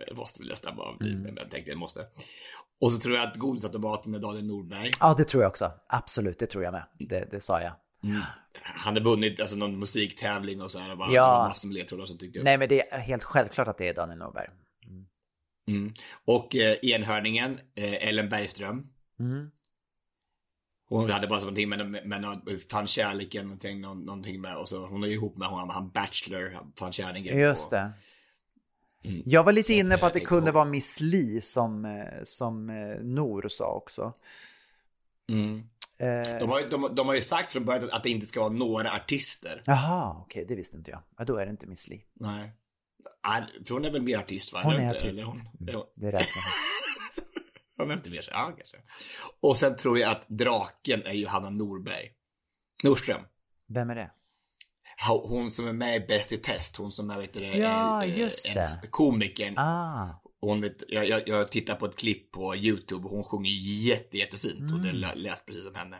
Det 0.07 0.13
måste 0.15 0.39
väl 0.41 0.49
nästan 0.49 0.75
bara 0.75 0.97
bli. 0.97 1.15
Men 1.15 1.35
jag 1.35 1.51
tänkte 1.51 1.71
det 1.71 1.77
måste. 1.77 2.05
Och 2.81 2.91
så 2.91 2.99
tror 2.99 3.15
jag 3.15 3.23
att 3.27 3.35
godisautomaten 3.37 4.15
är 4.15 4.19
Daniel 4.19 4.45
Nordberg. 4.45 4.91
Ja, 4.99 5.13
det 5.17 5.23
tror 5.23 5.43
jag 5.43 5.49
också. 5.49 5.71
Absolut, 5.87 6.39
det 6.39 6.45
tror 6.45 6.63
jag 6.63 6.71
med. 6.71 6.83
Det, 6.99 7.31
det 7.31 7.39
sa 7.39 7.61
jag. 7.61 7.73
Han 8.63 8.93
har 8.93 9.01
vunnit 9.03 9.39
alltså, 9.39 9.55
någon 9.57 9.79
musiktävling 9.79 10.61
och 10.61 10.71
så 10.71 10.79
här. 10.79 10.91
Och 10.91 10.97
bara, 10.97 11.11
Ja. 11.11 11.45
Massor 11.47 11.67
med 11.67 11.75
ledtrådar 11.75 12.05
så 12.05 12.17
tyckte 12.17 12.39
jag. 12.39 12.43
Nej, 12.45 12.57
men 12.57 12.69
det 12.69 12.91
är 12.93 12.99
helt 12.99 13.23
självklart 13.23 13.67
att 13.67 13.77
det 13.77 13.87
är 13.89 13.93
Daniel 13.93 14.19
Norberg. 14.19 14.47
Mm. 15.67 15.93
Och 16.25 16.55
eh, 16.55 16.77
enhörningen, 16.81 17.59
eh, 17.75 18.07
Ellen 18.07 18.29
Bergström. 18.29 18.83
Mm. 19.19 19.51
Hon 20.99 21.09
hade 21.09 21.27
bara 21.27 21.39
någonting 21.39 21.69
med, 21.69 21.89
med, 21.89 22.07
med 22.07 22.61
fann 22.71 22.87
kärleken, 22.87 23.43
någonting, 23.45 23.81
någonting 23.81 24.41
med, 24.41 24.57
och 24.57 24.69
så 24.69 24.85
hon 24.85 25.03
är 25.03 25.07
ju 25.07 25.13
ihop 25.13 25.37
med 25.37 25.47
honom, 25.47 25.69
han 25.69 25.89
Bachelor, 25.89 26.59
fann 26.79 26.91
kärleken. 26.91 27.37
Just 27.39 27.69
på, 27.69 27.75
det. 27.75 27.91
Mm. 29.03 29.21
Jag 29.25 29.43
var 29.43 29.51
lite 29.51 29.71
Så 29.71 29.79
inne 29.79 29.97
på 29.97 30.05
att 30.05 30.13
det 30.13 30.19
kunde 30.19 30.51
vara 30.51 30.65
Miss 30.65 30.99
Li 31.01 31.41
som, 31.41 31.85
eh, 31.85 32.23
som 32.23 32.69
eh, 32.69 32.75
Nor 33.03 33.47
sa 33.49 33.65
också. 33.73 34.13
Mm. 35.29 35.57
Eh, 35.97 36.39
De, 36.39 36.49
har, 36.49 36.59
ju- 36.59 36.67
de, 36.67 36.95
de 36.95 37.07
har 37.07 37.15
ju 37.15 37.21
sagt 37.21 37.51
från 37.51 37.65
början 37.65 37.89
att, 37.91 38.03
det 38.03 38.09
inte 38.09 38.25
ska 38.25 38.39
vara 38.39 38.53
några 38.53 38.91
artister. 38.91 39.61
Jaha, 39.65 40.15
okej, 40.21 40.45
det 40.47 40.55
visste 40.55 40.77
inte 40.77 40.91
jag. 40.91 40.99
Ja, 41.17 41.25
då 41.25 41.37
är 41.37 41.45
det 41.45 41.51
inte 41.51 41.67
Miss 41.67 41.87
Li. 41.87 42.03
Nej. 42.13 42.51
För 43.67 43.73
hon 43.73 43.85
är 43.85 43.91
väl 43.91 44.01
mer 44.01 44.17
artist 44.17 44.53
va? 44.53 44.61
Hon 44.63 44.73
är 44.75 44.89
artist. 44.89 45.03
Eller 45.19 45.23
hon, 45.23 45.37
Mm, 45.59 45.75
hon, 45.75 45.85
Det 45.95 46.07
räknar 46.07 46.43
är 47.89 47.93
inte 47.93 48.09
mer 48.09 48.21
så, 48.21 48.31
ja 48.31 48.53
kanske. 48.57 48.77
Och 49.41 49.57
sen 49.57 49.75
tror 49.75 49.99
jag 49.99 50.11
att 50.11 50.25
draken 50.29 51.01
är 51.05 51.13
Johanna 51.13 51.49
Norberg. 51.49 52.09
Nordström. 52.83 53.21
Vem 53.67 53.89
är 53.89 53.95
det? 53.95 54.11
Hon 55.23 55.49
som 55.51 55.67
är 55.67 55.73
med 55.73 55.95
i 55.95 55.99
Bäst 56.07 56.31
i 56.31 56.37
test, 56.37 56.75
hon 56.77 56.91
som 56.91 57.09
är 57.09 57.19
vet 57.19 57.33
du, 57.33 57.43
Ja, 57.43 58.03
eh, 58.05 58.19
just 58.19 58.47
en- 58.49 58.53
det. 58.55 58.87
komikern. 58.89 59.57
Ah, 59.57 60.21
Hon 60.43 60.61
vet, 60.61 60.83
jag, 60.87 61.07
jag, 61.07 61.27
jag 61.27 61.51
tittar 61.51 61.75
på 61.75 61.85
ett 61.85 61.95
klipp 61.99 62.31
på 62.31 62.55
YouTube 62.55 63.05
och 63.05 63.11
hon 63.11 63.23
sjunger 63.23 63.49
jätte, 63.87 64.17
jättefint 64.17 64.71
och 64.71 64.79
det 64.79 64.89
Mm. 64.89 65.17
lät- 65.17 65.45
precis 65.45 65.63
som 65.65 65.75
henne. 65.75 65.97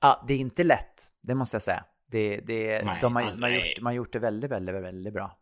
ja, 0.00 0.24
det 0.28 0.34
är 0.34 0.38
inte 0.38 0.64
lätt, 0.64 1.10
det 1.22 1.34
måste 1.34 1.54
jag 1.54 1.62
säga. 1.62 1.84
Det, 2.06 2.36
det, 2.40 2.82
Nej, 2.84 2.98
de 3.00 3.16
har, 3.16 3.22
alltså, 3.22 3.38
nej. 3.38 3.74
gjort, 3.76 3.84
har 3.84 3.92
gjort 3.92 4.12
det 4.12 4.18
väldigt, 4.18 4.50
väldigt, 4.50 4.74
väldigt 4.74 5.12
bra. 5.12 5.38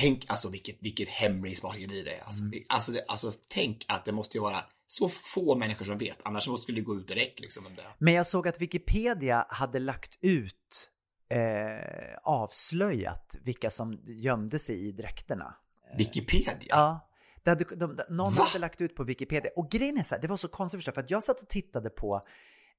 Tänk 0.00 0.24
alltså 0.28 0.50
vilket, 0.50 0.76
vilket 0.80 1.08
hemlighetsmakeri 1.08 2.02
det 2.02 2.14
är. 2.18 2.24
Alltså, 2.24 2.42
Mm. 2.42 2.62
alltså, 2.68 2.92
det, 2.92 3.04
alltså 3.08 3.32
tänk 3.48 3.84
att 3.88 4.04
det 4.04 4.12
måste 4.12 4.36
ju 4.38 4.42
vara 4.42 4.64
så 4.94 5.08
få 5.08 5.56
människor 5.56 5.84
som 5.84 5.98
vet, 5.98 6.18
annars 6.24 6.60
skulle 6.62 6.80
det 6.80 6.84
gå 6.84 6.96
ut 6.96 7.08
direkt 7.08 7.40
liksom. 7.40 7.66
om 7.66 7.74
det. 7.74 7.86
Men 7.98 8.14
jag 8.14 8.26
såg 8.26 8.48
att 8.48 8.60
Wikipedia 8.60 9.46
hade 9.48 9.78
lagt 9.78 10.18
ut, 10.20 10.90
eh, 11.28 12.18
avslöjat 12.22 13.36
vilka 13.42 13.70
som 13.70 14.00
gömde 14.04 14.58
sig 14.58 14.88
i 14.88 14.92
dräkterna. 14.92 15.54
Wikipedia? 15.98 16.68
Ja. 16.68 17.10
Det 17.42 17.50
hade, 17.50 17.64
de, 17.64 17.96
de, 17.96 18.02
någon 18.08 18.34
Va? 18.34 18.44
hade 18.44 18.58
lagt 18.58 18.80
ut 18.80 18.96
på 18.96 19.04
Wikipedia. 19.04 19.50
Och 19.56 19.70
grejen 19.70 19.98
är 19.98 20.02
så 20.02 20.14
här, 20.14 20.22
det 20.22 20.28
var 20.28 20.36
så 20.36 20.48
konstigt 20.48 20.78
förstås, 20.78 20.94
för 20.94 21.00
att 21.00 21.10
jag 21.10 21.22
satt 21.22 21.42
och 21.42 21.48
tittade 21.48 21.90
på 21.90 22.20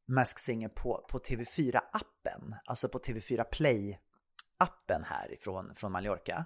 Mask 0.08 0.40
Singer 0.40 0.70
på, 0.70 1.06
på 1.10 1.20
TV4-appen, 1.20 2.56
alltså 2.66 2.90
på 2.90 3.00
TV4 3.00 3.44
Play-appen 3.52 5.04
härifrån 5.06 5.76
från 5.76 5.92
Mallorca. 5.92 6.46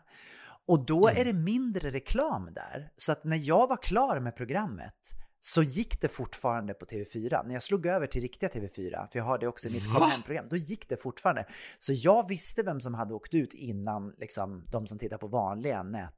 Och 0.65 0.85
då 0.85 1.07
är 1.07 1.25
det 1.25 1.33
mindre 1.33 1.91
reklam 1.91 2.53
där. 2.53 2.91
Så 2.95 3.11
att 3.11 3.23
när 3.23 3.37
jag 3.37 3.67
var 3.67 3.77
klar 3.77 4.19
med 4.19 4.35
programmet 4.35 5.15
så 5.41 5.63
gick 5.63 6.01
det 6.01 6.07
fortfarande 6.07 6.73
på 6.73 6.85
TV4. 6.85 7.45
När 7.47 7.53
jag 7.53 7.63
slog 7.63 7.85
över 7.85 8.07
till 8.07 8.21
riktiga 8.21 8.49
TV4, 8.49 9.07
för 9.11 9.19
jag 9.19 9.23
har 9.25 9.37
det 9.37 9.47
också 9.47 9.67
i 9.69 9.71
mitt 9.71 9.93
kom 9.93 10.09
hem-program, 10.11 10.45
då 10.49 10.55
gick 10.55 10.89
det 10.89 10.97
fortfarande. 10.97 11.45
Så 11.79 11.93
jag 11.93 12.27
visste 12.27 12.63
vem 12.63 12.81
som 12.81 12.93
hade 12.93 13.13
åkt 13.13 13.33
ut 13.33 13.53
innan 13.53 14.13
liksom, 14.17 14.65
de 14.71 14.87
som 14.87 14.97
tittar 14.99 15.17
på 15.17 15.27
vanliga 15.27 15.83
nät, 15.83 16.13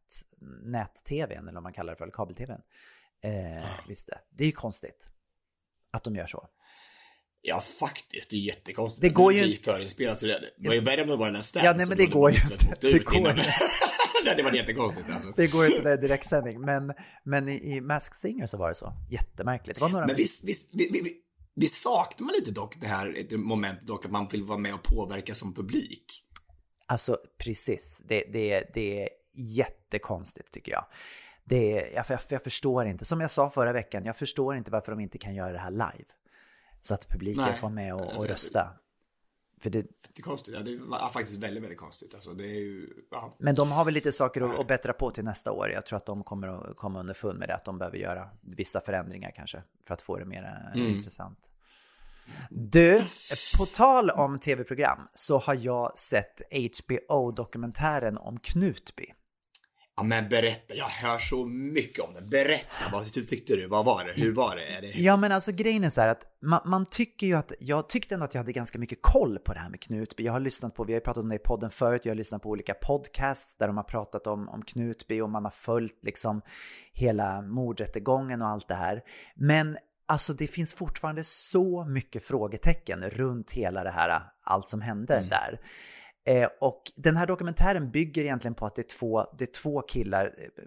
nät-tvn, 0.64 1.44
eller 1.48 1.54
vad 1.54 1.64
man 1.64 1.74
kallar 1.74 1.94
det 1.94 1.98
för, 1.98 2.04
eller 2.06 2.14
kabel-tvn, 2.14 2.62
eh, 3.24 3.66
visste. 3.88 4.20
Det 4.30 4.44
är 4.44 4.48
ju 4.48 4.52
konstigt 4.54 5.10
att 5.92 6.04
de 6.04 6.16
gör 6.16 6.28
så. 6.28 6.48
Ja, 7.42 7.62
faktiskt. 7.80 8.30
Det 8.30 8.36
är 8.36 8.40
jättekonstigt. 8.40 9.02
Det 9.02 9.10
går 9.10 9.34
ju 9.34 9.40
inte- 9.40 9.72
det 10.58 10.68
var 10.68 10.76
ju 10.76 10.82
värre 10.82 11.02
om 11.02 11.08
det 11.10 11.16
var 11.16 11.26
den 11.26 11.34
där 11.54 11.64
Ja, 11.66 11.74
nej, 11.78 11.86
men 11.88 11.98
det 11.98 12.06
går 12.06 12.32
ju 12.32 12.38
inte. 12.38 12.76
Det 12.82 13.00
går 13.06 13.30
inte. 13.30 13.46
Nej, 14.26 14.36
det 14.36 14.44
var 14.44 14.52
jättekonstigt 14.52 15.10
alltså. 15.10 15.34
Det 15.36 15.48
går 15.48 15.66
inte 15.66 15.82
det 15.82 15.92
är 15.92 15.98
direktsändning, 15.98 16.62
men, 16.62 16.94
men 17.24 17.50
i, 17.50 17.76
i 17.76 17.82
Mask 17.82 18.16
Singer 18.16 18.48
så 18.48 18.58
var 18.58 18.70
det 18.70 18.76
så. 18.76 18.94
Jättemärkligt. 19.10 19.76
Det 19.76 19.82
var 19.82 19.90
några 19.90 20.06
Men 20.06 20.16
visst, 20.16 20.44
visst, 20.44 20.70
vi, 20.74 20.90
vi, 20.92 21.02
vi, 21.02 21.14
vi 21.56 21.68
saknar 21.68 22.26
man 22.26 22.34
lite 22.40 22.52
dock 22.52 22.76
det 22.82 22.88
här 22.88 23.18
ett 23.18 23.40
moment 23.40 23.82
dock 23.82 24.06
att 24.06 24.12
man 24.12 24.28
vill 24.28 24.44
vara 24.44 24.58
med 24.58 24.74
och 24.74 24.84
påverka 24.84 25.34
som 25.34 25.54
publik. 25.54 26.24
Alltså 26.86 27.18
precis, 27.38 28.04
det, 28.08 28.24
det, 28.34 28.72
det 28.74 29.04
är 29.04 29.10
jättekonstigt 29.34 30.52
tycker 30.52 30.72
jag. 30.72 30.86
Det 31.44 31.80
är, 31.80 31.96
jag, 31.96 32.06
jag, 32.10 32.20
jag 32.28 32.44
förstår 32.44 32.88
inte, 32.88 33.06
som 33.06 33.22
jag 33.22 33.32
sa 33.32 33.50
förra 33.50 33.74
veckan, 33.74 34.06
jag 34.06 34.18
förstår 34.18 34.58
inte 34.58 34.72
varför 34.72 34.92
de 34.92 35.00
inte 35.00 35.18
kan 35.18 35.36
göra 35.36 35.52
det 35.52 35.60
här 35.60 35.72
live. 35.72 36.06
Så 36.82 36.94
att 36.94 37.08
publiken 37.08 37.44
Nej. 37.44 37.58
får 37.60 37.70
med 37.70 37.94
och, 37.94 38.00
och 38.00 38.08
Alltså, 38.08 38.24
rösta. 38.24 38.74
För 39.62 39.70
det, 39.70 39.82
Det 39.82 40.20
är 40.20 40.24
konstigt. 40.24 40.54
Ja, 40.56 40.62
det 40.62 40.78
var 40.78 41.10
faktiskt 41.10 41.44
väldigt, 41.44 41.64
väldigt 41.64 41.80
konstigt. 41.80 42.14
Alltså, 42.14 42.34
det 42.34 42.44
är 42.44 42.60
ju, 42.60 42.90
ja. 43.12 43.34
men 43.38 43.56
de 43.56 43.72
har 43.72 43.86
väl 43.86 43.94
lite 43.94 44.12
saker 44.12 44.42
att, 44.42 44.60
att 44.60 44.68
bättra 44.68 44.94
på 44.94 45.12
till 45.12 45.24
nästa 45.24 45.52
år. 45.52 45.70
Jag 45.72 45.86
tror 45.86 45.98
att 45.98 46.06
de 46.06 46.24
kommer 46.24 46.48
att 46.72 46.78
komma 46.78 47.00
underfund 47.00 47.40
med 47.40 47.50
det, 47.50 47.56
att 47.56 47.66
de 47.66 47.78
behöver 47.78 47.98
göra 47.98 48.30
vissa 48.42 48.82
förändringar 48.82 49.32
kanske 49.36 49.64
för 49.88 49.94
att 49.94 50.02
få 50.02 50.18
det 50.18 50.26
mer 50.26 50.72
Mm. 50.76 50.88
intressant. 50.88 51.50
Du, 52.50 53.04
på 53.58 53.66
tal 53.66 54.10
om 54.10 54.40
tv-program 54.40 55.08
så 55.14 55.38
har 55.38 55.54
jag 55.54 55.98
sett 55.98 56.42
HBO-dokumentären 56.52 58.18
om 58.18 58.40
Knutby. 58.40 59.14
Ja, 59.98 60.04
men 60.04 60.30
berätta. 60.30 60.74
Jag 60.76 60.86
hör 60.86 61.20
så 61.20 61.46
mycket 61.46 62.00
om 62.00 62.14
det. 62.14 62.22
Berätta. 62.22 62.90
Vad 62.92 63.14
tyckte 63.14 63.56
du? 63.56 63.68
Vad 63.68 63.86
var 63.86 64.06
det? 64.06 64.22
Hur 64.22 64.34
var 64.34 64.56
det? 64.56 64.66
Är 64.66 64.82
det... 64.82 64.88
Ja 64.88 65.18
men 65.18 65.32
alltså 65.32 65.52
grejen 65.52 65.84
är 65.84 65.90
så 65.90 66.02
här 66.02 66.08
att 66.08 66.24
man, 66.42 66.62
man 66.66 66.86
tycker 66.86 67.28
ju 67.28 67.34
att, 67.34 67.54
jag 67.60 67.90
tyckte 67.90 68.16
ändå 68.16 68.26
att 68.26 68.34
jag 68.34 68.42
hade 68.42 68.54
ganska 68.54 68.80
mycket 68.80 69.02
koll 69.02 69.40
på 69.40 69.54
det 69.54 69.60
här 69.60 69.70
med 69.70 69.82
Knutby. 69.82 70.24
Jag 70.24 70.34
har 70.34 70.40
lyssnat 70.40 70.76
på, 70.76 70.84
vi 70.84 70.94
har 70.94 71.00
ju 71.00 71.04
pratat 71.04 71.24
om 71.24 71.30
det 71.30 71.36
i 71.36 71.40
podden 71.40 71.70
förut, 71.70 72.02
jag 72.06 72.12
har 72.12 72.18
lyssnat 72.18 72.42
på 72.42 72.50
olika 72.50 72.74
podcasts 72.74 73.56
där 73.58 73.68
de 73.68 73.78
har 73.78 73.84
pratat 73.84 74.28
om, 74.28 74.50
om 74.50 74.62
Knutby 74.62 75.22
och 75.22 75.30
man 75.30 75.44
har 75.44 75.52
följt 75.52 76.06
liksom 76.06 76.42
hela 76.94 77.42
mordrättegången 77.42 78.42
och 78.42 78.48
allt 78.48 78.68
det 78.68 78.76
här. 78.76 79.02
Men 79.36 79.78
alltså 80.06 80.34
det 80.34 80.48
finns 80.48 80.74
fortfarande 80.74 81.24
så 81.24 81.86
mycket 81.86 82.24
frågetecken 82.24 83.10
runt 83.10 83.52
hela 83.52 83.84
det 83.84 83.92
här, 83.92 84.22
allt 84.44 84.70
som 84.70 84.82
hände 84.82 85.24
där. 85.30 85.60
Eh, 86.26 86.50
och 86.62 86.92
den 86.96 87.18
här 87.18 87.28
dokumentären 87.28 87.92
bygger 87.92 88.24
egentligen 88.24 88.56
på 88.56 88.66
att 88.66 88.76
det 88.76 88.82
är 88.82 88.98
två, 88.98 89.26
det 89.38 89.44
är 89.44 89.52
två 89.62 89.82
killar 89.82 90.26
eh, 90.38 90.64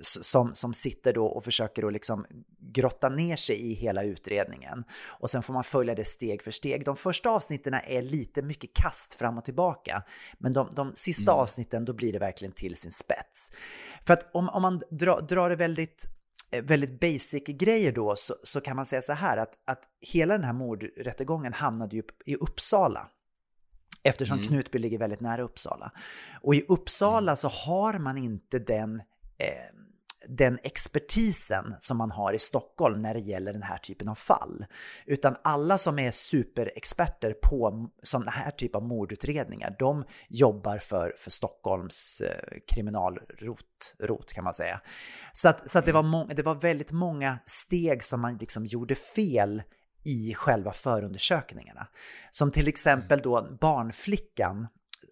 s- 0.00 0.24
som, 0.24 0.54
som 0.54 0.74
sitter 0.74 1.12
då 1.12 1.26
och 1.26 1.44
försöker 1.44 1.82
då 1.82 1.90
liksom 1.90 2.26
grotta 2.58 3.08
ner 3.08 3.36
sig 3.36 3.56
i 3.70 3.74
hela 3.74 4.02
utredningen. 4.02 4.84
Och 5.04 5.30
sen 5.30 5.42
får 5.42 5.54
man 5.54 5.64
följa 5.64 5.94
det 5.94 6.04
steg 6.04 6.42
för 6.42 6.50
steg. 6.50 6.84
De 6.84 6.96
första 6.96 7.30
avsnitten 7.30 7.74
är 7.74 8.02
lite 8.02 8.42
mycket 8.42 8.74
kast 8.74 9.14
fram 9.14 9.38
och 9.38 9.44
tillbaka. 9.44 10.02
Men 10.38 10.52
de, 10.52 10.68
de 10.74 10.92
sista 10.94 11.32
avsnitten, 11.32 11.84
då 11.84 11.92
blir 11.92 12.12
det 12.12 12.18
verkligen 12.18 12.52
till 12.52 12.76
sin 12.76 12.92
spets. 12.92 13.52
För 14.06 14.14
att 14.14 14.30
om, 14.34 14.48
om 14.48 14.62
man 14.62 14.82
dra, 14.90 15.20
drar 15.20 15.50
det 15.50 15.56
väldigt 15.56 16.06
eh, 16.50 16.64
väldigt 16.64 17.00
basic 17.00 17.44
grejer 17.46 17.92
då 17.92 18.16
så, 18.16 18.34
så 18.42 18.60
kan 18.60 18.76
man 18.76 18.86
säga 18.86 19.02
så 19.02 19.12
här 19.12 19.36
att, 19.36 19.58
att 19.64 19.82
hela 20.00 20.34
den 20.34 20.44
här 20.44 20.52
mordrättegången 20.52 21.52
hamnade 21.52 21.96
ju 21.96 22.02
i 22.24 22.34
Uppsala. 22.36 23.08
Eftersom 24.06 24.38
Knutby 24.42 24.78
ligger 24.78 24.98
väldigt 24.98 25.20
nära 25.20 25.42
Uppsala. 25.42 25.92
Och 26.42 26.54
i 26.54 26.64
Uppsala 26.68 27.36
så 27.36 27.48
har 27.48 27.98
man 27.98 28.18
inte 28.18 28.58
den, 28.58 28.96
eh, 29.38 29.76
den 30.28 30.58
expertisen 30.62 31.74
som 31.78 31.96
man 31.96 32.10
har 32.10 32.32
i 32.32 32.38
Stockholm 32.38 33.02
när 33.02 33.14
det 33.14 33.20
gäller 33.20 33.52
den 33.52 33.62
här 33.62 33.78
typen 33.78 34.08
av 34.08 34.14
fall. 34.14 34.66
Utan 35.06 35.36
alla 35.44 35.78
som 35.78 35.98
är 35.98 36.10
superexperter 36.10 37.34
på 37.42 37.90
sån 38.02 38.28
här 38.28 38.50
typ 38.50 38.74
av 38.74 38.82
mordutredningar, 38.82 39.76
de 39.78 40.04
jobbar 40.28 40.78
för, 40.78 41.14
för 41.16 41.30
Stockholms 41.30 42.20
eh, 42.20 42.58
kriminalrot 42.74 43.94
rot, 43.98 44.32
kan 44.32 44.44
man 44.44 44.54
säga. 44.54 44.80
Så, 45.32 45.48
att, 45.48 45.70
så 45.70 45.78
att 45.78 45.84
det, 45.84 45.92
var 45.92 46.02
må- 46.02 46.26
det 46.26 46.42
var 46.42 46.54
väldigt 46.54 46.92
många 46.92 47.38
steg 47.44 48.04
som 48.04 48.20
man 48.20 48.36
liksom 48.36 48.66
gjorde 48.66 48.94
fel 48.94 49.62
i 50.06 50.34
själva 50.34 50.72
förundersökningarna. 50.72 51.86
Som 52.30 52.50
till 52.50 52.68
exempel 52.68 53.20
då 53.22 53.48
barnflickan 53.60 54.66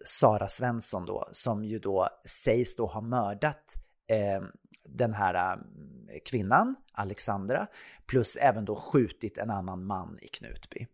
Sara 0.05 0.47
Svensson 0.47 1.05
då, 1.05 1.29
som 1.31 1.65
ju 1.65 1.79
då 1.79 2.09
sägs 2.25 2.75
då 2.75 2.85
ha 2.85 3.01
mördat 3.01 3.73
eh, 4.07 4.43
den 4.85 5.13
här 5.13 5.53
eh, 5.53 6.19
kvinnan, 6.25 6.75
Alexandra, 6.91 7.67
plus 8.05 8.35
även 8.35 8.65
då 8.65 8.75
skjutit 8.75 9.37
en 9.37 9.49
annan 9.49 9.85
man 9.85 10.19
i 10.21 10.27
Knutby. 10.27 10.87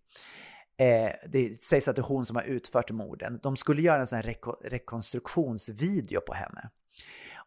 Eh, 0.77 1.11
det 1.29 1.61
sägs 1.61 1.87
att 1.87 1.95
det 1.95 2.01
är 2.01 2.03
hon 2.03 2.25
som 2.25 2.35
har 2.35 2.43
utfört 2.43 2.91
morden. 2.91 3.39
De 3.43 3.55
skulle 3.57 3.81
göra 3.81 3.99
en 3.99 4.07
sån 4.07 4.15
här 4.15 4.23
reko- 4.23 4.63
rekonstruktionsvideo 4.63 6.21
på 6.21 6.33
henne. 6.33 6.69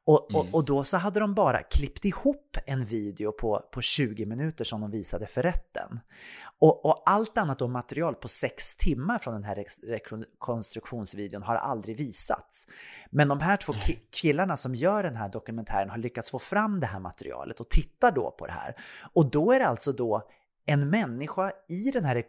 Och, 0.06 0.34
och, 0.34 0.46
och 0.52 0.64
då 0.64 0.84
så 0.84 0.96
hade 0.96 1.20
de 1.20 1.34
bara 1.34 1.62
klippt 1.62 2.04
ihop 2.04 2.56
en 2.66 2.84
video 2.84 3.32
på, 3.32 3.68
på 3.72 3.82
20 3.82 4.26
minuter 4.26 4.64
som 4.64 4.80
de 4.80 4.90
visade 4.90 5.26
för 5.26 5.42
rätten. 5.42 6.00
Och, 6.58 6.84
och 6.84 7.02
allt 7.06 7.38
annat 7.38 7.58
då 7.58 7.68
material 7.68 8.14
på 8.14 8.28
sex 8.28 8.76
timmar 8.76 9.18
från 9.18 9.34
den 9.34 9.44
här 9.44 9.64
rekonstruktionsvideon 9.86 11.42
har 11.42 11.56
aldrig 11.56 11.96
visats. 11.96 12.66
Men 13.10 13.28
de 13.28 13.40
här 13.40 13.56
två 13.56 13.72
ki- 13.72 13.98
killarna 14.10 14.56
som 14.56 14.74
gör 14.74 15.02
den 15.02 15.16
här 15.16 15.28
dokumentären 15.28 15.90
har 15.90 15.98
lyckats 15.98 16.30
få 16.30 16.38
fram 16.38 16.80
det 16.80 16.86
här 16.86 17.00
materialet 17.00 17.60
och 17.60 17.68
tittar 17.68 18.12
då 18.12 18.30
på 18.30 18.46
det 18.46 18.52
här. 18.52 18.74
Och 19.12 19.30
då 19.30 19.52
är 19.52 19.58
det 19.58 19.66
alltså 19.66 19.92
då 19.92 20.28
en 20.66 20.90
människa 20.90 21.52
i 21.68 21.90
den 21.90 22.04
här 22.04 22.24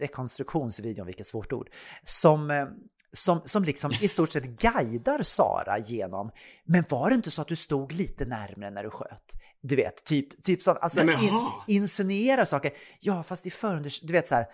rekonstruktionsvideon, 0.00 1.06
vilket 1.06 1.26
svårt 1.26 1.52
ord, 1.52 1.70
som, 2.04 2.50
eh, 2.50 2.66
som, 3.12 3.40
som 3.44 3.64
liksom 3.64 3.92
i 4.00 4.08
stort 4.08 4.30
sett 4.30 4.44
guidar 4.44 5.22
Sara 5.22 5.78
genom, 5.78 6.30
men 6.64 6.84
var 6.88 7.10
det 7.10 7.16
inte 7.16 7.30
så 7.30 7.42
att 7.42 7.48
du 7.48 7.56
stod 7.56 7.92
lite 7.92 8.24
närmre 8.24 8.70
när 8.70 8.82
du 8.82 8.90
sköt? 8.90 9.32
Du 9.62 9.76
vet, 9.76 10.04
typ, 10.04 10.42
typ 10.42 10.62
sånt, 10.62 10.78
alltså 10.80 11.04
men 11.04 11.24
in, 11.24 11.48
insinuera 11.66 12.46
saker. 12.46 12.72
Ja, 13.00 13.22
fast 13.22 13.46
i 13.46 13.50
förunders... 13.50 14.00
Du 14.00 14.12
vet 14.12 14.28
så 14.28 14.34
här, 14.34 14.46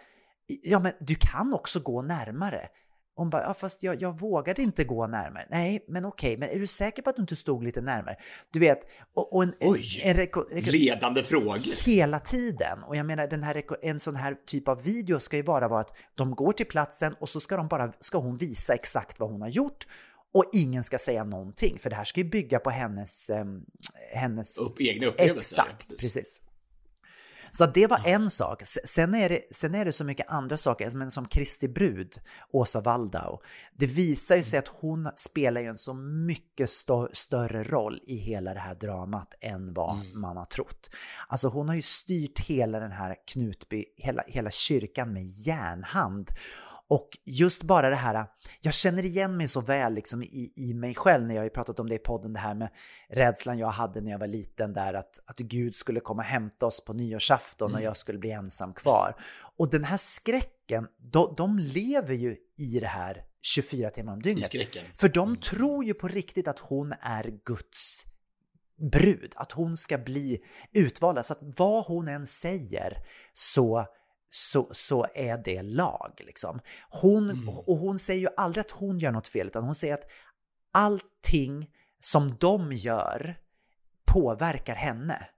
ja 0.47 0.79
men 0.79 0.93
du 1.01 1.15
kan 1.15 1.55
också 1.55 1.81
gå 1.81 2.03
närmare. 2.03 2.69
Hon 3.17 3.31
bara, 3.31 3.43
ja 3.43 3.55
fast 3.55 3.83
jag, 3.83 4.03
jag 4.03 4.21
vågade 4.21 4.63
inte 4.63 4.85
gå 4.85 5.07
närmare. 5.07 5.47
Nej, 5.51 5.85
men 5.89 6.05
okej, 6.05 6.37
men 6.37 6.51
är 6.51 6.59
du 6.59 6.67
säker 6.67 7.03
på 7.03 7.11
att 7.11 7.17
du 7.17 7.23
inte 7.23 7.37
stod 7.37 7.65
lite 7.65 7.81
närmare? 7.81 8.17
Du 8.51 8.59
vet, 8.59 8.81
och, 9.15 9.35
och 9.35 9.43
en, 9.43 9.55
Oj, 9.61 10.01
en, 10.05 10.15
reko, 10.15 10.45
ledande 10.51 11.23
frågor. 11.23 11.87
hela 11.87 12.21
tiden. 12.21 12.83
Och 12.83 12.97
jag 12.97 13.07
menar, 13.07 13.27
den 13.27 13.43
här, 13.43 13.63
en 13.83 14.01
sån 14.01 14.17
här 14.17 14.37
typ 14.47 14.69
av 14.69 14.83
video 14.83 15.21
ska 15.21 15.37
ju 15.37 15.43
bara 15.43 15.69
vara 15.69 15.81
att 15.81 15.97
de 16.15 16.35
går 16.35 16.53
till 16.53 16.67
platsen 16.67 17.15
och 17.21 17.29
så 17.29 17.41
ska, 17.41 17.57
de 17.57 17.69
bara, 17.69 17.93
ska 17.99 18.19
hon 18.19 18.37
visa 18.37 18.75
exakt 18.75 19.21
vad 19.21 19.31
hon 19.31 19.41
har 19.41 19.49
gjort 19.49 19.87
och 20.35 20.45
ingen 20.53 20.83
ska 20.83 20.99
säga 20.99 21.25
någonting, 21.25 21.79
för 21.79 21.91
det 21.91 21.97
här 21.97 22.05
ska 22.05 22.21
ju 22.21 22.29
bygga 22.29 22.59
på 22.59 22.71
hennes, 22.71 23.31
em, 23.31 23.65
hennes 24.15 24.59
Upp, 24.59 24.81
egna 24.81 25.07
upplevelser. 25.07 25.63
Exakt, 25.63 26.01
precis. 26.01 26.41
Så 27.59 27.67
det 27.67 27.87
var 27.87 28.01
en 28.05 28.31
sak. 28.31 28.63
Sen 28.65 29.15
är, 29.15 29.29
det, 29.29 29.43
sen 29.51 29.75
är 29.75 29.85
det 29.85 29.93
så 29.93 30.05
mycket 30.05 30.29
andra 30.29 30.57
saker, 30.57 30.91
men 30.91 31.11
som 31.11 31.29
Kristi 31.29 31.69
brud, 31.69 32.21
Åsa 32.53 32.81
Waldau. 32.81 33.39
Det 33.79 33.87
visar 33.87 34.37
ju 34.37 34.43
sig 34.43 34.59
att 34.59 34.69
hon 34.69 35.11
spelar 35.17 35.61
ju 35.61 35.67
en 35.67 35.79
så 35.79 35.95
mycket 35.95 36.69
stö- 36.69 37.09
större 37.13 37.65
roll 37.65 38.01
i 38.07 38.17
hela 38.17 38.55
det 38.55 38.61
här 38.61 38.75
dramat 38.75 39.35
än 39.41 39.75
vad 39.75 39.97
man 40.15 40.37
har 40.37 40.45
trott. 40.45 40.91
Alltså 41.29 41.49
hon 41.49 41.69
har 41.69 41.77
ju 41.77 41.83
styrt 41.83 42.41
hela 42.41 42.81
den 42.81 42.93
här 42.93 43.17
Knutby, 43.27 43.85
hela, 43.97 44.23
hela 44.27 44.51
kyrkan 44.51 45.13
med 45.13 45.27
järnhand. 45.27 46.31
Och 46.89 47.09
just 47.25 47.63
bara 47.63 47.91
det 47.91 47.97
här, 47.97 48.27
jag 48.61 48.75
känner 48.75 49.05
igen 49.05 49.37
mig 49.37 49.49
så 49.49 49.61
väl 49.61 49.95
liksom 49.95 50.23
i, 50.23 50.53
i 50.57 50.75
mig 50.75 50.95
själv 50.95 51.27
när 51.27 51.35
jag 51.35 51.43
har 51.43 51.49
pratat 51.49 51.81
om 51.81 51.89
det 51.89 51.95
i 51.95 51.99
podden, 51.99 52.33
det 52.33 52.39
här 52.39 52.55
med 52.55 52.69
rädslan 53.11 53.59
jag 53.59 53.69
hade 53.69 54.01
när 54.01 54.11
jag 54.11 54.19
var 54.19 54.27
liten 54.27 54.73
där 54.73 54.95
att, 54.95 55.21
att 55.27 55.39
Gud 55.39 55.75
skulle 55.75 56.01
komma 56.01 56.23
och 56.23 56.29
hämta 56.29 56.67
oss 56.67 56.85
på 56.85 56.93
nyårsafton 56.93 57.75
och 57.75 57.83
jag 57.83 57.97
skulle 57.97 58.19
bli 58.19 58.31
ensam 58.31 58.75
kvar. 58.75 59.15
Och 59.57 59.71
den 59.71 59.85
här 59.85 59.97
skräcken, 59.97 60.87
de, 60.99 61.35
de 61.37 61.59
lever 61.59 62.15
ju 62.15 62.37
i 62.59 62.81
det 62.81 62.87
här 62.87 63.25
24 63.43 63.91
timmar 63.91 64.13
om 64.13 64.23
dygnet. 64.23 64.47
skräcken. 64.47 64.85
För 64.97 65.09
de 65.09 65.37
tror 65.37 65.85
ju 65.85 65.95
på 65.95 66.09
riktigt 66.09 66.49
att 66.49 66.59
hon 66.59 66.95
är 67.01 67.39
Guds 67.45 68.05
brud, 68.93 69.33
att 69.37 69.53
hon 69.53 69.77
ska 69.77 69.99
bli 69.99 70.39
utvald. 70.73 71.25
Så 71.25 71.33
att 71.33 71.41
vad 71.43 71.85
hon 71.85 72.09
än 72.09 72.27
säger 72.27 72.99
så, 73.33 73.87
så, 74.37 74.69
så 74.73 75.07
är 75.15 75.39
det 75.39 75.63
lag. 75.63 76.13
Liksom. 76.27 76.61
Hon, 76.91 77.49
Och 77.67 77.77
hon 77.77 77.99
säger 77.99 78.21
ju 78.21 78.29
aldrig 78.37 78.61
att 78.61 78.71
hon 78.71 78.99
gör 78.99 79.13
något 79.13 79.29
fel, 79.29 79.47
utan 79.47 79.65
hon 79.65 79.75
säger 79.75 79.95
att 79.95 80.11
allting 80.73 81.71
som 82.01 82.37
de 82.41 82.73
gör 82.73 83.39
påverkar 84.07 84.75
henne. 84.75 85.29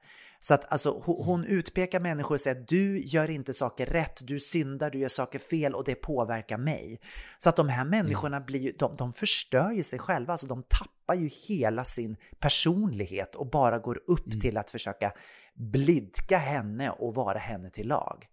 Så 0.40 0.54
att 0.54 0.72
alltså, 0.72 1.02
hon, 1.04 1.24
hon 1.24 1.44
utpekar 1.44 2.00
människor 2.00 2.34
och 2.34 2.40
säger 2.40 2.60
att 2.60 2.68
du 2.68 3.00
gör 3.00 3.30
inte 3.30 3.54
saker 3.54 3.86
rätt, 3.86 4.20
du 4.26 4.40
syndar, 4.40 4.90
du 4.90 4.98
gör 4.98 5.08
saker 5.08 5.38
fel 5.38 5.74
och 5.74 5.84
det 5.84 5.94
påverkar 5.94 6.58
mig. 6.58 7.00
Så 7.38 7.48
att 7.48 7.56
de 7.56 7.68
här 7.68 7.84
människorna 7.84 8.40
blir 8.40 8.72
de, 8.78 8.96
de 8.96 9.12
förstör 9.12 9.70
ju 9.70 9.82
sig 9.82 9.98
själva, 9.98 10.32
alltså 10.32 10.46
de 10.46 10.62
tappar 10.62 11.14
ju 11.14 11.30
hela 11.48 11.84
sin 11.84 12.16
personlighet 12.38 13.34
och 13.34 13.50
bara 13.50 13.78
går 13.78 14.00
upp 14.06 14.40
till 14.40 14.56
att 14.56 14.70
försöka 14.70 15.12
blidka 15.54 16.38
henne 16.38 16.90
och 16.90 17.14
vara 17.14 17.38
henne 17.38 17.70
till 17.70 17.88
lag. 17.88 18.28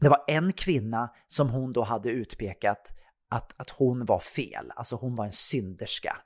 Det 0.00 0.08
var 0.08 0.24
en 0.26 0.52
kvinna 0.52 1.10
som 1.26 1.48
hon 1.48 1.72
då 1.72 1.82
hade 1.82 2.10
utpekat 2.10 2.92
att, 3.30 3.60
att 3.60 3.70
hon 3.70 4.04
var 4.04 4.18
fel, 4.18 4.72
alltså 4.76 4.96
hon 4.96 5.14
var 5.14 5.24
en 5.24 5.32
synderska. 5.32 6.16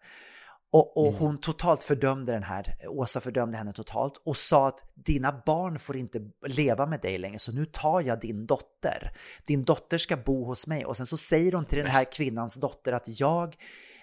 Och, 0.73 0.97
och 0.97 1.13
hon 1.13 1.39
totalt 1.39 1.83
fördömde 1.83 2.33
den 2.33 2.43
här, 2.43 2.77
Åsa 2.89 3.21
fördömde 3.21 3.57
henne 3.57 3.73
totalt 3.73 4.23
och 4.25 4.37
sa 4.37 4.69
att 4.69 4.85
dina 4.95 5.43
barn 5.47 5.79
får 5.79 5.97
inte 5.97 6.21
leva 6.47 6.87
med 6.87 7.01
dig 7.01 7.19
längre 7.19 7.39
så 7.39 7.53
nu 7.53 7.67
tar 7.67 8.01
jag 8.01 8.21
din 8.21 8.47
dotter. 8.47 9.13
Din 9.47 9.63
dotter 9.63 9.99
ska 9.99 10.17
bo 10.17 10.45
hos 10.45 10.67
mig 10.67 10.85
och 10.85 10.97
sen 10.97 11.07
så 11.07 11.17
säger 11.17 11.53
hon 11.53 11.65
till 11.65 11.79
den 11.79 11.87
här 11.87 12.13
kvinnans 12.13 12.55
dotter 12.55 12.93
att 12.93 13.21
jag, 13.21 13.57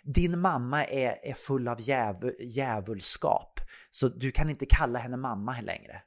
din 0.04 0.40
mamma 0.40 0.86
är, 0.86 1.18
är 1.24 1.34
full 1.34 1.68
av 1.68 1.82
djävul, 1.82 2.36
djävulskap 2.40 3.60
så 3.90 4.10
du 4.10 4.32
kan 4.32 4.50
inte 4.50 4.66
kalla 4.66 5.00
henne 5.00 5.18
mamma 5.18 5.62
längre. 5.62 6.02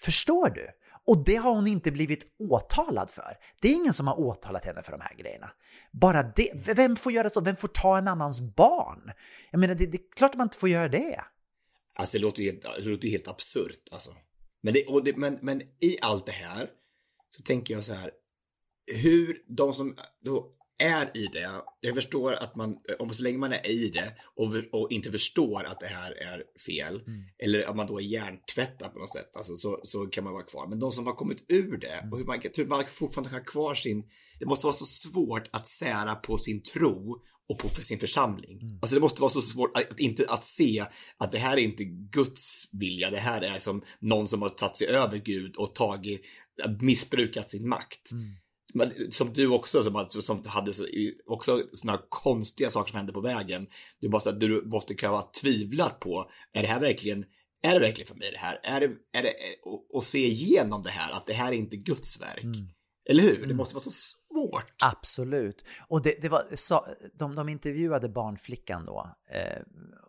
Förstår 0.00 0.50
du? 0.50 0.68
Och 1.08 1.24
det 1.24 1.36
har 1.36 1.54
hon 1.54 1.66
inte 1.66 1.90
blivit 1.90 2.26
åtalad 2.38 3.10
för. 3.10 3.36
Det 3.60 3.68
är 3.68 3.72
ingen 3.72 3.94
som 3.94 4.06
har 4.06 4.20
åtalat 4.20 4.64
henne 4.64 4.82
för 4.82 4.92
de 4.92 5.00
här 5.00 5.14
grejerna. 5.14 5.50
Bara 5.92 6.22
det. 6.22 6.50
Vem 6.54 6.96
får 6.96 7.12
göra 7.12 7.30
så? 7.30 7.40
Vem 7.40 7.56
får 7.56 7.68
ta 7.68 7.98
en 7.98 8.08
annans 8.08 8.40
barn? 8.40 9.12
Jag 9.50 9.60
menar, 9.60 9.74
det, 9.74 9.86
det 9.86 9.98
är 9.98 10.12
klart 10.16 10.30
att 10.30 10.36
man 10.36 10.44
inte 10.44 10.58
får 10.58 10.68
göra 10.68 10.88
det. 10.88 11.24
Alltså 11.94 12.18
det 12.18 12.22
låter 12.22 12.42
ju 12.42 12.50
helt, 12.50 12.62
det 12.62 12.90
låter 12.90 13.08
helt 13.08 13.28
absurt 13.28 13.88
alltså. 13.92 14.10
Men, 14.62 14.74
det, 14.74 14.84
och 14.86 15.04
det, 15.04 15.16
men, 15.16 15.38
men 15.42 15.60
i 15.60 15.96
allt 16.02 16.26
det 16.26 16.32
här 16.32 16.68
så 17.30 17.42
tänker 17.42 17.74
jag 17.74 17.84
så 17.84 17.94
här. 17.94 18.10
Hur 19.02 19.42
de 19.46 19.72
som 19.72 19.96
då 20.24 20.50
är 20.78 21.16
i 21.16 21.26
det, 21.32 21.62
jag 21.80 21.94
förstår 21.94 22.32
att 22.32 22.56
man, 22.56 22.76
om 22.98 23.14
så 23.14 23.22
länge 23.22 23.38
man 23.38 23.52
är 23.52 23.70
i 23.70 23.88
det 23.88 24.14
och, 24.34 24.80
och 24.80 24.92
inte 24.92 25.10
förstår 25.10 25.64
att 25.64 25.80
det 25.80 25.86
här 25.86 26.10
är 26.10 26.42
fel, 26.66 27.02
eller 27.38 27.62
att 27.62 27.76
man 27.76 27.86
då 27.86 28.00
är 28.00 28.04
hjärntvättad 28.04 28.92
på 28.92 28.98
något 28.98 29.12
sätt, 29.12 29.36
alltså, 29.36 29.56
så, 29.56 29.80
så 29.82 30.06
kan 30.06 30.24
man 30.24 30.32
vara 30.32 30.42
kvar. 30.42 30.66
Men 30.66 30.80
de 30.80 30.90
som 30.90 31.06
har 31.06 31.14
kommit 31.14 31.44
ur 31.48 31.78
det 31.78 32.08
och 32.12 32.18
hur 32.18 32.24
man, 32.24 32.40
hur 32.56 32.66
man 32.66 32.84
fortfarande 32.88 33.30
har 33.30 33.44
kvar 33.44 33.74
sin, 33.74 34.04
det 34.38 34.46
måste 34.46 34.66
vara 34.66 34.76
så 34.76 34.84
svårt 34.84 35.48
att 35.52 35.66
sära 35.66 36.14
på 36.14 36.36
sin 36.36 36.62
tro 36.62 37.24
och 37.48 37.58
på 37.58 37.68
för 37.68 37.82
sin 37.82 37.98
församling. 37.98 38.78
Alltså 38.82 38.94
det 38.94 39.00
måste 39.00 39.20
vara 39.20 39.30
så 39.30 39.42
svårt 39.42 39.76
att, 39.76 39.92
att 39.92 40.00
inte 40.00 40.26
att 40.28 40.44
se 40.44 40.84
att 41.16 41.32
det 41.32 41.38
här 41.38 41.56
är 41.56 41.60
inte 41.60 41.84
Guds 41.84 42.68
vilja, 42.72 43.10
det 43.10 43.20
här 43.20 43.40
är 43.40 43.58
som 43.58 43.82
någon 44.00 44.26
som 44.26 44.42
har 44.42 44.48
tagit 44.48 44.76
sig 44.76 44.86
över 44.86 45.18
Gud 45.18 45.56
och 45.56 45.74
tagit, 45.74 46.20
missbrukat 46.80 47.50
sin 47.50 47.68
makt. 47.68 48.10
Men, 48.74 49.12
som 49.12 49.32
du 49.32 49.48
också, 49.48 49.82
som, 49.82 50.06
som 50.10 50.42
hade 50.46 50.72
så, 50.72 50.86
också 51.26 51.62
sådana 51.72 52.02
konstiga 52.08 52.70
saker 52.70 52.90
som 52.90 52.96
hände 52.96 53.12
på 53.12 53.20
vägen. 53.20 53.66
Du 54.00 54.08
måste, 54.08 54.32
du 54.32 54.62
måste 54.66 54.94
kunna 54.94 55.12
ha 55.12 55.30
tvivlat 55.40 56.00
på, 56.00 56.30
är 56.52 56.62
det 56.62 56.68
här 56.68 56.80
verkligen, 56.80 57.24
är 57.62 57.72
det 57.72 57.80
verkligen 57.80 58.08
för 58.08 58.14
mig 58.14 58.30
det 58.30 58.38
här? 58.38 58.60
Är 58.62 58.80
det, 58.80 59.18
är 59.18 59.22
det, 59.22 59.34
och, 59.64 59.94
och 59.94 60.04
se 60.04 60.26
igenom 60.26 60.82
det 60.82 60.90
här, 60.90 61.12
att 61.12 61.26
det 61.26 61.32
här 61.32 61.52
är 61.52 61.56
inte 61.56 61.76
Guds 61.76 62.20
verk. 62.20 62.44
Eller 63.10 63.22
hur? 63.22 63.46
Det 63.46 63.54
måste 63.54 63.74
vara 63.74 63.84
så 63.84 63.90
svårt. 63.90 64.74
Absolut. 64.82 65.64
Och 65.88 66.02
det, 66.02 66.22
det 66.22 66.28
var, 66.28 66.42
sa, 66.54 66.86
de, 67.18 67.34
de 67.34 67.48
intervjuade 67.48 68.08
barnflickan 68.08 68.84
då. 68.84 69.16
Eh, 69.30 69.62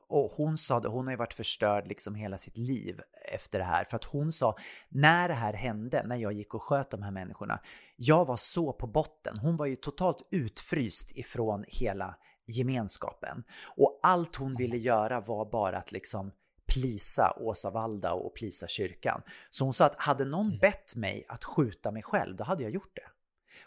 och 0.10 0.32
hon 0.32 0.58
sa 0.58 0.80
det, 0.80 0.88
hon 0.88 1.06
har 1.06 1.12
ju 1.12 1.18
varit 1.18 1.34
förstörd 1.34 1.88
liksom 1.88 2.16
hela 2.16 2.38
sitt 2.38 2.58
liv 2.58 3.02
efter 3.32 3.60
det 3.60 3.66
här. 3.66 3.84
För 3.84 3.96
att 3.96 4.04
hon 4.04 4.32
sa, 4.32 4.56
när 4.90 5.28
det 5.28 5.34
här 5.34 5.54
hände, 5.54 6.04
när 6.06 6.16
jag 6.16 6.34
gick 6.34 6.54
och 6.54 6.64
sköt 6.64 6.92
de 6.92 7.02
här 7.02 7.12
människorna, 7.12 7.60
jag 7.96 8.26
var 8.26 8.38
så 8.38 8.74
på 8.74 8.88
botten. 8.88 9.38
Hon 9.38 9.58
var 9.58 9.66
ju 9.66 9.76
totalt 9.76 10.28
utfryst 10.32 11.12
ifrån 11.12 11.66
hela 11.68 12.16
gemenskapen. 12.46 13.44
Och 13.78 14.00
allt 14.04 14.36
hon 14.36 14.56
ville 14.56 14.78
göra 14.78 15.22
var 15.22 15.52
bara 15.52 15.78
att 15.78 15.92
liksom 15.92 16.32
plisa 16.68 17.34
Åsa 17.38 17.70
Waldau 17.70 18.18
och 18.18 18.36
plisa 18.36 18.68
kyrkan. 18.68 19.22
Så 19.50 19.64
hon 19.64 19.74
sa 19.74 19.86
att 19.86 19.96
hade 19.96 20.26
någon 20.26 20.58
bett 20.58 20.96
mig 20.96 21.26
att 21.28 21.44
skjuta 21.44 21.92
mig 21.92 22.04
själv, 22.04 22.36
då 22.36 22.44
hade 22.44 22.64
jag 22.64 22.72
gjort 22.72 22.96
det. 22.96 23.08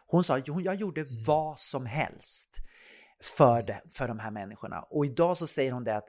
Hon 0.06 0.24
sa, 0.24 0.38
jag 0.38 0.74
gjorde 0.74 1.06
vad 1.26 1.60
som 1.60 1.86
helst 1.86 2.58
för, 3.20 3.62
det, 3.62 3.82
för 3.88 4.08
de 4.08 4.18
här 4.18 4.30
människorna. 4.30 4.80
Och 4.80 5.06
idag 5.06 5.36
så 5.38 5.46
säger 5.46 5.72
hon 5.72 5.84
det 5.84 5.96
att 5.96 6.08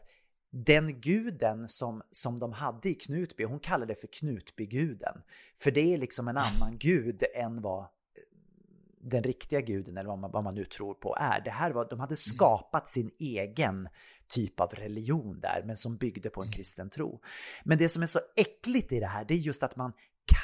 den 0.56 1.02
guden 1.02 1.70
som, 1.70 2.02
som 2.12 2.40
de 2.40 2.54
hade 2.54 2.90
i 2.90 2.94
Knutby, 2.94 3.44
hon 3.44 3.60
kallar 3.60 3.86
det 3.86 3.96
för 3.96 4.08
Knutbyguden. 4.08 5.22
För 5.58 5.72
det 5.72 5.94
är 5.94 5.98
liksom 5.98 6.28
en 6.28 6.38
annan 6.38 6.78
gud 6.78 7.24
än 7.36 7.62
vad 7.62 7.88
den 9.02 9.24
riktiga 9.24 9.62
guden 9.62 9.98
eller 9.98 10.10
vad 10.10 10.20
man, 10.20 10.32
vad 10.32 10.44
man 10.44 10.56
nu 10.56 10.66
tror 10.66 10.94
på 10.94 11.18
är. 11.20 11.42
Det 11.42 11.50
här 11.50 11.72
var, 11.72 11.88
de 11.90 12.00
hade 12.00 12.16
skapat 12.16 12.90
sin 12.90 13.12
egen 13.20 13.90
typ 14.28 14.60
av 14.60 14.70
religion 14.70 15.40
där, 15.40 15.64
men 15.66 15.78
som 15.78 15.98
byggde 15.98 16.30
på 16.30 16.42
en 16.42 16.52
kristen 16.52 16.90
tro. 16.90 17.22
Men 17.64 17.78
det 17.78 17.90
som 17.90 18.04
är 18.04 18.08
så 18.08 18.20
äckligt 18.36 18.92
i 18.92 19.00
det 19.00 19.08
här, 19.08 19.26
det 19.26 19.34
är 19.34 19.38
just 19.38 19.64
att 19.64 19.76
man 19.76 19.94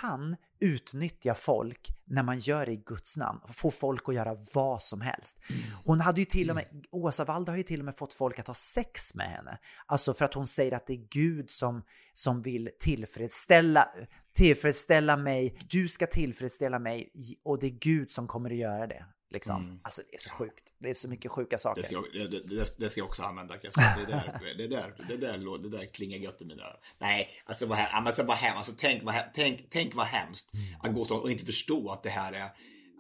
kan 0.02 0.36
utnyttja 0.60 1.36
folk 1.36 1.90
när 2.06 2.24
man 2.24 2.40
gör 2.40 2.66
det 2.66 2.72
i 2.72 2.84
Guds 2.86 3.18
namn. 3.18 3.40
Få 3.54 3.72
folk 3.72 4.10
att 4.10 4.16
göra 4.16 4.38
vad 4.54 4.84
som 4.84 5.02
helst. 5.02 5.40
Hon 5.86 6.02
hade 6.02 6.22
ju 6.22 6.26
till 6.26 6.50
och 6.50 6.56
med, 6.56 6.86
Åsa 6.92 7.26
Waldau 7.26 7.52
har 7.52 7.58
ju 7.58 7.64
till 7.64 7.80
och 7.80 7.86
med 7.86 7.98
fått 7.98 8.14
folk 8.14 8.40
att 8.40 8.48
ha 8.48 8.54
sex 8.54 9.16
med 9.16 9.30
henne. 9.30 9.60
Alltså 9.86 10.14
för 10.14 10.26
att 10.26 10.34
hon 10.34 10.48
säger 10.48 10.72
att 10.72 10.88
det 10.88 10.94
är 10.94 11.08
Gud 11.10 11.52
som, 11.52 11.84
som 12.14 12.42
vill 12.42 12.70
tillfredsställa, 12.80 13.88
tillfredsställa 14.34 15.18
mig. 15.18 15.68
Du 15.70 15.88
ska 15.88 16.06
tillfredsställa 16.06 16.80
mig 16.80 17.12
och 17.44 17.60
det 17.60 17.68
är 17.68 17.80
Gud 17.80 18.12
som 18.12 18.28
kommer 18.28 18.50
att 18.50 18.58
göra 18.58 18.88
det. 18.88 19.06
Liksom. 19.32 19.80
Alltså 19.84 20.02
det 20.10 20.16
är 20.16 20.20
så 20.20 20.30
sjukt. 20.30 20.64
Det 20.80 20.90
är 20.90 20.94
så 20.94 21.08
mycket 21.10 21.32
sjuka 21.32 21.58
saker. 21.58 21.82
Det 21.82 21.86
ska, 21.88 21.96
jag- 22.14 22.32
det, 22.32 22.40
det, 22.56 22.74
det 22.80 22.90
ska 22.90 23.00
jag 23.00 23.08
också 23.08 23.24
använda 23.24 23.54
kan 23.54 23.62
jag 23.64 23.74
säga. 23.74 23.96
Det 23.98 24.06
där, 24.12 24.54
det 24.58 24.68
där, 24.68 24.96
det 25.08 25.18
där, 25.18 25.58
det 25.64 25.78
där 25.78 25.86
klingar 25.86 26.18
gött 26.18 26.42
i 26.42 26.46
mina 26.46 26.64
öron. 26.64 26.80
Nej, 27.00 27.30
alltså 27.46 27.66
vad, 27.66 27.80
alltså, 27.80 28.24
vad 28.24 28.38
hemskt. 28.38 28.58
Alltså, 28.58 28.74
tänk, 28.78 29.04
vad, 29.04 29.16
tänk, 29.34 29.70
tänk 29.70 29.96
vad 29.96 30.06
hemskt 30.06 30.52
att 30.84 30.94
gå 30.94 31.06
så 31.06 31.16
och 31.18 31.32
inte 31.32 31.46
förstå 31.46 31.90
att 31.90 32.04
det 32.04 32.10
här 32.10 32.34
är, 32.34 32.44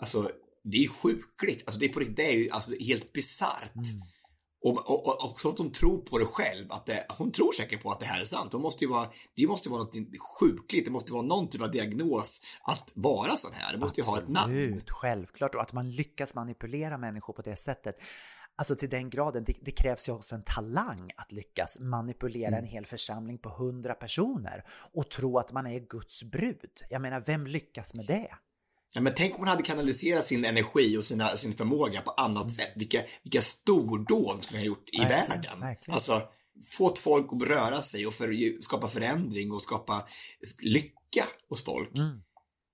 alltså 0.02 0.32
det 0.64 0.78
är 0.78 0.88
sjukligt. 0.88 1.64
Alltså 1.66 1.80
det 1.80 1.86
är 1.86 1.94
på 1.94 2.00
riktigt, 2.00 2.18
det 2.18 2.26
är 2.34 2.38
ju 2.38 2.50
alltså 2.50 2.72
helt 2.80 3.14
bisarrt. 3.14 3.74
Och, 4.62 4.90
och, 4.90 5.08
och 5.08 5.26
också 5.26 5.50
att 5.50 5.58
hon 5.58 5.72
tror 5.72 5.98
på 5.98 6.18
det 6.18 6.26
själv, 6.26 6.72
att 6.72 6.86
det, 6.86 7.06
hon 7.18 7.32
tror 7.32 7.52
säkert 7.52 7.84
på 7.84 7.92
att 7.92 8.00
det 8.00 8.06
här 8.06 8.22
är 8.22 8.26
sant. 8.26 8.54
Hon 8.54 8.62
måste 8.62 8.84
ju 8.84 8.90
vara, 8.90 9.10
det 9.36 9.48
måste 9.48 9.70
vara 9.70 9.84
något 9.84 9.96
sjukligt, 10.40 10.86
det 10.86 10.92
måste 10.92 11.14
vara 11.14 11.22
någon 11.22 11.48
typ 11.48 11.62
av 11.62 11.72
diagnos 11.72 12.42
att 12.64 12.92
vara 12.96 13.36
sån 13.36 13.52
här. 13.54 13.74
Det 13.74 13.80
måste 13.80 14.02
ju 14.02 14.08
ha 14.08 14.18
ett 14.18 14.28
namn. 14.28 14.54
Absolut, 14.54 14.90
självklart. 14.90 15.56
Och 15.56 15.62
att 15.62 15.74
man 15.74 15.92
lyckas 15.92 16.36
manipulera 16.36 16.98
människor 16.98 17.34
på 17.34 17.42
det 17.42 17.56
sättet. 17.56 17.96
Alltså 18.56 18.76
till 18.76 18.90
den 18.90 19.10
graden, 19.10 19.44
det, 19.44 19.54
det 19.62 19.72
krävs 19.72 20.08
ju 20.10 20.12
också 20.14 20.36
en 20.36 20.44
talang 20.44 21.12
att 21.18 21.32
lyckas 21.32 21.80
manipulera 21.80 22.48
Mm. 22.48 22.60
en 22.60 22.66
hel 22.66 22.86
församling 22.86 23.38
på 23.38 23.50
hundra 23.50 23.94
personer 23.94 24.64
och 24.94 25.10
tro 25.10 25.38
att 25.38 25.52
man 25.52 25.68
är 25.68 25.80
Guds 25.80 26.24
brud. 26.24 26.82
Jag 26.90 27.02
menar, 27.02 27.24
vem 27.26 27.48
lyckas 27.48 27.94
med 27.94 28.06
det? 28.06 28.28
Ja, 28.96 29.02
men 29.02 29.14
tänk 29.16 29.34
om 29.34 29.40
hon 29.40 29.48
hade 29.48 29.64
kanaliserat 29.64 30.26
sin 30.26 30.46
energi 30.46 30.98
och 30.98 31.04
sina, 31.04 31.36
sin 31.36 31.54
förmåga 31.54 32.02
på 32.02 32.12
annat 32.12 32.52
sätt. 32.54 32.72
Vilka, 32.76 33.04
vilka 33.24 33.42
stordåd 33.42 34.44
skulle 34.44 34.60
ha 34.60 34.66
gjort 34.66 34.90
i 34.90 34.98
Mm. 34.98 35.08
Verkligen, 35.10 35.42
världen. 35.42 35.60
verkligen. 35.60 35.96
Alltså, 35.96 36.22
fått 36.70 37.00
folk 37.00 37.28
att 37.34 37.42
röra 37.48 37.82
sig 37.82 38.08
och 38.08 38.14
för, 38.14 38.62
skapa 38.62 38.88
förändring 38.88 39.52
och 39.52 39.62
skapa 39.62 40.08
lycka 40.62 41.24
hos 41.50 41.64
folk. 41.64 41.98
Mm. 41.98 42.22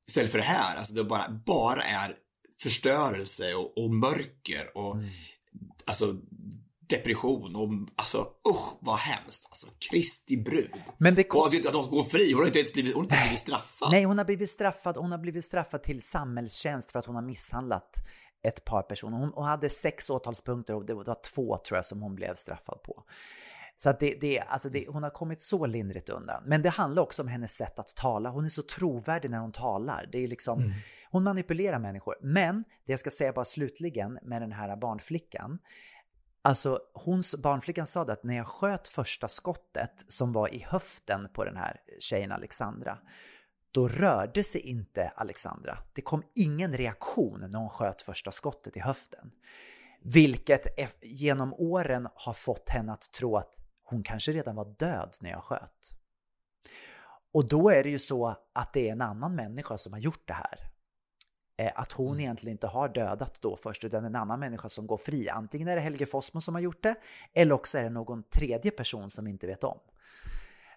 Istället 0.07 0.31
för 0.31 0.37
det 0.37 0.43
här, 0.43 0.75
alltså 0.77 0.93
det 0.93 1.03
bara, 1.03 1.41
bara 1.45 1.83
är 1.83 2.15
förstörelse 2.59 3.53
och, 3.53 3.77
och 3.77 3.89
mörker 3.93 4.77
och 4.77 4.95
Mm. 4.95 5.05
alltså 5.85 6.15
depression 6.89 7.55
och 7.55 7.69
alltså 7.95 8.17
usch 8.49 8.77
vad 8.79 8.95
hemskt. 8.95 9.45
Alltså 9.49 9.67
Kristi 9.91 10.37
brud. 10.37 10.71
Men 10.97 11.15
det 11.15 11.29
Och 11.29 11.47
att, 11.47 11.65
att 11.67 11.75
hon 11.75 11.89
går 11.89 12.03
fri, 12.03 12.31
hon 12.31 12.41
har 12.41 12.47
inte 12.47 12.59
ens 12.59 12.73
blivit, 12.73 12.93
hon 12.93 12.99
har 12.99 13.03
inte 13.03 13.21
blivit 13.21 13.39
straffad. 13.39 13.91
Nej, 13.91 14.03
hon 14.03 14.17
har 14.17 14.25
blivit 14.25 14.49
straffad. 14.49 14.97
Hon 14.97 15.11
har 15.11 15.17
blivit 15.17 15.45
straffad 15.45 15.83
till 15.83 16.01
samhällstjänst 16.01 16.91
för 16.91 16.99
att 16.99 17.05
hon 17.05 17.15
har 17.15 17.21
misshandlat 17.21 18.07
ett 18.43 18.65
par 18.65 18.81
personer. 18.81 19.17
Hon, 19.17 19.31
hon 19.35 19.45
hade 19.45 19.69
sex 19.69 20.09
åtalspunkter 20.09 20.75
och 20.75 20.85
det 20.85 20.93
var 20.93 21.17
två 21.35 21.57
tror 21.57 21.77
jag 21.77 21.85
som 21.85 22.01
hon 22.01 22.15
blev 22.15 22.35
straffad 22.35 22.83
på. 22.83 23.03
Så 23.77 23.89
att 23.89 23.99
det, 23.99 24.17
det, 24.21 24.39
alltså 24.39 24.69
det, 24.69 24.85
hon 24.87 25.03
har 25.03 25.09
kommit 25.09 25.41
så 25.41 25.65
lindrigt 25.65 26.09
undan. 26.09 26.43
Men 26.45 26.61
det 26.61 26.69
handlar 26.69 27.03
också 27.03 27.21
om 27.21 27.27
hennes 27.27 27.51
sätt 27.51 27.79
att 27.79 27.95
tala. 27.95 28.29
Hon 28.29 28.45
är 28.45 28.49
så 28.49 28.61
trovärdig 28.61 29.31
när 29.31 29.39
hon 29.39 29.51
talar. 29.51 30.09
Det 30.11 30.23
är 30.23 30.27
liksom, 30.27 30.73
Hon 31.15 31.23
manipulerar 31.23 31.79
människor. 31.79 32.15
Men 32.21 32.63
det 32.85 32.91
jag 32.93 32.99
ska 32.99 33.09
säga 33.09 33.33
bara 33.33 33.45
slutligen 33.45 34.19
med 34.21 34.41
den 34.41 34.51
här 34.51 34.75
barnflickan. 34.75 35.59
Alltså 36.45 36.79
hons, 36.93 37.35
barnflickan 37.35 37.87
sa 37.87 38.05
det 38.05 38.13
att 38.13 38.23
när 38.23 38.35
jag 38.35 38.47
sköt 38.47 38.87
första 38.87 39.27
skottet 39.27 40.05
som 40.07 40.31
var 40.31 40.53
i 40.53 40.59
höften 40.59 41.29
på 41.33 41.45
den 41.45 41.57
här 41.57 41.81
tjejen 41.99 42.31
Alexandra, 42.31 42.97
då 43.71 43.87
rörde 43.87 44.43
sig 44.43 44.61
inte 44.61 45.11
Alexandra. 45.15 45.77
Det 45.93 46.01
kom 46.01 46.23
ingen 46.35 46.77
reaktion 46.77 47.39
när 47.39 47.59
hon 47.59 47.69
sköt 47.69 48.01
första 48.01 48.31
skottet 48.31 48.77
i 48.77 48.79
höften. 48.79 49.31
Vilket 50.01 50.79
genom 51.01 51.53
åren 51.53 52.07
har 52.15 52.33
fått 52.33 52.69
henne 52.69 52.91
att 52.91 53.11
tro 53.11 53.37
att 53.37 53.55
hon 53.83 54.03
kanske 54.03 54.31
redan 54.31 54.55
var 54.55 54.75
död 54.79 55.15
när 55.21 55.29
jag 55.29 55.43
sköt. 55.43 55.91
Och 57.33 57.49
då 57.49 57.69
är 57.69 57.83
det 57.83 57.89
ju 57.89 57.99
så 57.99 58.37
att 58.53 58.73
det 58.73 58.87
är 58.87 58.91
en 58.91 59.01
annan 59.01 59.35
människa 59.35 59.77
som 59.77 59.93
har 59.93 59.99
gjort 59.99 60.27
det 60.27 60.33
här. 60.33 60.74
Eh, 61.57 61.71
Att 61.75 61.91
hon 61.91 62.19
egentligen 62.19 62.51
inte 62.51 62.67
har 62.67 62.89
dödat 62.89 63.41
då 63.41 63.57
först, 63.57 63.83
utan 63.83 64.05
en 64.05 64.15
annan 64.15 64.39
människa 64.39 64.69
som 64.69 64.87
går 64.87 64.97
fri. 64.97 65.29
Antingen 65.29 65.67
är 65.67 65.75
det 65.75 65.81
Helge 65.81 66.05
Fossmo 66.05 66.41
som 66.41 66.55
har 66.55 66.61
gjort 66.61 66.83
det, 66.83 66.95
eller 67.33 67.55
också 67.55 67.77
är 67.77 67.83
det 67.83 67.89
någon 67.89 68.23
tredje 68.23 68.71
person 68.71 69.11
som 69.11 69.25
vi 69.25 69.31
inte 69.31 69.47
vet 69.47 69.63
om. 69.63 69.77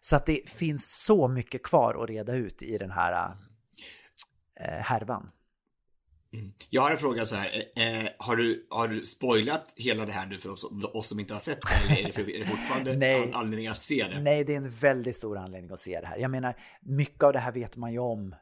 Så 0.01 0.17
att 0.17 0.27
det 0.27 0.51
finns 0.51 1.05
så 1.05 1.29
mycket 1.29 1.63
kvar 1.63 2.03
att 2.03 2.11
reda 2.11 2.35
ut 2.35 2.63
i 2.63 2.79
den 2.79 2.91
här 2.91 3.35
eh, 4.61 4.67
härvan. 4.67 5.31
Jag 6.71 6.83
har 6.83 6.91
en 6.91 6.97
fråga 6.97 7.27
så 7.27 7.37
här. 7.37 7.47
Eh, 7.77 8.09
har, 8.19 8.37
du, 8.37 8.67
har 8.71 8.89
du 8.89 9.05
spoilat 9.05 9.73
hela 9.77 10.05
det 10.07 10.13
här 10.13 10.27
nu 10.27 10.39
för 10.39 10.51
oss, 10.51 10.65
oss 10.95 11.07
som 11.09 11.21
inte 11.21 11.35
har 11.35 11.41
sett 11.41 11.59
det? 11.61 11.75
Eller 11.93 12.01
är 12.03 12.07
det, 12.07 12.13
för, 12.13 12.31
är 12.31 12.39
det 12.39 12.45
fortfarande 12.45 12.93
Nej. 12.97 13.23
an, 13.23 13.35
anledning 13.35 13.67
att 13.69 13.83
se 13.83 14.07
det? 14.11 14.21
Nej, 14.21 14.45
det 14.45 14.53
är 14.53 14.57
en 14.57 14.71
väldigt 14.71 15.17
stor 15.17 15.39
anledning 15.39 15.73
att 15.73 15.81
se 15.81 16.01
det 16.01 16.07
här. 16.07 16.17
Jag 16.17 16.31
menar, 16.31 16.55
mycket 16.81 17.23
av 17.23 17.33
det 17.33 17.39
här 17.39 17.53
vet 17.53 17.77
man 17.77 17.93
ju 17.93 17.99
om. 17.99 18.35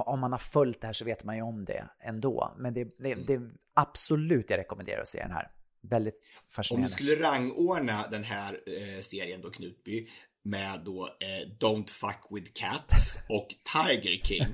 Om 0.00 0.20
man 0.20 0.32
har 0.32 0.38
följt 0.38 0.80
det 0.80 0.86
här 0.86 0.92
så 0.92 1.04
vet 1.04 1.24
man 1.24 1.36
ju 1.36 1.42
om 1.42 1.64
det 1.64 1.88
ändå. 2.00 2.54
Men 2.58 2.74
det, 2.74 2.84
det, 2.98 3.14
det 3.14 3.32
är 3.34 3.50
absolut 3.74 4.50
jag 4.50 4.58
rekommenderar 4.58 5.00
att 5.00 5.08
se 5.08 5.22
den 5.22 5.30
här. 5.30 5.50
Väldigt 5.80 6.14
Om 6.14 6.20
du 6.48 6.54
fascinerande. 6.54 6.90
skulle 6.90 7.14
rangordna 7.14 8.06
den 8.10 8.24
här 8.24 8.52
eh, 8.66 9.00
serien 9.00 9.40
då, 9.40 9.50
Knutby, 9.50 10.06
med 10.42 10.80
då 10.84 11.04
eh, 11.20 11.48
Don't 11.58 11.90
fuck 11.90 12.26
with 12.30 12.52
cats 12.52 13.18
och 13.28 13.48
Tiger 13.72 14.24
King. 14.24 14.46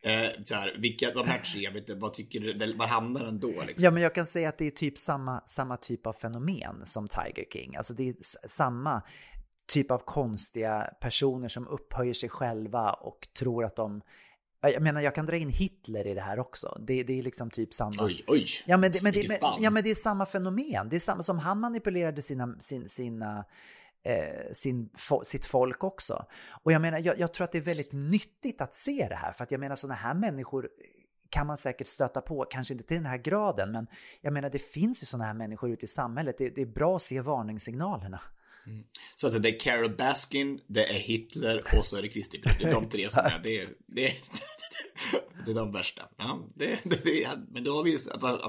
Eh, 0.00 0.30
så 0.44 0.54
här, 0.54 0.76
vilka, 0.78 1.10
de 1.10 1.28
här 1.28 1.38
tre, 1.38 1.70
vet 1.70 1.86
du, 1.86 1.94
vad 1.94 2.14
tycker 2.14 2.40
du, 2.40 2.76
var 2.76 2.86
hamnar 2.86 3.24
den 3.24 3.40
då? 3.40 3.48
Liksom? 3.48 3.84
Ja, 3.84 3.90
men 3.90 4.02
jag 4.02 4.14
kan 4.14 4.26
säga 4.26 4.48
att 4.48 4.58
det 4.58 4.66
är 4.66 4.70
typ 4.70 4.98
samma, 4.98 5.42
samma 5.46 5.76
typ 5.76 6.06
av 6.06 6.12
fenomen 6.12 6.82
som 6.84 7.08
Tiger 7.08 7.44
King. 7.52 7.76
Alltså 7.76 7.94
det 7.94 8.08
är 8.08 8.14
samma 8.48 9.02
typ 9.66 9.90
av 9.90 9.98
konstiga 9.98 10.90
personer 11.00 11.48
som 11.48 11.68
upphöjer 11.68 12.14
sig 12.14 12.28
själva 12.28 12.92
och 12.92 13.28
tror 13.38 13.64
att 13.64 13.76
de... 13.76 14.02
Ja, 14.64 14.70
Jag 14.70 14.82
menar, 14.82 15.00
jag 15.00 15.14
kan 15.14 15.26
dra 15.26 15.36
in 15.36 15.50
Hitler 15.50 16.06
i 16.06 16.14
det 16.14 16.20
här 16.20 16.38
också. 16.38 16.78
Det, 16.80 17.02
det 17.02 17.18
är 17.18 17.22
liksom 17.22 17.50
typ 17.50 17.74
samma... 17.74 17.92
Oj, 17.98 18.24
oj. 18.26 18.46
Ja 18.66 18.76
men, 18.76 18.92
det, 18.92 19.02
men, 19.02 19.12
det, 19.12 19.40
ja 19.60 19.70
men 19.70 19.84
det 19.84 19.90
är 19.90 19.94
samma 19.94 20.26
fenomen. 20.26 20.88
Det 20.88 20.96
är 20.96 21.00
samma 21.00 21.22
som 21.22 21.38
han 21.38 21.60
manipulerade 21.60 22.22
sina, 22.22 22.56
sin, 22.60 22.88
sina, 22.88 23.44
eh, 24.02 24.52
sin, 24.52 24.90
fo, 24.96 25.24
sitt 25.24 25.46
folk 25.46 25.84
också. 25.84 26.26
Och 26.62 26.72
jag 26.72 26.82
menar, 26.82 26.98
jag, 26.98 27.18
jag 27.18 27.34
tror 27.34 27.44
att 27.44 27.52
det 27.52 27.58
är 27.58 27.62
väldigt 27.62 27.92
nyttigt 27.92 28.60
att 28.60 28.74
se 28.74 29.06
det 29.08 29.14
här. 29.14 29.32
För 29.32 29.44
att 29.44 29.50
jag 29.50 29.60
menar, 29.60 29.76
sådana 29.76 29.94
här 29.94 30.14
människor 30.14 30.68
kan 31.30 31.46
man 31.46 31.56
säkert 31.56 31.86
stöta 31.86 32.20
på, 32.20 32.46
kanske 32.50 32.74
inte 32.74 32.86
till 32.86 32.96
den 32.96 33.06
här 33.06 33.18
graden, 33.18 33.72
men 33.72 33.86
jag 34.20 34.32
menar 34.32 34.50
det 34.50 34.58
finns 34.58 35.02
ju 35.02 35.06
sådana 35.06 35.24
här 35.24 35.34
människor 35.34 35.70
ute 35.70 35.84
i 35.84 35.88
samhället. 35.88 36.38
Det, 36.38 36.50
det 36.50 36.62
är 36.62 36.66
bra 36.66 36.96
att 36.96 37.02
se 37.02 37.20
varningssignalerna. 37.20 38.20
Så 39.14 39.26
alltså, 39.26 39.40
det 39.40 39.48
är 39.48 39.58
Carol 39.58 39.96
Baskin, 39.96 40.60
det 40.66 40.84
är 40.84 40.98
Hitler 40.98 41.60
och 41.78 41.84
så 41.84 41.96
är 41.96 42.02
det 42.02 42.08
Kristi. 42.08 42.40
Det 42.58 42.64
är 42.64 42.70
de 42.70 42.88
tre 42.88 43.10
som 43.10 43.24
är, 43.24 43.40
det 43.42 43.60
är, 43.60 43.68
det 43.86 44.06
är, 44.06 44.14
det 45.44 45.50
är 45.50 45.54
de 45.54 45.72
värsta. 45.72 46.02
Ja, 46.16 46.40
det, 46.54 46.80
det, 46.84 47.28
men 47.50 47.64
då 47.64 47.76
har 47.76 47.84
vi 47.84 47.98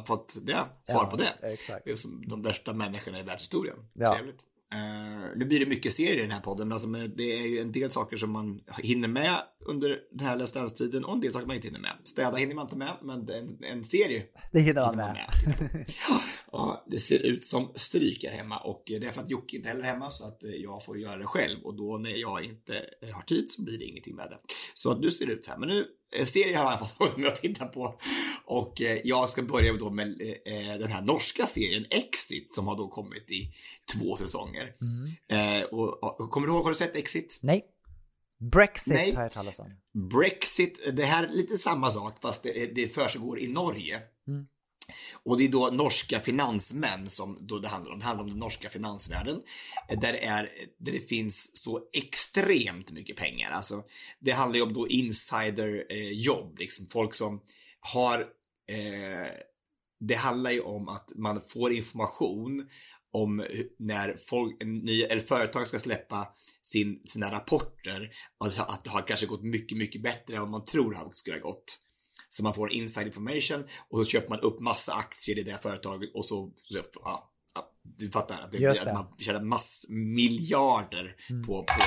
fått 0.07 0.35
det, 0.41 0.65
svar 0.83 1.05
på 1.05 1.17
det. 1.17 1.33
exakt. 1.41 1.85
Det 1.85 1.91
är 1.91 1.95
som 1.95 2.27
de 2.27 2.41
värsta 2.41 2.73
människorna 2.73 3.19
i 3.19 3.23
världshistorien. 3.23 3.77
Ja. 3.93 4.15
Trevligt. 4.15 4.39
Uh, 4.75 5.37
nu 5.37 5.45
blir 5.45 5.59
det 5.59 5.65
mycket 5.65 5.93
serier 5.93 6.17
i 6.17 6.21
den 6.21 6.31
här 6.31 6.41
podden, 6.41 6.71
alltså, 6.71 6.87
men 6.87 7.15
det 7.15 7.39
är 7.39 7.47
ju 7.47 7.59
en 7.59 7.71
del 7.71 7.91
saker 7.91 8.17
som 8.17 8.31
man 8.31 8.61
hinner 8.81 9.07
med 9.07 9.41
under 9.65 9.99
den 10.11 10.27
här 10.27 10.37
Let's 10.37 10.53
Dance-tiden 10.53 11.05
och 11.05 11.13
en 11.13 11.21
del 11.21 11.33
saker 11.33 11.47
man 11.47 11.55
inte 11.55 11.67
hinner 11.67 11.79
med. 11.79 11.91
Städa 12.03 12.37
hinner 12.37 12.55
man 12.55 12.65
inte 12.65 12.77
med, 12.77 12.91
men 13.01 13.29
en, 13.29 13.63
en 13.63 13.83
serie 13.83 14.23
Det 14.51 14.59
hinner 14.59 14.81
man 14.81 14.99
hinner 14.99 15.05
man 15.05 15.69
med. 15.73 15.85
Ja, 16.51 16.85
det 16.87 16.99
ser 16.99 17.19
ut 17.19 17.45
som 17.45 17.71
stryk 17.75 18.23
här 18.23 18.31
hemma 18.31 18.57
och 18.57 18.83
det 18.87 18.95
är 18.95 19.11
för 19.11 19.21
att 19.21 19.29
Jocke 19.29 19.55
inte 19.55 19.67
heller 19.67 19.81
är 19.81 19.87
hemma 19.87 20.09
så 20.09 20.25
att 20.25 20.43
eh, 20.43 20.49
jag 20.49 20.85
får 20.85 20.97
göra 20.97 21.17
det 21.17 21.25
själv 21.25 21.59
och 21.63 21.75
då 21.75 21.97
när 21.97 22.09
jag 22.09 22.43
inte 22.43 22.85
eh, 23.01 23.09
har 23.09 23.21
tid 23.21 23.51
så 23.51 23.61
blir 23.61 23.77
det 23.77 23.85
ingenting 23.85 24.15
med 24.15 24.29
det. 24.29 24.37
Så 24.73 24.91
att 24.91 24.99
nu 24.99 25.11
ser 25.11 25.25
det 25.25 25.33
ut 25.33 25.45
så 25.45 25.51
här. 25.51 25.57
Men 25.57 25.69
nu, 25.69 25.85
serier 26.25 26.57
har 26.57 26.71
jag 26.71 26.79
fått 26.79 26.91
hålla 26.91 27.17
mig 27.17 27.27
att 27.27 27.35
titta 27.35 27.65
på 27.65 27.99
och 28.45 28.81
eh, 28.81 28.99
jag 29.03 29.29
ska 29.29 29.43
börja 29.43 29.73
då 29.73 29.89
med 29.89 30.07
eh, 30.45 30.79
den 30.79 30.91
här 30.91 31.01
norska 31.01 31.47
serien 31.47 31.85
Exit 31.89 32.53
som 32.53 32.67
har 32.67 32.77
då 32.77 32.87
kommit 32.87 33.31
i 33.31 33.53
två 33.93 34.17
säsonger. 34.17 34.73
Eh, 35.29 35.63
och, 35.63 36.03
och, 36.03 36.31
kommer 36.31 36.47
du 36.47 36.53
ihåg, 36.53 36.63
har 36.63 36.71
du 36.71 36.75
sett 36.75 36.95
Exit? 36.95 37.39
Nej. 37.41 37.65
Brexit 38.51 38.93
Nej. 38.93 39.15
har 39.15 39.21
jag 39.21 39.31
talat 39.31 39.59
om. 39.59 39.71
Brexit, 40.09 40.95
det 40.95 41.05
här 41.05 41.23
är 41.23 41.29
lite 41.29 41.57
samma 41.57 41.91
sak 41.91 42.21
fast 42.21 42.43
det, 42.43 42.75
det 42.75 42.87
försiggår 42.87 43.39
i 43.39 43.47
Norge. 43.47 44.01
Och 45.23 45.37
det 45.37 45.43
är 45.43 45.49
då 45.49 45.69
norska 45.69 46.19
finansmän 46.19 47.09
som 47.09 47.37
då 47.41 47.59
det 47.59 47.67
handlar 47.67 47.91
om. 47.91 47.99
Det 47.99 48.05
handlar 48.05 48.23
om 48.23 48.29
den 48.29 48.39
norska 48.39 48.69
finansvärlden. 48.69 49.41
Eh, 49.89 49.99
där 49.99 50.13
det, 50.13 50.25
är, 50.25 50.43
eh, 50.43 50.67
där 50.77 50.91
det 50.91 50.99
finns 50.99 51.57
så 51.63 51.81
extremt 51.93 52.91
mycket 52.91 53.15
pengar. 53.15 53.51
Alltså, 53.51 53.83
det 54.19 54.31
handlar 54.31 54.55
ju 54.55 54.63
om 54.63 54.73
då 54.73 54.87
insiderjobb, 54.87 56.53
eh, 56.53 56.59
liksom 56.59 56.85
folk 56.91 57.13
som 57.13 57.41
har 57.93 58.19
eh, 58.69 59.31
det 59.99 60.15
handlar 60.15 60.51
ju 60.51 60.59
om 60.59 60.87
att 60.87 61.11
man 61.15 61.41
får 61.41 61.73
information 61.73 62.67
om 63.11 63.45
när 63.79 64.17
folk, 64.17 64.63
nya, 64.63 65.07
eller 65.07 65.21
företag 65.21 65.67
ska 65.67 65.79
släppa 65.79 66.27
sin, 66.61 67.01
sina 67.05 67.31
rapporter, 67.31 68.11
att, 68.45 68.59
att 68.59 68.83
det 68.83 68.89
har 68.89 69.01
kanske 69.01 69.25
gått 69.25 69.43
mycket, 69.43 69.77
mycket 69.77 70.03
bättre 70.03 70.35
än 70.35 70.41
vad 70.41 70.51
man 70.51 70.63
tror 70.63 70.91
det 70.91 71.15
skulle 71.15 71.35
ha 71.35 71.41
gått. 71.41 71.79
Så 72.35 72.43
man 72.43 72.53
får 72.53 72.71
inside 72.71 73.07
information 73.07 73.63
och 73.89 73.99
så 73.99 74.05
köper 74.05 74.29
man 74.29 74.39
upp 74.39 74.59
massa 74.59 74.93
aktier 74.93 75.39
i 75.39 75.43
det 75.43 75.51
här 75.51 75.59
företaget 75.59 76.09
och 76.13 76.25
så, 76.25 76.51
ja, 77.03 77.31
du 77.83 78.09
fattar, 78.11 78.41
att, 78.41 78.51
det, 78.51 78.67
att 78.67 78.93
man 78.93 79.05
tjänar 79.19 79.41
mass 79.41 79.85
miljarder 79.89 81.15
på, 81.45 81.63
på, 81.63 81.83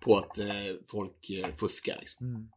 på 0.00 0.18
att 0.18 0.38
eh, 0.38 0.46
folk 0.90 1.30
eh, 1.30 1.54
fuskar. 1.56 1.96
Liksom. 2.00 2.50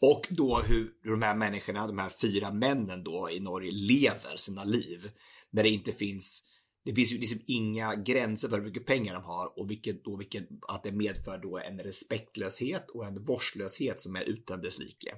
Och 0.00 0.26
då 0.30 0.60
hur, 0.68 1.10
de 1.10 1.22
här 1.22 1.34
människorna, 1.34 1.86
de 1.86 1.98
här 1.98 2.12
fyra 2.20 2.52
männen 2.52 3.04
då 3.04 3.30
i 3.30 3.40
Norge 3.40 3.70
lever 3.72 4.36
sina 4.36 4.64
liv. 4.64 5.10
När 5.50 5.62
det 5.62 5.70
inte 5.70 5.92
finns, 5.92 6.42
det 6.84 6.94
finns 6.94 7.12
ju 7.12 7.18
liksom 7.18 7.40
inga 7.46 7.94
gränser 7.94 8.48
för 8.48 8.58
hur 8.58 8.64
mycket 8.64 8.86
pengar 8.86 9.14
de 9.14 9.24
har 9.24 9.58
och 9.58 9.70
vilket 9.70 10.04
då, 10.04 10.16
vilket, 10.16 10.48
att 10.68 10.82
det 10.82 10.92
medför 10.92 11.38
då 11.38 11.58
en 11.58 11.78
respektlöshet 11.78 12.90
och 12.90 13.06
en 13.06 13.24
vårdslöshet 13.24 14.00
som 14.00 14.16
är 14.16 14.22
utan 14.22 14.60
dess 14.60 14.78
like. 14.78 15.14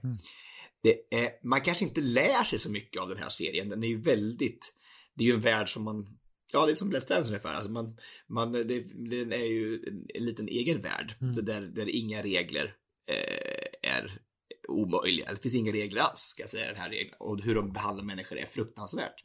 Det 0.83 1.15
är, 1.17 1.49
man 1.49 1.61
kanske 1.61 1.85
inte 1.85 2.01
lär 2.01 2.45
sig 2.45 2.59
så 2.59 2.71
mycket 2.71 3.03
av 3.03 3.09
den 3.09 3.19
här 3.19 3.29
serien. 3.29 3.69
Den 3.69 3.85
är 3.85 3.89
ju 3.89 4.01
väldigt, 4.01 4.75
det 5.17 5.25
är 5.25 5.29
ju 5.29 5.35
en 5.35 5.41
värld 5.41 5.73
som 5.73 5.85
man 5.85 6.17
Ja, 6.53 6.67
det 6.67 6.73
är 6.73 6.77
som 6.77 6.93
Let's 6.93 7.09
Dance 7.09 7.29
ungefär. 7.29 7.55
Alltså 7.55 7.71
man, 7.71 7.97
man, 8.29 8.53
det, 8.53 8.65
det 9.11 9.37
är 9.37 9.51
ju 9.51 9.75
en, 9.75 10.07
en 10.15 10.25
liten 10.25 10.49
egen 10.49 10.81
värld 10.81 11.15
Mm. 11.21 11.45
där, 11.45 11.61
där 11.61 11.89
inga 11.89 12.23
regler 12.23 12.75
eh, 13.11 13.91
är 13.93 14.21
omöjliga. 14.69 15.31
Det 15.31 15.43
finns 15.43 15.55
inga 15.55 15.73
regler 15.73 16.01
alls, 16.01 16.21
ska 16.21 16.43
jag 16.43 16.51
säga, 16.51 16.67
den 16.67 16.77
här 16.77 16.91
regeln. 16.91 17.15
Och 17.19 17.43
hur 17.43 17.55
de 17.55 17.73
behandlar 17.73 18.05
människor 18.05 18.39
är 18.39 18.47
fruktansvärt. 18.47 19.25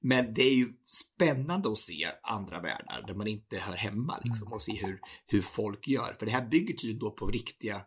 Men 0.00 0.34
det 0.34 0.42
är 0.42 0.54
ju 0.54 0.68
spännande 0.84 1.68
att 1.68 1.78
se 1.78 2.08
andra 2.22 2.60
världar 2.60 3.04
där 3.06 3.14
man 3.14 3.26
inte 3.26 3.58
hör 3.58 3.76
hemma 3.76 4.20
liksom, 4.24 4.52
och 4.52 4.62
se 4.62 4.72
hur, 4.72 5.00
hur 5.26 5.42
folk 5.42 5.88
gör. 5.88 6.16
För 6.18 6.26
det 6.26 6.32
här 6.32 6.48
bygger 6.48 6.74
tydligen 6.74 6.98
då 6.98 7.10
på 7.10 7.26
riktiga 7.26 7.82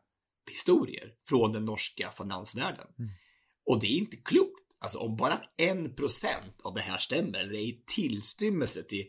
historier 0.49 1.11
från 1.29 1.53
den 1.53 1.65
norska 1.65 2.11
finansvärlden. 2.17 2.87
Och 3.65 3.79
det 3.79 3.87
är 3.87 3.97
inte 3.97 4.17
klokt. 4.17 4.63
Alltså 4.79 4.99
om 4.99 5.17
bara 5.17 5.39
en 5.57 5.95
procent 5.95 6.61
av 6.63 6.73
det 6.73 6.81
här 6.81 6.97
stämmer, 6.97 7.39
eller 7.39 7.53
är 7.53 7.59
i 7.59 7.83
tillstymmelse 7.95 8.83
till 8.83 9.05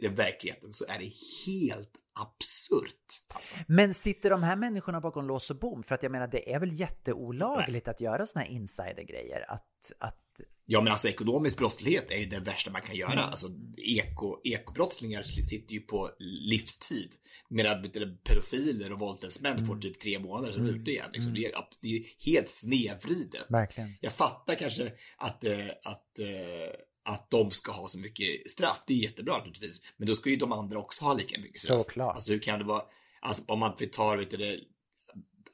den, 0.00 0.14
verkligheten, 0.14 0.72
så 0.72 0.84
är 0.88 0.98
det 0.98 1.12
helt 1.46 1.90
absurt. 2.20 3.34
Alltså. 3.34 3.54
Men 3.68 3.94
sitter 3.94 4.30
de 4.30 4.42
här 4.42 4.56
människorna 4.56 5.00
bakom 5.00 5.26
lås 5.26 5.50
och 5.50 5.58
bom? 5.58 5.82
För 5.82 5.94
att 5.94 6.02
jag 6.02 6.12
menar, 6.12 6.26
det 6.26 6.52
är 6.52 6.60
väl 6.60 6.80
jätteolagligt 6.80 7.88
att 7.88 8.00
göra 8.00 8.26
såna 8.26 8.44
här 8.44 8.52
insidergrejer? 8.52 9.50
Att, 9.50 9.92
att 9.98 10.23
Ja 10.66 10.80
men 10.80 10.92
alltså 10.92 11.08
ekonomisk 11.08 11.58
brottslighet 11.58 12.10
är 12.10 12.18
ju 12.18 12.26
det 12.26 12.40
värsta 12.40 12.70
man 12.70 12.82
kan 12.82 12.96
göra. 12.96 13.24
Alltså 13.24 13.48
eko, 13.76 14.40
ekobrottslingar 14.44 15.22
sitter 15.22 15.74
ju 15.74 15.80
på 15.80 16.10
livstid. 16.18 17.14
Medan 17.48 17.90
pedofiler 18.24 18.92
och 18.92 18.98
våldtäktsmän 18.98 19.66
får 19.66 19.76
typ 19.76 19.98
tre 19.98 20.18
månader 20.18 20.52
som 20.52 20.66
ute 20.66 20.90
igen. 20.90 21.10
Liksom. 21.12 21.34
Det, 21.34 21.44
är, 21.46 21.52
det 21.80 21.96
är 21.96 22.02
helt 22.26 22.50
snedvridet. 22.50 23.46
Verkligen. 23.48 23.94
Jag 24.00 24.12
fattar 24.12 24.54
kanske 24.54 24.92
att, 25.16 25.44
eh, 25.44 25.68
att, 25.84 26.18
eh, 26.18 26.74
att 27.04 27.30
de 27.30 27.50
ska 27.50 27.72
ha 27.72 27.86
så 27.86 27.98
mycket 27.98 28.50
straff. 28.50 28.82
Det 28.86 28.94
är 28.94 28.98
jättebra 28.98 29.36
naturligtvis. 29.36 29.80
Men 29.96 30.08
då 30.08 30.14
ska 30.14 30.30
ju 30.30 30.36
de 30.36 30.52
andra 30.52 30.78
också 30.78 31.04
ha 31.04 31.14
lika 31.14 31.40
mycket 31.40 31.62
straff. 31.62 31.78
Såklart. 31.78 32.14
Alltså 32.14 32.32
hur 32.32 32.38
kan 32.38 32.58
det 32.58 32.64
vara, 32.64 32.82
alltså 33.20 33.44
om 33.46 33.58
man 33.58 33.76
tar, 33.92 34.16
vet 34.16 34.30
du, 34.30 34.36
det, 34.36 34.60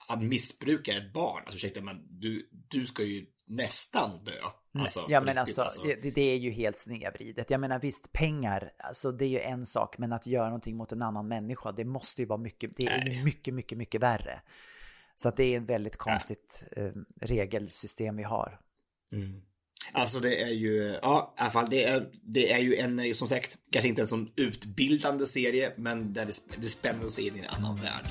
att 0.08 0.22
missbruka 0.22 0.96
ett 0.96 1.12
barn, 1.12 1.42
alltså 1.46 1.54
ursäkta 1.54 1.80
men 1.80 2.20
du, 2.20 2.48
du 2.68 2.86
ska 2.86 3.02
ju 3.02 3.26
nästan 3.50 4.24
dö. 4.24 4.32
Alltså, 4.78 5.06
ja 5.08 5.20
men 5.20 5.36
riktigt, 5.36 5.58
alltså, 5.58 5.82
det, 5.82 6.10
det 6.10 6.22
är 6.22 6.36
ju 6.36 6.50
helt 6.50 6.78
snedvridet. 6.78 7.50
Jag 7.50 7.60
menar 7.60 7.78
visst, 7.78 8.12
pengar, 8.12 8.72
alltså 8.78 9.12
det 9.12 9.24
är 9.24 9.28
ju 9.28 9.40
en 9.40 9.66
sak, 9.66 9.98
men 9.98 10.12
att 10.12 10.26
göra 10.26 10.44
någonting 10.44 10.76
mot 10.76 10.92
en 10.92 11.02
annan 11.02 11.28
människa, 11.28 11.72
det 11.72 11.84
måste 11.84 12.22
ju 12.22 12.26
vara 12.26 12.38
mycket, 12.38 12.76
det 12.76 12.86
är 12.86 13.04
Nej. 13.04 13.24
mycket, 13.24 13.54
mycket, 13.54 13.78
mycket 13.78 14.02
värre. 14.02 14.42
Så 15.16 15.28
att 15.28 15.36
det 15.36 15.44
är 15.44 15.60
ett 15.60 15.68
väldigt 15.68 15.96
konstigt 15.96 16.64
eh, 16.76 16.90
regelsystem 17.20 18.16
vi 18.16 18.22
har. 18.22 18.60
Alltså 19.92 20.20
det 20.20 20.42
är 20.42 20.48
ju, 20.48 20.98
ja 21.02 21.34
i 21.38 21.40
alla 21.40 21.50
fall 21.50 21.66
det 21.70 21.84
är, 21.84 22.10
det 22.22 22.52
är 22.52 22.58
ju 22.58 22.76
en, 22.76 23.14
som 23.14 23.28
sagt, 23.28 23.58
kanske 23.72 23.88
inte 23.88 24.02
en 24.02 24.06
sån 24.06 24.32
utbildande 24.36 25.26
serie, 25.26 25.72
men 25.76 26.12
där 26.12 26.26
det, 26.26 26.42
det 26.82 26.90
att 27.04 27.10
se 27.10 27.22
in 27.22 27.36
i 27.36 27.38
en 27.38 27.46
annan 27.46 27.76
värld. 27.76 28.06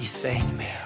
I 0.00 0.06
säng 0.06 0.42
med 0.56 0.85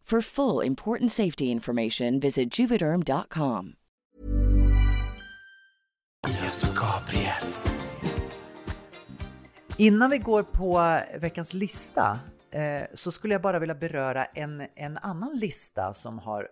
For 0.03 0.21
full 0.21 0.67
important 0.67 1.11
safety 1.11 1.45
information, 1.45 2.19
visit 2.19 2.59
juvederm.com. 2.59 3.75
Gabriel. 6.75 7.53
Innan 9.77 10.09
vi 10.09 10.17
går 10.17 10.43
på 10.43 10.99
veckans 11.19 11.53
lista 11.53 12.19
eh, 12.51 12.87
så 12.93 13.11
skulle 13.11 13.33
jag 13.33 13.41
bara 13.41 13.59
vilja 13.59 13.75
beröra 13.75 14.25
en, 14.25 14.67
en 14.75 14.97
annan 14.97 15.37
lista 15.37 15.93
som 15.93 16.19
har 16.19 16.43
eh, 16.43 16.47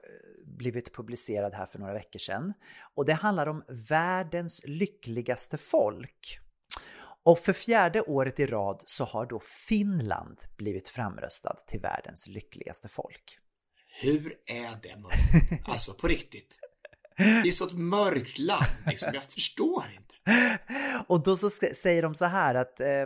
blivit 0.58 0.94
publicerad 0.94 1.54
här 1.54 1.66
för 1.66 1.80
några 1.80 1.94
veckor 1.94 2.20
sedan. 2.20 2.54
Och 2.96 3.06
det 3.06 3.14
handlar 3.14 3.48
om 3.48 3.64
världens 3.90 4.62
lyckligaste 4.66 5.58
folk. 5.58 6.40
Och 7.30 7.40
för 7.40 7.54
fjärde 7.54 8.02
året 8.02 8.40
i 8.40 8.46
rad 8.46 8.84
så 8.86 9.04
har 9.06 9.26
då 9.26 9.42
Finland 9.68 10.38
blivit 10.58 10.90
framröstad 10.90 11.56
till 11.68 11.80
världens 11.80 12.28
lyckligaste 12.28 12.88
folk. 12.88 13.38
Hur 14.02 14.34
är 14.48 14.80
det 14.82 14.96
möjligt? 14.96 15.64
Alltså 15.68 15.94
på 15.94 16.08
riktigt. 16.08 16.60
Det 17.18 17.50
är 17.50 17.52
så 17.52 17.66
ett 17.66 17.74
mörkt 17.74 18.40
land, 18.40 18.66
liksom. 18.88 19.12
Jag 19.14 19.24
förstår 19.24 19.84
inte. 19.98 20.16
Och 21.08 21.24
då 21.24 21.36
så 21.36 21.50
säger 21.50 22.02
de 22.02 22.16
så 22.16 22.26
här 22.26 22.56
att 22.56 22.80
eh, 22.80 23.06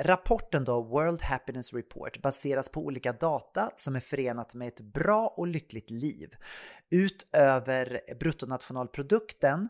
rapporten 0.00 0.64
då, 0.64 0.82
World 0.82 1.22
Happiness 1.22 1.74
Report, 1.74 2.22
baseras 2.22 2.68
på 2.68 2.80
olika 2.80 3.12
data 3.12 3.70
som 3.76 3.96
är 3.96 4.00
förenat 4.00 4.54
med 4.54 4.68
ett 4.68 4.80
bra 4.80 5.34
och 5.36 5.46
lyckligt 5.46 5.90
liv. 5.90 6.30
Utöver 6.90 8.00
bruttonationalprodukten 8.20 9.68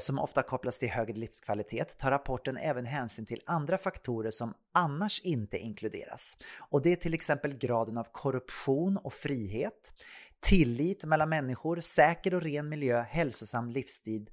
som 0.00 0.18
ofta 0.18 0.42
kopplas 0.42 0.78
till 0.78 0.90
högre 0.90 1.14
livskvalitet 1.14 1.98
tar 1.98 2.10
rapporten 2.10 2.56
även 2.56 2.86
hänsyn 2.86 3.26
till 3.26 3.42
andra 3.46 3.78
faktorer 3.78 4.30
som 4.30 4.54
annars 4.74 5.20
inte 5.20 5.58
inkluderas. 5.58 6.36
Och 6.70 6.82
det 6.82 6.92
är 6.92 6.96
till 6.96 7.14
exempel 7.14 7.58
graden 7.58 7.98
av 7.98 8.06
korruption 8.12 8.96
och 8.96 9.12
frihet, 9.12 9.94
tillit 10.40 11.04
mellan 11.04 11.28
människor, 11.28 11.80
säker 11.80 12.34
och 12.34 12.42
ren 12.42 12.68
miljö, 12.68 13.00
hälsosam 13.00 13.70
livsstil 13.70 14.30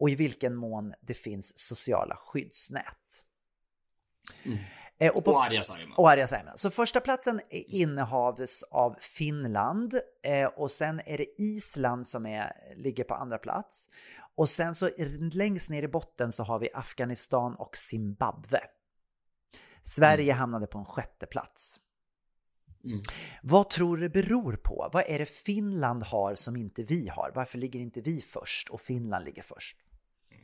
och 0.00 0.10
i 0.10 0.14
vilken 0.14 0.54
mån 0.54 0.94
det 1.00 1.14
finns 1.14 1.58
sociala 1.58 2.16
skyddsnät. 2.16 3.24
Eh, 4.98 5.16
och, 5.16 5.28
och 5.28 5.44
Arja 5.44 5.60
Saijonmaa. 5.60 5.96
Och 5.96 6.10
Arja 6.10 6.26
Saijonmaa. 6.26 6.56
Så 6.56 6.70
första 6.70 7.00
platsen 7.00 7.40
innehas 7.50 8.62
av 8.70 8.96
Finland 9.00 9.94
eh, 10.26 10.46
och 10.46 10.70
sen 10.70 11.00
är 11.06 11.18
det 11.18 11.40
Island 11.42 12.06
som 12.06 12.26
är, 12.26 12.52
ligger 12.76 13.04
på 13.04 13.14
andra 13.14 13.38
plats. 13.38 13.88
Och 14.40 14.48
sen 14.48 14.74
så 14.74 14.90
längst 15.32 15.70
ner 15.70 15.82
i 15.82 15.88
botten 15.88 16.32
så 16.32 16.44
har 16.44 16.58
vi 16.58 16.68
Afghanistan 16.74 17.54
och 17.54 17.76
Zimbabwe. 17.76 18.60
Sverige 19.82 20.32
mm. 20.32 20.38
hamnade 20.38 20.66
på 20.66 20.78
en 20.78 20.84
sjätte 20.84 21.26
plats. 21.26 21.80
Mm. 22.84 23.00
Vad 23.42 23.70
tror 23.70 23.96
du 23.96 24.08
det 24.08 24.22
beror 24.22 24.56
på? 24.56 24.90
Vad 24.92 25.04
är 25.06 25.18
det 25.18 25.26
Finland 25.26 26.02
har 26.02 26.34
som 26.34 26.56
inte 26.56 26.82
vi 26.82 27.08
har? 27.08 27.32
Varför 27.34 27.58
ligger 27.58 27.80
inte 27.80 28.00
vi 28.00 28.20
först 28.20 28.68
och 28.68 28.80
Finland 28.80 29.24
ligger 29.24 29.42
först? 29.42 29.76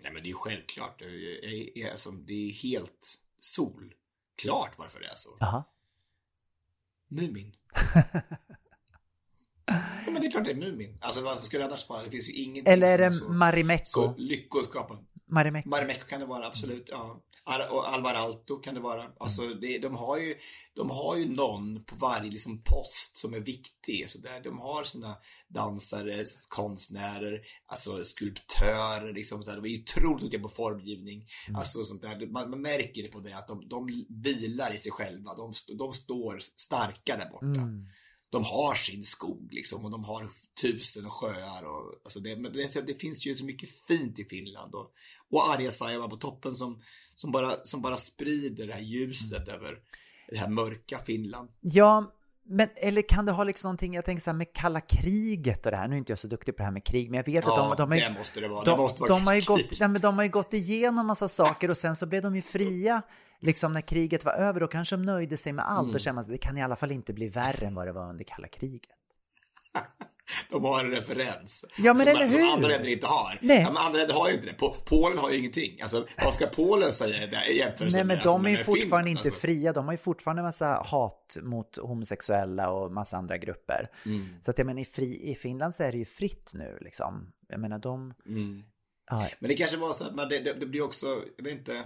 Nej 0.02 0.12
men 0.12 0.22
det 0.22 0.26
är 0.26 0.30
ju 0.30 0.34
självklart. 0.34 0.98
Det 0.98 1.04
är, 1.04 1.90
alltså, 1.90 2.10
det 2.10 2.48
är 2.48 2.52
helt 2.52 3.18
solklart 3.38 4.78
varför 4.78 5.00
det 5.00 5.06
är 5.06 5.16
så. 5.16 5.36
Aha. 5.40 5.64
Mumin. 7.08 7.52
det 10.26 10.28
är 10.28 10.30
klart 10.30 10.44
det 10.44 10.50
är 10.50 10.70
Mumin. 10.70 10.98
Alltså 11.00 11.20
varför 11.20 11.44
skulle 11.44 11.62
det 11.62 11.68
annars 11.68 11.88
vara? 11.88 12.02
Det 12.02 12.10
finns 12.10 12.28
ju 12.28 12.32
ingenting 12.32 12.72
Eller 12.72 12.86
är 12.86 12.98
det 12.98 13.12
så, 13.12 13.28
Marimekko? 13.28 13.84
Så 13.84 14.14
lyckoskapande. 14.18 15.02
Marimekko. 15.30 15.68
Marimekko 15.68 16.06
kan 16.06 16.20
det 16.20 16.26
vara, 16.26 16.46
absolut. 16.46 16.88
Ja. 16.92 17.22
Och 17.70 17.92
Alvar 17.92 18.14
Aalto 18.14 18.56
kan 18.56 18.74
det 18.74 18.80
vara. 18.80 19.04
Alltså, 19.20 19.42
det, 19.48 19.78
de, 19.78 19.96
har 19.96 20.18
ju, 20.18 20.34
de 20.74 20.90
har 20.90 21.16
ju 21.16 21.28
någon 21.28 21.84
på 21.84 21.96
varje 21.96 22.30
liksom, 22.30 22.62
post 22.62 23.16
som 23.16 23.34
är 23.34 23.40
viktig. 23.40 24.10
Så 24.10 24.18
där. 24.18 24.40
De 24.44 24.58
har 24.58 24.84
sina 24.84 25.16
dansare, 25.48 26.24
konstnärer, 26.48 27.40
alltså 27.66 28.04
skulptörer. 28.04 29.12
Liksom, 29.12 29.42
så 29.42 29.50
där. 29.50 29.56
De 29.56 29.64
är 29.64 29.68
ju 29.68 29.82
otroligt 29.82 30.20
duktiga 30.20 30.40
på 30.40 30.48
formgivning. 30.48 31.24
Mm. 31.48 31.58
Alltså, 31.58 31.84
sånt 31.84 32.02
där. 32.02 32.26
Man, 32.26 32.50
man, 32.50 32.62
märker 32.62 33.02
det 33.02 33.08
på 33.08 33.20
det 33.20 33.36
att 33.36 33.48
de, 33.48 33.68
de 33.68 33.86
vilar 34.22 34.74
i 34.74 34.78
sig 34.78 34.92
själva. 34.92 35.34
De, 35.34 35.52
de 35.78 35.92
står 35.92 36.42
starka 36.56 37.16
där 37.16 37.30
borta. 37.30 37.46
Mm 37.62 37.84
de 38.36 38.44
har 38.44 38.74
sin 38.74 39.04
skog 39.04 39.48
liksom 39.50 39.84
och 39.84 39.90
de 39.90 40.04
har 40.04 40.28
tusen 40.62 41.10
sjöar 41.10 41.62
och 41.62 41.94
alltså 42.04 42.20
det, 42.20 42.34
det, 42.34 42.86
det, 42.86 43.00
finns 43.00 43.26
ju 43.26 43.34
så 43.34 43.44
mycket 43.44 43.68
fint 43.68 44.18
i 44.18 44.24
Finland 44.24 44.74
och, 44.74 44.92
och 45.30 45.50
Arja 45.50 46.08
på 46.08 46.16
toppen 46.16 46.54
som, 46.54 46.82
som, 47.14 47.32
bara, 47.32 47.56
som 47.64 47.82
bara 47.82 47.96
sprider 47.96 48.66
det 48.66 48.72
här 48.72 48.80
ljuset 48.80 49.48
mm. 49.48 49.60
över 49.60 49.78
det 50.30 50.36
här 50.36 50.48
mörka 50.48 50.98
Finland. 51.06 51.48
Ja, 51.60 52.12
men 52.48 52.68
eller 52.76 53.02
kan 53.02 53.26
det 53.26 53.32
ha 53.32 53.44
liksom 53.44 53.68
någonting, 53.68 53.94
jag 53.94 54.04
tänker 54.04 54.22
så 54.22 54.30
här 54.30 54.36
med 54.36 54.52
kalla 54.52 54.80
kriget 54.80 55.66
och 55.66 55.72
det 55.72 55.78
här, 55.78 55.88
nu 55.88 55.94
är 55.94 55.98
inte 55.98 56.12
jag 56.12 56.18
så 56.18 56.28
duktig 56.28 56.56
på 56.56 56.58
det 56.58 56.64
här 56.64 56.72
med 56.72 56.84
krig, 56.84 57.10
men 57.10 57.16
jag 57.16 57.24
vet 57.24 57.44
ja, 57.44 57.70
att 57.70 57.78
de, 57.78 57.82
de, 57.82 57.90
har, 57.90 58.08
det 58.10 58.18
måste 58.18 58.40
det 58.40 58.48
vara. 58.48 58.64
De, 58.64 58.70
det 58.70 58.76
måste 58.76 59.02
vara 59.02 59.14
de, 59.14 59.26
har 59.26 59.34
ju 59.34 59.40
gått, 59.40 59.80
nej, 59.80 59.88
men 59.88 60.00
de 60.00 60.16
har 60.16 60.24
ju 60.24 60.30
gått 60.30 60.52
igenom 60.52 61.06
massa 61.06 61.28
saker 61.28 61.70
och 61.70 61.76
sen 61.76 61.96
så 61.96 62.06
blev 62.06 62.22
de 62.22 62.36
ju 62.36 62.42
fria 62.42 63.02
liksom 63.40 63.72
när 63.72 63.80
kriget 63.80 64.24
var 64.24 64.32
över, 64.32 64.60
då 64.60 64.66
kanske 64.66 64.96
de 64.96 65.02
nöjde 65.02 65.36
sig 65.36 65.52
med 65.52 65.68
allt 65.68 65.84
mm. 65.84 65.94
och 65.94 66.00
kände 66.00 66.20
att 66.20 66.28
det 66.28 66.38
kan 66.38 66.58
i 66.58 66.62
alla 66.62 66.76
fall 66.76 66.90
inte 66.90 67.12
bli 67.12 67.28
värre 67.28 67.66
än 67.66 67.74
vad 67.74 67.86
det 67.86 67.92
var 67.92 68.10
under 68.10 68.24
kalla 68.24 68.48
kriget. 68.48 68.90
De 70.50 70.64
har 70.64 70.84
en 70.84 70.90
referens. 70.90 71.64
Ja, 71.78 71.94
men 71.94 72.06
som, 72.06 72.08
eller 72.08 72.24
hur? 72.24 72.30
Som 72.30 72.48
andra 72.48 72.68
länder 72.68 72.88
inte 72.88 73.06
har. 73.06 73.38
Nej. 73.42 73.60
Ja, 73.60 73.68
men 73.68 73.76
andra 73.76 73.98
länder 73.98 74.14
har 74.14 74.28
ju 74.28 74.34
inte 74.34 74.46
det. 74.46 74.54
Polen 74.86 75.18
har 75.18 75.30
ju 75.30 75.38
ingenting. 75.38 75.80
Alltså, 75.82 76.06
vad 76.24 76.34
ska 76.34 76.46
Polen 76.46 76.92
säga 76.92 77.44
i 77.44 77.58
jämförelse 77.58 77.96
Nej, 77.96 78.04
men 78.04 78.06
med 78.06 78.24
de 78.24 78.34
alltså, 78.34 78.48
är 78.48 78.58
ju 78.58 78.64
fortfarande 78.64 79.08
film, 79.08 79.18
inte 79.18 79.28
alltså. 79.28 79.40
fria. 79.40 79.72
De 79.72 79.84
har 79.84 79.92
ju 79.92 79.98
fortfarande 79.98 80.42
massa 80.42 80.66
hat 80.66 81.36
mot 81.42 81.76
homosexuella 81.76 82.70
och 82.70 82.92
massa 82.92 83.16
andra 83.16 83.38
grupper. 83.38 83.90
Mm. 84.06 84.28
Så 84.40 84.50
att 84.50 84.58
jag 84.58 84.66
menar, 84.66 84.80
i, 84.80 84.84
fri, 84.84 85.30
i 85.30 85.34
Finland 85.34 85.74
så 85.74 85.82
är 85.82 85.92
det 85.92 85.98
ju 85.98 86.04
fritt 86.04 86.52
nu 86.54 86.78
liksom. 86.80 87.32
Jag 87.48 87.60
menar, 87.60 87.78
de... 87.78 88.14
Mm. 88.26 88.62
Ja. 89.10 89.28
Men 89.38 89.48
det 89.48 89.54
kanske 89.54 89.76
var 89.76 89.92
så 89.92 90.04
att 90.04 90.14
man, 90.14 90.28
det, 90.28 90.38
det, 90.38 90.52
det 90.52 90.66
blir 90.66 90.82
också, 90.82 91.06
jag 91.36 91.44
vet 91.44 91.52
inte 91.52 91.82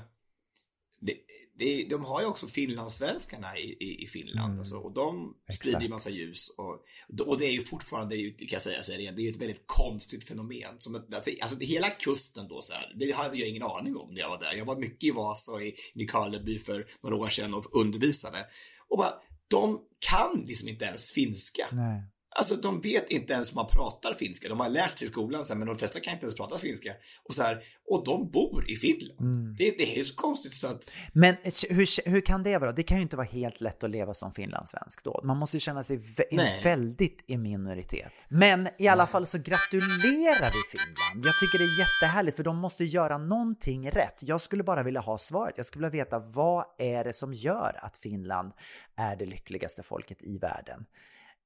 det, 1.00 1.14
det, 1.58 1.84
de 1.84 2.04
har 2.04 2.20
ju 2.20 2.26
också 2.26 2.46
finlandssvenskarna 2.46 3.58
i, 3.58 3.76
i, 3.80 4.04
i 4.04 4.06
Finland 4.06 4.48
mm. 4.48 4.58
alltså, 4.58 4.76
och 4.76 4.92
de 4.92 5.34
sprider 5.52 5.80
ju 5.80 5.88
massa 5.88 6.10
ljus 6.10 6.48
och, 6.48 6.78
och 7.26 7.38
det 7.38 7.46
är 7.46 7.52
ju 7.52 7.62
fortfarande, 7.62 8.30
kan 8.30 8.48
jag 8.50 8.62
säga, 8.62 8.82
så 8.82 8.92
det, 8.92 9.10
det 9.10 9.26
är 9.26 9.30
ett 9.30 9.42
väldigt 9.42 9.62
konstigt 9.66 10.28
fenomen. 10.28 10.74
Som, 10.78 10.94
alltså, 10.94 11.30
alltså 11.40 11.58
hela 11.58 11.90
kusten 11.90 12.48
då 12.48 12.60
så 12.60 12.72
här, 12.72 12.94
det 12.98 13.12
hade 13.12 13.36
jag 13.36 13.48
ingen 13.48 13.62
aning 13.62 13.96
om 13.96 14.14
när 14.14 14.20
jag 14.20 14.28
var 14.28 14.38
där. 14.38 14.54
Jag 14.54 14.64
var 14.64 14.76
mycket 14.76 15.04
i 15.04 15.10
Vasa 15.10 15.52
och 15.52 15.62
i 15.62 15.74
Nykarleby 15.94 16.58
för 16.58 16.86
några 17.02 17.16
år 17.16 17.28
sedan 17.28 17.54
och 17.54 17.76
undervisade. 17.76 18.46
Och 18.88 18.98
bara, 18.98 19.14
de 19.48 19.80
kan 19.98 20.44
liksom 20.46 20.68
inte 20.68 20.84
ens 20.84 21.12
finska. 21.12 21.66
Nej. 21.72 22.02
Alltså 22.36 22.56
de 22.56 22.80
vet 22.80 23.10
inte 23.10 23.32
ens 23.32 23.50
hur 23.50 23.54
man 23.54 23.66
pratar 23.66 24.14
finska. 24.14 24.48
De 24.48 24.60
har 24.60 24.68
lärt 24.68 24.98
sig 24.98 25.08
i 25.08 25.10
skolan 25.10 25.44
sen, 25.44 25.58
men 25.58 25.68
de 25.68 25.78
flesta 25.78 26.00
kan 26.00 26.12
inte 26.12 26.24
ens 26.24 26.34
prata 26.34 26.58
finska. 26.58 26.92
Och 27.24 27.34
så 27.34 27.42
här, 27.42 27.62
och 27.88 28.04
de 28.04 28.30
bor 28.30 28.70
i 28.70 28.76
Finland. 28.76 29.20
Mm. 29.20 29.54
Det, 29.58 29.70
det, 29.78 29.98
är 29.98 30.02
så 30.02 30.14
konstigt 30.14 30.54
så 30.54 30.66
att... 30.66 30.90
Men 31.12 31.36
hur, 31.70 32.08
hur 32.10 32.20
kan 32.20 32.42
det 32.42 32.58
vara? 32.58 32.72
Det 32.72 32.82
kan 32.82 32.96
ju 32.96 33.02
inte 33.02 33.16
vara 33.16 33.26
helt 33.26 33.60
lätt 33.60 33.84
att 33.84 33.90
leva 33.90 34.14
som 34.14 34.32
finlandssvensk 34.34 35.04
då. 35.04 35.20
Man 35.24 35.36
måste 35.36 35.56
ju 35.56 35.60
känna 35.60 35.82
sig 35.84 35.96
vä 35.96 36.60
väldigt 36.62 37.24
i 37.26 37.36
minoritet. 37.36 38.12
Men 38.28 38.68
i 38.78 38.88
alla 38.88 39.06
fall 39.06 39.26
så 39.26 39.38
gratulerar 39.38 40.50
vi 40.50 40.78
Finland. 40.78 41.26
Jag 41.26 41.34
tycker 41.40 41.58
det 41.58 41.64
är 41.64 41.78
jättehärligt 41.78 42.36
för 42.36 42.44
de 42.44 42.56
måste 42.56 42.84
göra 42.84 43.18
någonting 43.18 43.90
rätt. 43.90 44.20
Jag 44.22 44.40
skulle 44.40 44.62
bara 44.62 44.82
vilja 44.82 45.00
ha 45.00 45.18
svaret. 45.18 45.54
Jag 45.56 45.66
skulle 45.66 45.88
vilja 45.88 46.04
veta 46.04 46.18
vad 46.18 46.64
är 46.78 47.04
det 47.04 47.12
som 47.12 47.34
gör 47.34 47.78
att 47.82 47.96
Finland 47.96 48.52
är 48.96 49.16
det 49.16 49.26
lyckligaste 49.26 49.82
folket 49.82 50.22
i 50.22 50.38
världen? 50.38 50.86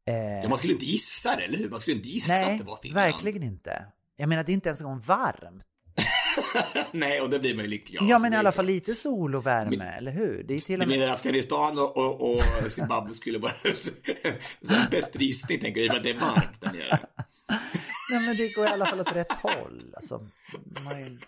Eh, 0.06 0.42
ja, 0.42 0.48
man 0.48 0.58
skulle 0.58 0.72
inte 0.72 0.84
gissa 0.84 1.36
det, 1.36 1.42
eller 1.42 1.58
hur? 1.58 1.70
Man 1.70 1.78
skulle 1.78 1.96
inte 1.96 2.08
gissa 2.08 2.32
nej, 2.32 2.52
att 2.52 2.58
det 2.58 2.64
var 2.64 2.78
Finland. 2.82 3.12
verkligen 3.12 3.42
inte. 3.42 3.86
Jag 4.16 4.28
menar, 4.28 4.44
det 4.44 4.52
är 4.52 4.54
inte 4.54 4.68
ens 4.68 4.80
en 4.80 4.86
gång 4.86 5.00
varmt. 5.00 5.64
nej, 6.92 7.20
och 7.20 7.30
det 7.30 7.38
blir 7.38 7.54
man 7.54 7.64
ju 7.64 7.70
lycklig 7.70 7.98
av. 7.98 8.08
Ja, 8.08 8.18
men 8.18 8.32
i 8.32 8.36
alla 8.36 8.52
fall 8.52 8.66
lite 8.66 8.94
sol 8.94 9.34
och 9.34 9.46
värme, 9.46 9.76
men, 9.76 9.94
eller 9.94 10.12
hur? 10.12 10.44
Det 10.48 10.54
är 10.54 10.58
till 10.58 10.82
och 10.82 10.88
med... 10.88 10.96
Du 10.96 11.00
menar 11.00 11.14
Afghanistan 11.14 11.78
och, 11.78 11.96
och, 11.96 12.22
och 12.22 12.72
Zimbabwe 12.72 13.14
skulle 13.14 13.38
bara... 13.38 13.52
en 14.68 14.90
bättre 14.90 15.24
gissning, 15.24 15.60
tänker 15.60 15.80
du, 15.80 15.86
i 15.86 15.88
och 15.88 15.92
med 15.92 15.96
att 15.98 16.04
det 16.04 16.10
är 16.10 16.18
varmt 16.18 16.60
där 16.60 16.72
nere. 16.72 16.98
Nej, 18.14 18.26
men 18.26 18.36
det 18.36 18.54
går 18.54 18.66
i 18.66 18.68
alla 18.68 18.86
fall 18.86 19.00
åt 19.00 19.16
rätt 19.16 19.32
håll. 19.32 19.82
Alltså, 19.96 20.28
man, 20.84 21.20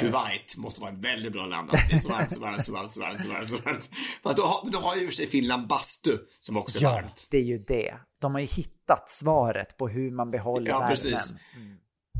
Kuwait 0.00 0.56
måste 0.56 0.80
vara 0.80 0.90
en 0.90 1.00
väldigt 1.00 1.32
bra 1.32 1.46
land. 1.46 1.70
Alltså, 1.70 1.86
det 1.88 1.94
är 1.94 1.98
så 1.98 2.08
varmt, 2.08 2.34
så 2.34 2.40
varmt, 2.40 2.64
så 2.64 2.72
varmt, 2.72 2.92
så 2.92 3.00
varmt, 3.00 3.20
så 3.20 3.28
varmt. 3.28 3.48
Så 3.48 3.56
varmt. 3.56 3.90
Fast 4.22 4.36
då 4.36 4.42
har, 4.42 4.70
då 4.70 4.78
har 4.78 4.96
ju 4.96 5.06
för 5.06 5.14
sig 5.14 5.26
Finland 5.26 5.66
bastu 5.66 6.18
som 6.40 6.56
också 6.56 6.78
är 6.78 6.82
ja, 6.82 6.92
varmt. 6.92 7.26
det 7.30 7.36
är 7.36 7.42
ju 7.42 7.58
det. 7.58 7.94
De 8.20 8.32
har 8.34 8.40
ju 8.40 8.46
hittat 8.46 9.10
svaret 9.10 9.76
på 9.76 9.88
hur 9.88 10.10
man 10.10 10.30
behåller 10.30 10.70
ja, 10.70 10.78
värmen. 10.78 10.90
Precis. 10.90 11.34
Mm. 11.56 11.76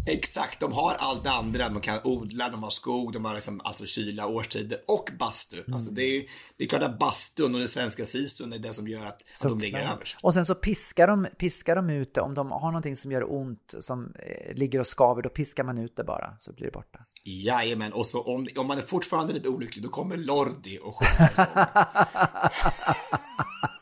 Exakt, 0.06 0.60
de 0.60 0.72
har 0.72 0.94
allt 0.98 1.24
det 1.24 1.30
andra. 1.30 1.68
De 1.68 1.80
kan 1.80 2.00
odla, 2.04 2.48
de 2.48 2.62
har 2.62 2.70
skog, 2.70 3.12
de 3.12 3.24
har 3.24 3.34
liksom, 3.34 3.60
alltså 3.64 3.86
kyla, 3.86 4.26
årstider 4.26 4.78
och 4.88 5.10
bastu. 5.18 5.60
Mm. 5.60 5.74
Alltså 5.74 5.92
det, 5.92 6.02
är, 6.02 6.24
det 6.56 6.64
är 6.64 6.68
klart 6.68 6.82
att 6.82 6.98
bastun 6.98 7.54
och 7.54 7.58
den 7.58 7.68
svenska 7.68 8.04
sisun 8.04 8.52
är 8.52 8.58
det 8.58 8.72
som 8.72 8.88
gör 8.88 9.06
att, 9.06 9.22
att 9.44 9.48
de 9.48 9.60
ligger 9.60 9.78
överst. 9.78 10.16
Och 10.22 10.34
sen 10.34 10.44
så 10.44 10.54
piskar 10.54 11.06
de, 11.06 11.26
piskar 11.38 11.76
de 11.76 11.90
ut 11.90 12.14
det. 12.14 12.20
Om 12.20 12.34
de 12.34 12.50
har 12.50 12.60
någonting 12.60 12.96
som 12.96 13.12
gör 13.12 13.32
ont, 13.32 13.74
som 13.80 14.14
eh, 14.18 14.54
ligger 14.54 14.80
och 14.80 14.86
skaver, 14.86 15.22
då 15.22 15.28
piskar 15.28 15.64
man 15.64 15.78
ut 15.78 15.96
det 15.96 16.04
bara, 16.04 16.36
så 16.38 16.52
blir 16.52 16.66
det 16.66 16.72
borta. 16.72 16.98
Jajamän, 17.24 17.92
och 17.92 18.06
så 18.06 18.22
om, 18.22 18.48
om 18.56 18.66
man 18.66 18.78
är 18.78 18.82
fortfarande 18.82 19.32
lite 19.32 19.48
olycklig, 19.48 19.84
då 19.84 19.88
kommer 19.88 20.16
Lordi 20.16 20.78
och 20.82 20.96
sjunger 20.96 21.30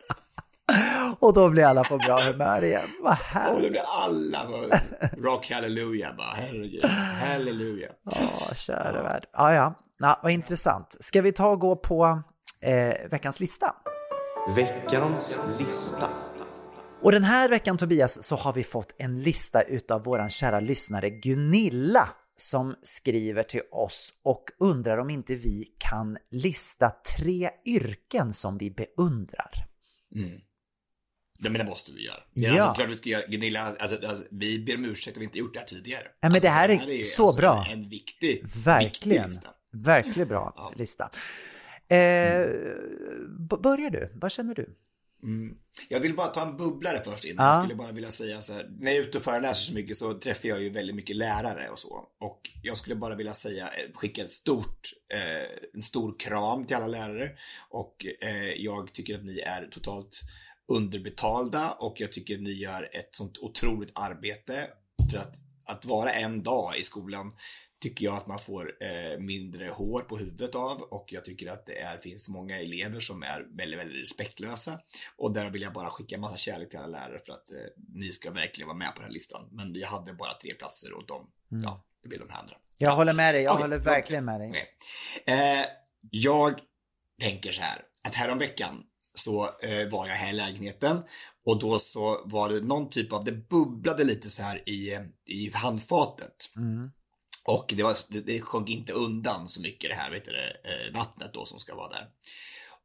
Och 1.21 1.35
då 1.35 1.49
blir 1.49 1.64
alla 1.64 1.85
på 1.85 1.99
bra 1.99 2.18
humör 2.21 2.64
igen. 2.64 2.89
Vad 3.03 3.14
härligt. 3.14 3.57
Och 3.57 3.62
då 3.62 3.71
blir 3.71 3.83
alla 4.07 4.45
på 4.45 4.77
rock 5.21 5.51
hallelujah 5.51 6.16
bara. 6.16 6.35
Herregud. 6.37 6.85
Halleluja. 6.85 7.89
Ja, 8.05 8.55
kära 8.55 8.97
ja. 8.97 9.03
värld. 9.03 9.27
Ja, 9.33 9.55
ja. 9.55 9.75
ja, 9.99 10.21
vad 10.23 10.33
intressant. 10.33 10.97
Ska 11.01 11.23
vi 11.23 11.33
ta 11.33 11.49
och 11.49 11.61
gå 11.61 11.77
på 11.77 12.23
eh, 12.61 13.11
veckans 13.11 13.41
lista? 13.41 13.75
Veckans 14.57 15.39
lista. 15.59 16.09
Och 17.03 17.12
den 17.12 17.25
här 17.25 17.49
veckan 17.49 17.77
Tobias 17.77 18.23
så 18.23 18.37
har 18.37 18.53
vi 18.53 18.64
fått 18.64 18.95
en 18.99 19.21
lista 19.21 19.62
utav 19.62 20.05
våran 20.05 20.31
kära 20.31 20.61
lyssnare 20.61 21.11
Gunilla 21.11 22.09
som 22.37 22.75
skriver 22.83 23.43
till 23.43 23.62
oss 23.71 24.14
och 24.23 24.45
undrar 24.59 24.99
om 24.99 25.11
inte 25.11 25.35
vi 25.35 25.64
kan 25.79 26.18
lista 26.31 26.91
tre 27.16 27.51
yrken 27.66 28.33
som 28.33 28.59
vi 28.59 28.71
beundrar. 28.71 29.66
Mm. 30.14 30.41
Ja, 31.43 31.51
men 31.51 31.64
det 31.64 31.70
måste 31.70 31.93
vi 31.93 32.05
göra. 32.05 32.20
Ja. 32.34 32.53
Alltså, 32.53 32.74
klart 32.74 32.91
vi 32.91 32.97
ska 32.97 33.09
göra. 33.09 33.26
Gunilla, 33.28 33.76
alltså, 33.78 34.07
alltså, 34.09 34.24
vi 34.30 34.59
ber 34.59 34.74
om 34.74 34.84
ursäkt 34.84 35.16
att 35.16 35.20
vi 35.20 35.24
inte 35.24 35.38
gjort 35.38 35.53
det 35.53 35.59
här 35.59 35.66
tidigare. 35.66 36.03
Ja, 36.03 36.11
men 36.20 36.32
alltså, 36.32 36.47
det, 36.47 36.51
här 36.51 36.68
är, 36.68 36.72
det 36.72 36.78
här 36.78 36.91
är 36.91 37.05
så 37.05 37.26
alltså, 37.26 37.41
bra. 37.41 37.66
En 37.70 37.88
viktig, 37.88 38.45
Verkligen. 38.64 39.22
viktig 39.22 39.34
lista. 39.34 39.49
Verkligen 39.72 40.28
bra 40.28 40.53
ja. 40.57 40.72
lista. 40.76 41.11
Eh, 41.88 42.47
börjar 43.61 43.91
du? 43.91 44.12
Vad 44.14 44.32
känner 44.32 44.55
du? 44.55 44.74
Mm. 45.22 45.55
Jag 45.88 46.01
vill 46.01 46.16
bara 46.16 46.26
ta 46.26 46.43
en 46.43 46.57
bubblare 46.57 47.03
först 47.05 47.24
innan. 47.24 47.47
Ja. 47.47 47.55
Jag 47.55 47.64
skulle 47.64 47.76
bara 47.76 47.93
vilja 47.93 48.11
säga 48.11 48.41
så 48.41 48.53
här. 48.53 48.70
När 48.78 48.91
jag 48.91 49.01
är 49.01 49.09
ute 49.09 49.18
och 49.18 49.24
föreläser 49.24 49.55
så 49.55 49.74
mycket 49.74 49.97
så 49.97 50.14
träffar 50.14 50.49
jag 50.49 50.62
ju 50.62 50.70
väldigt 50.70 50.97
mycket 50.97 51.16
lärare 51.16 51.68
och 51.68 51.78
så. 51.78 52.05
Och 52.20 52.41
jag 52.62 52.76
skulle 52.76 52.97
bara 52.97 53.14
vilja 53.14 53.32
säga, 53.32 53.64
eh, 53.64 53.93
skicka 53.95 54.24
ett 54.24 54.30
stort, 54.30 54.93
eh, 55.12 55.74
en 55.74 55.82
stor 55.82 56.14
kram 56.18 56.66
till 56.66 56.76
alla 56.76 56.86
lärare. 56.86 57.30
Och 57.68 58.07
eh, 58.20 58.53
jag 58.57 58.93
tycker 58.93 59.14
att 59.14 59.24
ni 59.24 59.38
är 59.38 59.68
totalt 59.70 60.20
underbetalda 60.71 61.71
och 61.71 62.01
jag 62.01 62.12
tycker 62.12 62.39
ni 62.39 62.53
gör 62.53 62.89
ett 62.93 63.14
sånt 63.14 63.39
otroligt 63.39 63.93
arbete 63.95 64.68
för 65.11 65.18
att 65.18 65.37
att 65.71 65.85
vara 65.85 66.12
en 66.12 66.43
dag 66.43 66.77
i 66.79 66.83
skolan 66.83 67.33
tycker 67.81 68.05
jag 68.05 68.14
att 68.14 68.27
man 68.27 68.39
får 68.39 68.73
eh, 68.81 69.18
mindre 69.18 69.68
hår 69.68 70.01
på 70.01 70.16
huvudet 70.16 70.55
av 70.55 70.83
och 70.83 71.12
jag 71.12 71.25
tycker 71.25 71.51
att 71.51 71.66
det 71.66 71.79
är, 71.79 71.99
finns 71.99 72.29
många 72.29 72.61
elever 72.61 73.01
som 73.01 73.23
är 73.23 73.47
väldigt, 73.57 73.81
väldigt 73.81 74.03
respektlösa. 74.03 74.81
Och 75.16 75.33
där 75.33 75.51
vill 75.51 75.62
jag 75.62 75.73
bara 75.73 75.91
skicka 75.91 76.14
en 76.14 76.21
massa 76.21 76.37
kärlek 76.37 76.71
till 76.71 76.79
alla 76.79 76.99
lärare 76.99 77.21
för 77.27 77.33
att 77.33 77.51
eh, 77.51 77.57
ni 77.95 78.12
ska 78.12 78.31
verkligen 78.31 78.68
vara 78.68 78.79
med 78.79 78.89
på 78.89 78.95
den 78.95 79.05
här 79.05 79.12
listan. 79.12 79.49
Men 79.53 79.75
jag 79.75 79.89
hade 79.89 80.12
bara 80.12 80.33
tre 80.33 80.55
platser 80.55 80.93
och 80.93 81.07
de, 81.07 81.31
ja, 81.49 81.85
det 82.03 82.09
blir 82.09 82.18
de 82.18 82.29
här 82.31 82.41
andra. 82.41 82.57
Jag 82.79 82.91
ja. 82.91 82.95
håller 82.95 83.14
med 83.14 83.35
dig, 83.35 83.43
jag 83.43 83.53
Okej, 83.53 83.62
håller 83.62 83.79
verkligen 83.79 84.25
med 84.25 84.41
dig. 84.41 84.53
Eh, 85.27 85.66
jag 86.11 86.61
tänker 87.21 87.53
så 87.53 87.62
här, 87.62 87.83
att 88.09 88.14
häromveckan 88.14 88.85
så 89.21 89.45
eh, 89.45 89.89
var 89.91 90.07
jag 90.09 90.14
här 90.14 90.31
i 90.31 90.37
lägenheten 90.37 91.03
och 91.47 91.59
då 91.59 91.79
så 91.79 92.23
var 92.25 92.49
det 92.49 92.61
någon 92.61 92.89
typ 92.89 93.12
av, 93.12 93.25
det 93.25 93.33
bubblade 93.33 94.05
lite 94.05 94.31
så 94.31 94.43
här 94.43 94.68
i, 94.68 94.99
i 95.27 95.51
handfatet. 95.55 96.51
Mm. 96.57 96.91
Och 97.45 97.73
det, 97.77 97.83
var, 97.83 97.97
det, 98.09 98.21
det 98.21 98.41
sjönk 98.41 98.68
inte 98.68 98.93
undan 98.93 99.49
så 99.49 99.61
mycket 99.61 99.91
det 99.91 99.97
här 99.97 100.11
vet 100.11 100.25
du, 100.25 100.37
eh, 100.37 100.95
vattnet 100.95 101.35
då 101.35 101.45
som 101.45 101.59
ska 101.59 101.75
vara 101.75 101.89
där. 101.89 102.09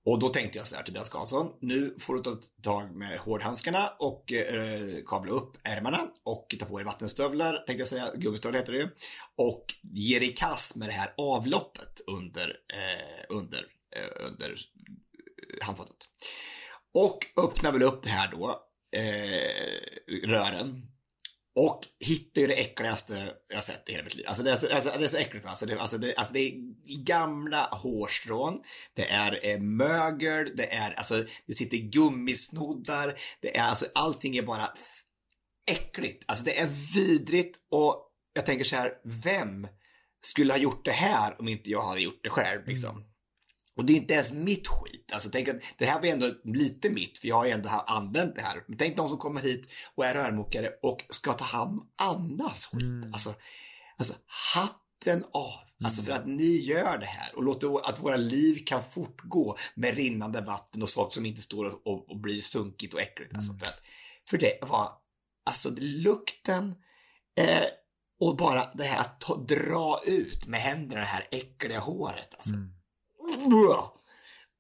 Och 0.06 0.20
då 0.20 0.30
tänkte 0.30 0.58
jag 0.58 0.68
så 0.68 0.76
här 0.76 0.84
Tobias 0.84 1.10
Karlsson, 1.10 1.52
nu 1.60 1.96
får 2.00 2.16
du 2.16 2.22
ta 2.22 2.38
tag 2.62 2.96
med 2.96 3.20
hårdhandskarna 3.20 3.90
och 4.00 4.32
eh, 4.32 5.04
kavla 5.06 5.32
upp 5.32 5.58
ärmarna 5.64 6.08
och 6.24 6.56
ta 6.60 6.66
på 6.66 6.78
dig 6.78 6.86
vattenstövlar, 6.86 7.54
tänkte 7.54 7.74
jag 7.74 7.88
säga, 7.88 8.12
gummistövlar 8.16 8.60
heter 8.60 8.74
det 8.74 8.80
ju. 8.80 8.90
Och 9.38 9.66
ge 9.82 10.20
dig 10.20 10.30
i 10.30 10.34
kast 10.34 10.76
med 10.76 10.90
det 10.90 10.94
här 10.94 11.14
avloppet 11.18 12.02
under, 12.08 12.50
eh, 12.50 13.38
under, 13.38 13.66
eh, 13.92 14.28
under 14.28 14.56
handfatet. 15.62 15.98
Och 16.94 17.26
öppnar 17.38 17.72
väl 17.72 17.84
upp 17.84 18.04
det 18.04 18.10
här 18.10 18.32
då, 18.32 18.62
eh, 18.96 20.28
rören. 20.28 20.92
Och 21.60 21.80
hittar 22.00 22.42
ju 22.42 22.48
det 22.48 22.54
äckligaste 22.54 23.34
jag 23.50 23.64
sett 23.64 23.90
i 23.90 23.92
hela 23.92 24.04
mitt 24.04 24.16
liv. 24.16 24.26
Alltså 24.28 24.44
det 24.44 24.52
är 24.52 24.56
så, 24.56 24.74
alltså, 24.74 24.94
det 24.98 25.06
är 25.06 25.08
så 25.08 25.18
äckligt. 25.18 25.46
Alltså 25.46 25.66
det, 25.66 25.80
alltså, 25.80 25.98
det, 25.98 26.16
alltså 26.16 26.34
det 26.34 26.40
är 26.40 26.54
gamla 27.04 27.68
hårstrån, 27.72 28.60
det 28.94 29.10
är 29.10 29.46
eh, 29.46 29.60
mögel, 29.60 30.56
det 30.56 30.74
är 30.74 30.92
alltså, 30.92 31.26
det 31.48 31.54
sitter 31.54 31.78
gummisnoddar, 31.78 33.20
det 33.42 33.58
är 33.58 33.64
alltså 33.64 33.86
allting 33.96 34.38
är 34.38 34.44
bara 34.44 34.70
äckligt. 35.72 36.24
Alltså 36.28 36.44
det 36.44 36.60
är 36.60 36.68
vidrigt 36.96 37.58
och 37.72 38.12
jag 38.34 38.46
tänker 38.46 38.66
så 38.66 38.76
här, 38.76 38.92
vem 39.04 39.68
skulle 40.22 40.54
ha 40.54 40.58
gjort 40.58 40.86
det 40.86 40.92
här 40.92 41.40
om 41.40 41.48
inte 41.48 41.70
jag 41.70 41.82
hade 41.82 42.02
gjort 42.02 42.24
det 42.24 42.30
själv 42.30 42.68
liksom? 42.68 43.04
Och 43.78 43.86
det 43.86 43.94
är 43.94 43.98
inte 43.98 44.14
ens 44.14 44.32
mitt 44.32 44.68
skit. 44.68 45.12
Alltså 45.14 45.30
tänk 45.30 45.48
att 45.48 45.56
det 45.78 45.86
här 45.86 46.00
var 46.02 46.08
ändå 46.08 46.32
lite 46.44 46.90
mitt, 46.90 47.18
för 47.18 47.28
jag 47.28 47.36
har 47.36 47.46
ju 47.46 47.52
ändå 47.52 47.70
använt 47.70 48.36
det 48.36 48.42
här. 48.42 48.64
Men 48.68 48.78
tänk 48.78 48.98
de 48.98 49.10
som 49.10 49.18
kommer 49.18 49.42
hit 49.42 49.72
och 49.96 50.06
är 50.06 50.14
rörmokare 50.14 50.70
och 50.82 51.06
ska 51.10 51.34
ta 51.34 51.46
hand 51.46 51.80
om 51.80 51.90
annans 51.98 52.66
skit. 52.66 53.14
Alltså, 53.14 53.36
alltså 53.98 54.14
hatten 54.56 55.24
av. 55.32 55.54
Alltså 55.84 56.02
för 56.02 56.12
att 56.12 56.28
ni 56.28 56.58
gör 56.58 56.98
det 56.98 57.06
här 57.06 57.36
och 57.36 57.44
låter 57.44 57.90
att 57.90 58.00
våra 58.04 58.18
liv 58.18 58.64
kan 58.66 58.84
fortgå 58.84 59.56
med 59.76 59.96
rinnande 59.96 60.42
vatten 60.42 60.82
och 60.82 60.90
saker 60.90 61.14
som 61.14 61.26
inte 61.26 61.42
står 61.42 61.66
och, 61.66 61.88
och, 61.88 62.10
och 62.12 62.20
blir 62.20 62.42
sunkigt 62.42 62.94
och 62.94 63.02
äckligt. 63.02 63.36
Alltså 63.36 63.54
för, 63.54 63.66
att, 63.66 63.82
för 64.30 64.38
det 64.38 64.60
var, 64.62 64.88
alltså 65.50 65.70
det- 65.70 65.82
lukten 65.82 66.76
eh, 67.38 67.64
och 68.20 68.38
bara 68.38 68.74
det 68.74 68.84
här 68.84 69.00
att 69.00 69.22
ta, 69.22 69.36
dra 69.38 70.00
ut 70.06 70.48
med 70.48 70.60
händerna 70.60 71.02
det 71.02 71.08
här 71.08 71.28
äckliga 71.32 71.80
håret. 71.80 72.34
Alltså. 72.34 72.54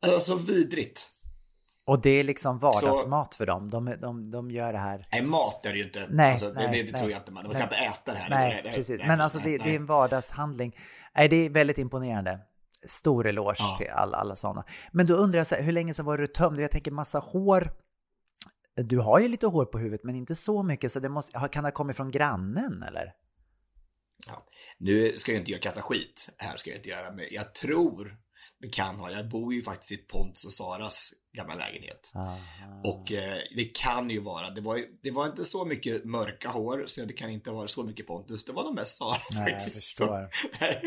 Alltså 0.01 0.35
vidrigt. 0.35 1.09
Och 1.85 2.01
det 2.01 2.09
är 2.09 2.23
liksom 2.23 2.59
vardagsmat 2.59 3.35
för 3.35 3.45
dem. 3.45 3.69
De, 3.69 3.95
de, 4.01 4.31
de 4.31 4.51
gör 4.51 4.73
det 4.73 4.79
här. 4.79 5.05
Nej, 5.11 5.21
mat 5.21 5.65
är 5.65 5.71
det 5.71 5.77
ju 5.77 5.83
inte. 5.83 6.07
Nej, 6.09 6.31
alltså, 6.31 6.51
det, 6.51 6.53
nej, 6.53 6.67
det, 6.67 6.83
nej. 6.83 6.93
tror 6.93 7.11
jag 7.11 7.19
inte 7.19 7.31
man. 7.31 7.43
Man 7.43 7.53
kan 7.53 7.61
inte 7.61 7.75
äta 7.75 8.11
det 8.11 8.17
här. 8.17 8.29
Nej, 8.29 8.61
det, 8.63 8.69
det, 8.69 8.75
precis. 8.75 9.01
Men 9.07 9.21
alltså 9.21 9.39
det, 9.39 9.57
det 9.57 9.69
är 9.71 9.75
en 9.75 9.85
vardagshandling. 9.85 10.75
Nej, 11.15 11.29
det 11.29 11.35
är 11.35 11.49
väldigt 11.49 11.77
imponerande. 11.77 12.39
Stor 12.87 13.27
eloge 13.27 13.55
Ja. 13.59 13.75
till 13.79 13.89
alla, 13.89 14.17
alla 14.17 14.35
sådana. 14.35 14.65
Men 14.91 15.05
då 15.05 15.13
undrar 15.13 15.37
jag 15.37 15.47
så 15.47 15.55
här, 15.55 15.61
hur 15.61 15.71
länge 15.71 15.93
sedan 15.93 16.05
var 16.05 16.17
du 16.17 16.27
tömd? 16.27 16.59
Jag 16.59 16.71
tänker 16.71 16.91
massa 16.91 17.19
hår. 17.19 17.71
Du 18.75 18.99
har 18.99 19.19
ju 19.19 19.27
lite 19.27 19.47
hår 19.47 19.65
på 19.65 19.77
huvudet, 19.77 20.03
men 20.03 20.15
inte 20.15 20.35
så 20.35 20.63
mycket, 20.63 20.91
så 20.91 20.99
det 20.99 21.09
måste, 21.09 21.31
kan 21.51 21.63
det 21.63 21.67
ha 21.67 21.71
kommit 21.71 21.95
från 21.95 22.11
grannen 22.11 22.83
eller? 22.83 23.13
Ja. 24.27 24.45
Nu 24.77 25.17
ska 25.17 25.31
jag 25.31 25.41
inte 25.41 25.51
jag 25.51 25.61
kasta 25.61 25.81
skit 25.81 26.29
här, 26.37 26.57
ska 26.57 26.69
jag 26.69 26.77
inte 26.77 26.89
göra, 26.89 27.11
men 27.11 27.25
jag 27.31 27.53
tror 27.53 28.05
det 28.05 28.15
kan 28.69 28.95
ha. 28.95 29.11
Jag 29.11 29.29
bor 29.29 29.53
ju 29.53 29.61
faktiskt 29.61 29.91
i 29.91 29.97
Pontus 29.97 30.45
och 30.45 30.51
Saras 30.53 31.13
gamla 31.37 31.55
lägenhet. 31.55 32.11
Och 32.83 33.11
eh, 33.11 33.37
det 33.55 33.65
kan 33.65 34.09
ju 34.09 34.19
vara, 34.19 34.49
det 34.49 34.61
var, 34.61 34.79
det 35.03 35.11
var 35.11 35.25
inte 35.25 35.45
så 35.45 35.65
mycket 35.65 36.05
mörka 36.05 36.49
hår, 36.49 36.83
så 36.87 37.05
det 37.05 37.13
kan 37.13 37.29
inte 37.29 37.51
varit 37.51 37.69
så 37.69 37.83
mycket 37.83 38.07
Pontus. 38.07 38.43
Det 38.45 38.51
var 38.53 38.63
nog 38.63 38.75
mest 38.75 38.97
Sara 38.97 39.17
Nej, 39.31 39.51
jag 39.51 39.61
faktiskt. 39.61 39.97
det 39.97 40.81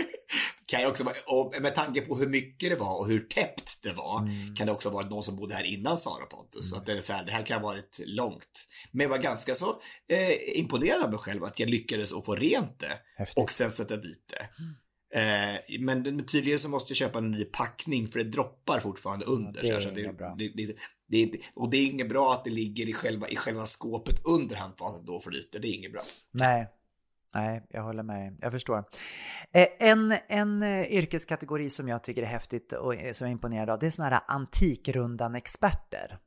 kan 0.69 0.81
ju 0.81 0.87
också 0.87 1.05
vara, 1.05 1.15
och 1.27 1.55
med 1.63 1.75
tanke 1.75 2.01
på 2.01 2.17
hur 2.17 2.29
mycket 2.29 2.71
det 2.71 2.77
var 2.77 2.99
och 2.99 3.07
hur 3.09 3.21
täppt 3.21 3.83
det 3.83 3.93
var, 3.93 4.19
Mm. 4.19 4.55
kan 4.55 4.67
det 4.67 4.73
också 4.73 4.89
ha 4.89 4.95
varit 4.95 5.11
någon 5.11 5.23
som 5.23 5.37
bodde 5.37 5.55
här 5.55 5.65
innan 5.65 5.99
Sara 5.99 6.23
och 6.23 6.31
Pontus. 6.31 6.71
Så 6.71 6.77
att 6.77 6.87
det, 6.87 6.93
är 6.93 7.01
så 7.01 7.13
här, 7.13 7.25
det 7.25 7.33
här 7.33 7.47
kan 7.47 7.61
ha 7.63 7.69
varit 7.69 8.01
långt. 8.05 8.67
Men 8.93 9.05
jag 9.05 9.09
var 9.11 9.19
ganska 9.19 9.55
så 9.55 9.71
eh, 10.09 10.59
imponerad 10.59 11.03
av 11.03 11.11
mig 11.11 11.19
själv 11.19 11.45
att 11.45 11.61
jag 11.61 11.69
lyckades 11.69 12.13
att 12.13 12.25
få 12.25 12.35
rent 12.35 12.79
det 12.79 12.99
Häftigt. 13.17 13.39
och 13.39 13.51
sen 13.51 13.71
sätta 13.71 13.97
dit 13.97 14.25
det. 14.31 14.49
Eh, 15.15 15.81
men 15.81 16.27
tydligen 16.27 16.59
så 16.59 16.69
måste 16.69 16.91
jag 16.91 16.97
köpa 16.97 17.19
en 17.19 17.31
ny 17.31 17.45
packning 17.45 18.09
för 18.09 18.19
det 18.19 18.25
droppar 18.25 18.81
fortfarande 18.81 19.25
under. 19.27 19.63
det 19.63 19.69
är 19.69 19.81
så 19.81 20.13
bra. 20.13 20.35
det, 20.39 20.49
det, 20.49 20.77
det 21.09 21.17
är 21.17 21.23
inte, 21.23 21.39
och 21.55 21.71
det 21.71 21.77
är 21.77 21.87
inget 21.87 22.09
bra 22.09 22.33
att 22.33 22.45
det 22.45 22.51
ligger 22.51 22.89
i 22.89 22.93
själva, 22.93 23.29
i 23.29 23.37
själva 23.37 23.61
skåpet 23.63 24.27
under 24.27 24.57
handfatet 24.57 25.07
då 25.07 25.21
flyter. 25.21 25.61
Det 25.61 25.69
är 25.69 25.75
inget 25.75 25.93
bra. 25.93 26.03
Nej, 26.31 26.69
nej, 27.35 27.67
jag 27.71 27.83
håller 27.83 28.03
med. 28.03 28.39
Jag 28.41 28.53
förstår. 28.53 28.85
Eh, 29.53 29.67
En, 29.79 30.15
en 30.29 30.63
eh, 30.63 30.93
yrkeskategori 30.93 31.71
som 31.71 31.89
jag 31.89 32.05
tycker 32.05 32.23
är 32.23 32.27
häftigt 32.27 32.73
och 32.73 32.93
som 32.93 33.01
jag 33.03 33.29
är 33.29 33.33
imponerad 33.33 33.71
av, 33.71 33.79
det 33.79 33.87
är 33.87 33.91
sådana 33.91 34.15
här 34.17 34.25
Antikrundan-experter. 34.29 36.19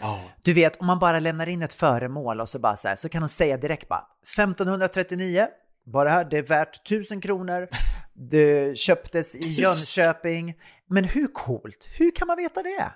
Ja. 0.00 0.20
Du 0.44 0.52
vet, 0.52 0.76
om 0.76 0.86
man 0.86 0.98
bara 0.98 1.20
lämnar 1.20 1.48
in 1.48 1.62
ett 1.62 1.72
föremål 1.72 2.40
och 2.40 2.48
så 2.48 2.58
bara 2.58 2.76
så 2.76 2.88
här, 2.88 2.96
så 2.96 3.08
kan 3.08 3.22
de 3.22 3.28
säga 3.28 3.56
direkt 3.56 3.88
bara 3.88 4.06
1539, 4.22 5.48
bara 5.84 6.10
här, 6.10 6.24
det 6.24 6.38
är 6.38 6.42
värt 6.42 6.86
1000 6.86 7.20
kronor, 7.20 7.68
det 8.14 8.78
köptes 8.78 9.34
i 9.34 9.48
Jönköping. 9.48 10.54
Men 10.90 11.04
hur 11.04 11.26
coolt? 11.26 11.88
Hur 11.98 12.10
kan 12.10 12.26
man 12.26 12.36
veta 12.36 12.62
det? 12.62 12.92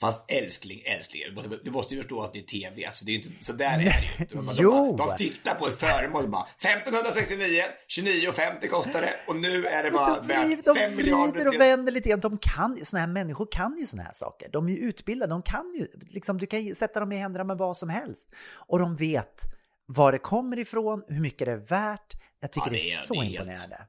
Fast 0.00 0.30
älskling, 0.30 0.82
älskling, 0.96 1.22
du 1.28 1.34
måste, 1.34 1.50
du 1.64 1.70
måste 1.70 1.94
ju 1.94 2.00
förstå 2.00 2.20
att 2.22 2.32
det 2.32 2.38
är 2.38 2.42
tv, 2.42 2.84
alltså 2.86 3.04
det 3.04 3.12
är 3.12 3.16
inte, 3.16 3.44
så 3.44 3.52
där 3.52 3.74
är 3.74 3.78
det 3.78 3.84
ju 3.84 4.22
inte. 4.22 4.34
De, 4.34 4.44
Jo. 4.58 4.96
de, 4.96 4.96
de 4.96 5.16
tittar 5.16 5.54
på 5.54 5.66
ett 5.66 5.80
föremål 5.80 6.24
och 6.24 6.30
bara 6.30 6.42
1569, 6.42 7.62
29,50 7.88 8.68
kostar 8.68 9.00
det 9.00 9.12
och 9.26 9.36
nu 9.36 9.64
är 9.66 9.84
det 9.84 9.90
bara 9.90 10.20
de 10.20 10.26
vrider, 10.26 10.62
de 10.64 10.74
5 10.74 10.96
miljarder. 10.96 11.32
vrider 11.32 11.48
och 11.48 11.60
vänder 11.60 11.92
lite 11.92 12.08
grann. 12.08 12.20
De 12.20 12.38
kan 12.38 12.76
ju, 12.78 12.84
såna 12.84 13.00
här 13.00 13.06
människor 13.06 13.48
kan 13.50 13.78
ju 13.78 13.86
såna 13.86 14.02
här 14.02 14.12
saker. 14.12 14.48
De 14.48 14.68
är 14.68 14.72
ju 14.72 14.78
utbildade, 14.78 15.32
de 15.32 15.42
kan 15.42 15.74
ju, 15.74 15.86
liksom, 16.08 16.38
du 16.38 16.46
kan 16.46 16.74
sätta 16.74 17.00
dem 17.00 17.12
i 17.12 17.16
händerna 17.16 17.44
med 17.44 17.58
vad 17.58 17.76
som 17.76 17.88
helst. 17.88 18.28
Och 18.52 18.78
de 18.78 18.96
vet 18.96 19.44
var 19.92 20.12
det 20.12 20.18
kommer 20.18 20.58
ifrån, 20.58 21.02
hur 21.08 21.20
mycket 21.20 21.46
det 21.46 21.52
är 21.52 21.56
värt. 21.56 22.14
Jag 22.40 22.52
tycker 22.52 22.66
Ja, 22.66 22.72
det, 22.72 22.78
det 22.78 22.90
är 22.92 22.94
är- 22.94 22.96
så 23.06 23.14
det 23.14 23.20
är 23.20 23.22
helt- 23.24 23.34
imponerande. 23.40 23.86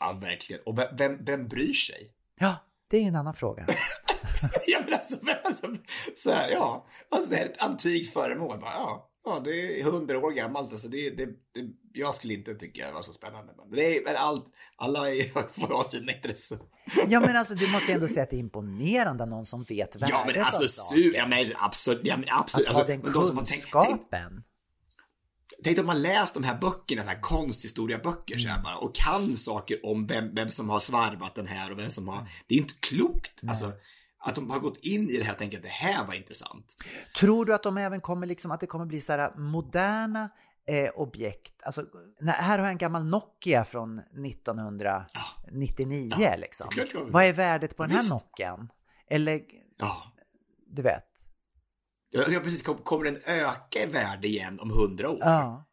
Ja, 0.00 0.18
verkligen. 0.22 0.62
Och 0.66 0.78
vem, 0.78 0.96
vem, 0.96 1.24
vem 1.24 1.48
bryr 1.48 1.72
sig? 1.72 2.12
Ja, 2.40 2.56
det 2.90 2.96
är 2.98 3.02
en 3.02 3.16
annan 3.16 3.34
fråga. 3.34 3.66
ja, 4.66 4.80
men 4.84 4.94
alltså, 4.94 5.16
men 5.22 5.34
alltså, 5.44 5.66
så 6.16 6.30
här, 6.30 6.50
ja. 6.50 6.86
Alltså 7.10 7.30
det 7.30 7.36
här 7.36 7.44
är 7.44 7.48
ett 7.48 7.62
antikt 7.62 8.12
föremål. 8.12 8.58
Bara, 8.60 8.70
ja, 8.74 9.10
ja, 9.24 9.40
det 9.44 9.80
är 9.80 9.84
hundra 9.84 10.18
år 10.18 10.30
gammalt. 10.32 10.72
Alltså, 10.72 10.88
det, 10.88 11.10
det, 11.10 11.26
det, 11.26 11.64
jag 11.92 12.14
skulle 12.14 12.34
inte 12.34 12.54
tycka 12.54 12.86
det 12.86 12.92
var 12.92 13.02
så 13.02 13.12
spännande. 13.12 13.52
Men 13.56 13.70
det 13.70 13.96
är, 13.98 14.04
men 14.04 14.16
allt, 14.16 14.44
alla 14.76 15.10
är, 15.10 15.28
får 15.60 15.74
ha 15.74 15.84
sina 15.84 16.12
intressen. 16.12 16.58
Ja, 17.08 17.20
men 17.20 17.36
alltså 17.36 17.54
du 17.54 17.72
måste 17.72 17.92
ändå 17.92 18.08
säga 18.08 18.22
att 18.22 18.30
det 18.30 18.36
är 18.36 18.40
imponerande 18.40 19.26
någon 19.26 19.46
som 19.46 19.62
vet 19.64 19.96
värdet 19.96 20.08
Ja, 20.10 20.24
men 20.26 20.42
alltså, 20.44 20.62
av 20.62 20.66
saker. 20.66 21.12
ja, 21.14 21.26
men 21.26 21.52
absolut. 21.58 22.00
Ja, 22.04 22.16
men 22.16 22.28
absolut. 22.28 22.68
Att 22.68 22.74
ha 22.74 22.80
Alltså, 22.80 22.92
den 22.92 23.00
men 23.02 23.12
de 23.12 23.24
som 23.24 23.38
har 23.38 23.44
tänkt, 23.44 24.10
tänk, 25.64 25.78
om 25.78 25.86
man 25.86 26.02
läst 26.02 26.34
de 26.34 26.44
här 26.44 26.58
böckerna, 26.58 27.02
så 27.02 27.08
här 27.08 27.20
konsthistorieböcker 27.20 28.38
så 28.38 28.48
Mm. 28.48 28.56
här 28.56 28.62
bara, 28.64 28.76
och 28.76 28.94
kan 28.94 29.36
saker 29.36 29.86
om 29.86 30.06
vem, 30.06 30.34
vem 30.34 30.50
som 30.50 30.70
har 30.70 30.80
svarvat 30.80 31.34
den 31.34 31.46
här 31.46 31.72
och 31.72 31.78
vem 31.78 31.90
som 31.90 32.08
har, 32.08 32.28
det 32.46 32.54
är 32.54 32.58
inte 32.58 32.74
klokt. 32.80 33.40
Alltså, 33.48 33.72
att 34.20 34.34
de 34.34 34.50
har 34.50 34.58
gått 34.60 34.78
in 34.84 35.10
i 35.10 35.16
det 35.16 35.24
här 35.24 35.32
och 35.32 35.38
tänkt 35.38 35.56
att 35.56 35.62
det 35.62 35.68
här 35.68 36.06
var 36.06 36.14
intressant. 36.14 36.74
Tror 37.18 37.44
du 37.44 37.54
att 37.54 37.62
de 37.62 37.78
även 37.78 38.00
kommer 38.00 38.26
liksom, 38.26 38.50
att 38.50 38.60
det 38.60 38.66
kommer 38.66 38.86
bli 38.86 39.00
så 39.00 39.12
här 39.12 39.36
moderna 39.38 40.28
eh, 40.68 40.90
objekt? 40.94 41.62
Alltså, 41.62 41.84
nej, 42.20 42.34
här 42.38 42.58
har 42.58 42.64
jag 42.64 42.72
en 42.72 42.78
gammal 42.78 43.04
Nokia 43.04 43.64
från 43.64 43.98
1999 43.98 46.12
Ja, 46.18 46.36
liksom. 46.36 46.66
det 46.76 46.92
kommer. 46.92 47.10
Vad 47.10 47.24
är 47.24 47.32
värdet 47.32 47.76
på 47.76 47.82
den 47.82 47.92
här. 47.96 48.08
Nokian? 48.08 48.68
Eller, 49.10 49.40
Ja. 49.78 50.02
du 50.70 50.82
vet. 50.82 51.07
Ja, 52.10 52.24
ja, 52.28 52.40
precis. 52.40 52.62
Kom- 52.62 52.78
Kommer 52.78 53.04
den 53.04 53.16
öka 53.26 53.82
i 53.82 53.86
värde 53.86 54.28
igen 54.28 54.60
om 54.60 54.70
hundra 54.70 55.10
år? 55.10 55.18
Ja. 55.20 55.64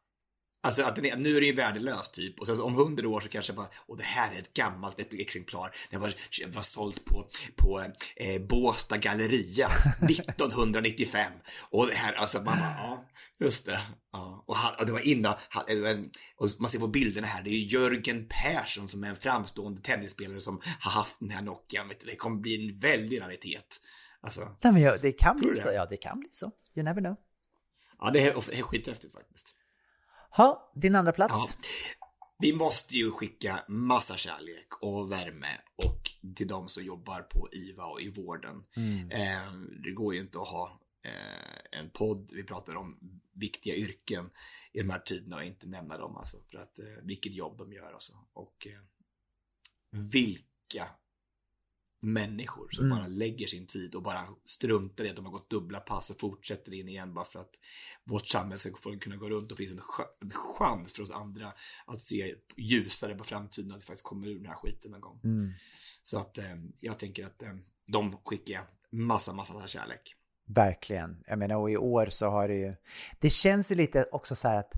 Alltså 0.63 0.83
att 0.83 0.95
den 0.95 1.05
är, 1.05 1.15
nu 1.17 1.37
är 1.37 1.41
det 1.41 1.47
ju 1.47 1.55
värdelöst 1.55 2.13
typ 2.13 2.39
och 2.39 2.45
sen 2.45 2.57
så 2.57 2.63
om 2.63 2.75
hundra 2.75 3.09
år 3.09 3.19
så 3.21 3.29
kanske 3.29 3.53
bara, 3.53 3.67
och 3.87 3.97
det 3.97 4.03
här 4.03 4.35
är 4.35 4.39
ett 4.39 4.53
gammalt 4.53 5.13
exemplar. 5.13 5.75
Den 5.89 6.01
var, 6.01 6.13
var 6.55 6.61
sålt 6.61 7.05
på, 7.05 7.27
på 7.55 7.79
eh, 8.15 8.41
Båstad 8.49 8.97
galleria 8.97 9.67
1995. 10.01 11.31
Och 11.69 11.87
det 11.87 11.95
här, 11.95 12.13
alltså 12.13 12.37
man 12.37 12.45
bara, 12.45 12.75
ja, 12.77 13.05
just 13.39 13.65
det. 13.65 13.81
Ja. 14.11 14.43
Och, 14.47 14.55
han, 14.55 14.75
och 14.79 14.85
det 14.85 14.91
var 14.91 15.07
innan, 15.07 15.35
han, 15.49 15.63
och 16.37 16.49
man 16.59 16.71
ser 16.71 16.79
på 16.79 16.87
bilderna 16.87 17.27
här, 17.27 17.43
det 17.43 17.49
är 17.49 17.73
Jörgen 17.73 18.27
Persson 18.27 18.87
som 18.87 19.03
är 19.03 19.09
en 19.09 19.15
framstående 19.15 19.81
tennisspelare 19.81 20.41
som 20.41 20.61
har 20.79 20.91
haft 20.91 21.15
den 21.19 21.29
här 21.29 21.41
Nokian. 21.41 21.91
Det 22.05 22.15
kommer 22.15 22.37
bli 22.37 22.69
en 22.69 22.79
väldig 22.79 23.21
raritet. 23.21 23.77
Alltså, 24.25 24.55
Nej, 24.61 24.73
men 24.73 24.81
ja, 24.81 24.97
det 25.01 25.11
kan 25.11 25.37
bli 25.37 25.55
så, 25.55 25.71
ja 25.71 25.85
det 25.85 25.97
kan 25.97 26.19
bli 26.19 26.29
så. 26.31 26.51
You 26.75 26.83
never 26.83 27.01
know. 27.01 27.15
Ja, 27.99 28.11
det 28.11 28.19
är, 28.19 28.53
är 28.53 28.61
skithäftigt 28.61 29.13
faktiskt. 29.13 29.55
Ha, 30.29 30.71
din 30.75 30.95
andra 30.95 31.11
plats? 31.11 31.33
Ja. 31.59 31.67
Vi 32.39 32.53
måste 32.53 32.95
ju 32.95 33.11
skicka 33.11 33.63
massa 33.67 34.17
kärlek 34.17 34.67
och 34.81 35.11
värme 35.11 35.61
och 35.75 36.11
till 36.35 36.47
de 36.47 36.67
som 36.67 36.83
jobbar 36.83 37.21
på 37.21 37.49
IVA 37.51 37.85
och 37.85 38.01
i 38.01 38.09
vården. 38.09 38.63
Mm. 38.75 39.11
Eh, 39.11 39.53
det 39.83 39.91
går 39.91 40.13
ju 40.13 40.19
inte 40.19 40.39
att 40.39 40.47
ha 40.47 40.79
eh, 41.03 41.79
en 41.79 41.89
podd, 41.89 42.31
vi 42.33 42.43
pratar 42.43 42.75
om 42.75 42.99
viktiga 43.33 43.75
yrken 43.75 44.29
i 44.73 44.79
de 44.79 44.89
här 44.89 44.99
tiderna 44.99 45.35
och 45.35 45.43
inte 45.43 45.67
nämna 45.67 45.97
dem 45.97 46.17
alltså. 46.17 46.37
För 46.51 46.57
att 46.57 46.79
eh, 46.79 46.85
vilket 47.03 47.33
jobb 47.33 47.57
de 47.57 47.73
gör 47.73 47.93
alltså. 47.93 48.13
Och 48.33 48.67
eh, 48.67 48.81
vilka 49.91 50.87
människor 52.05 52.69
som 52.71 52.85
mm. 52.85 52.97
bara 52.97 53.07
lägger 53.07 53.47
sin 53.47 53.67
tid 53.67 53.95
och 53.95 54.03
bara 54.03 54.21
struntar 54.45 55.05
i 55.05 55.09
att 55.09 55.15
de 55.15 55.25
har 55.25 55.31
gått 55.31 55.49
dubbla 55.49 55.79
pass 55.79 56.09
och 56.09 56.19
fortsätter 56.19 56.73
in 56.73 56.89
igen 56.89 57.13
bara 57.13 57.25
för 57.25 57.39
att 57.39 57.59
vårt 58.03 58.27
samhälle 58.27 58.57
ska 58.57 58.71
kunna 58.99 59.15
gå 59.15 59.29
runt 59.29 59.51
och 59.51 59.57
finns 59.57 59.71
en, 59.71 59.79
en 60.21 60.31
chans 60.31 60.93
för 60.93 61.03
oss 61.03 61.11
andra 61.11 61.53
att 61.85 62.01
se 62.01 62.35
ljusare 62.57 63.15
på 63.15 63.23
framtiden 63.23 63.71
och 63.71 63.77
att 63.77 63.83
vi 63.83 63.85
faktiskt 63.85 64.05
kommer 64.05 64.27
ur 64.27 64.35
den 64.35 64.45
här 64.45 64.55
skiten 64.55 64.91
någon 64.91 65.01
gång. 65.01 65.19
Mm. 65.23 65.53
Så 66.03 66.17
att 66.17 66.37
eh, 66.37 66.55
jag 66.79 66.99
tänker 66.99 67.25
att 67.25 67.43
eh, 67.43 67.53
de 67.87 68.17
skickar 68.25 68.61
massa, 68.91 69.33
massa, 69.33 69.53
massa 69.53 69.67
kärlek. 69.67 70.15
Verkligen. 70.47 71.23
Jag 71.27 71.39
menar, 71.39 71.55
och 71.55 71.71
i 71.71 71.77
år 71.77 72.07
så 72.09 72.29
har 72.29 72.47
det 72.47 72.55
ju... 72.55 72.75
Det 73.19 73.29
känns 73.29 73.71
ju 73.71 73.75
lite 73.75 74.03
också 74.11 74.35
så 74.35 74.47
här 74.47 74.59
att 74.59 74.71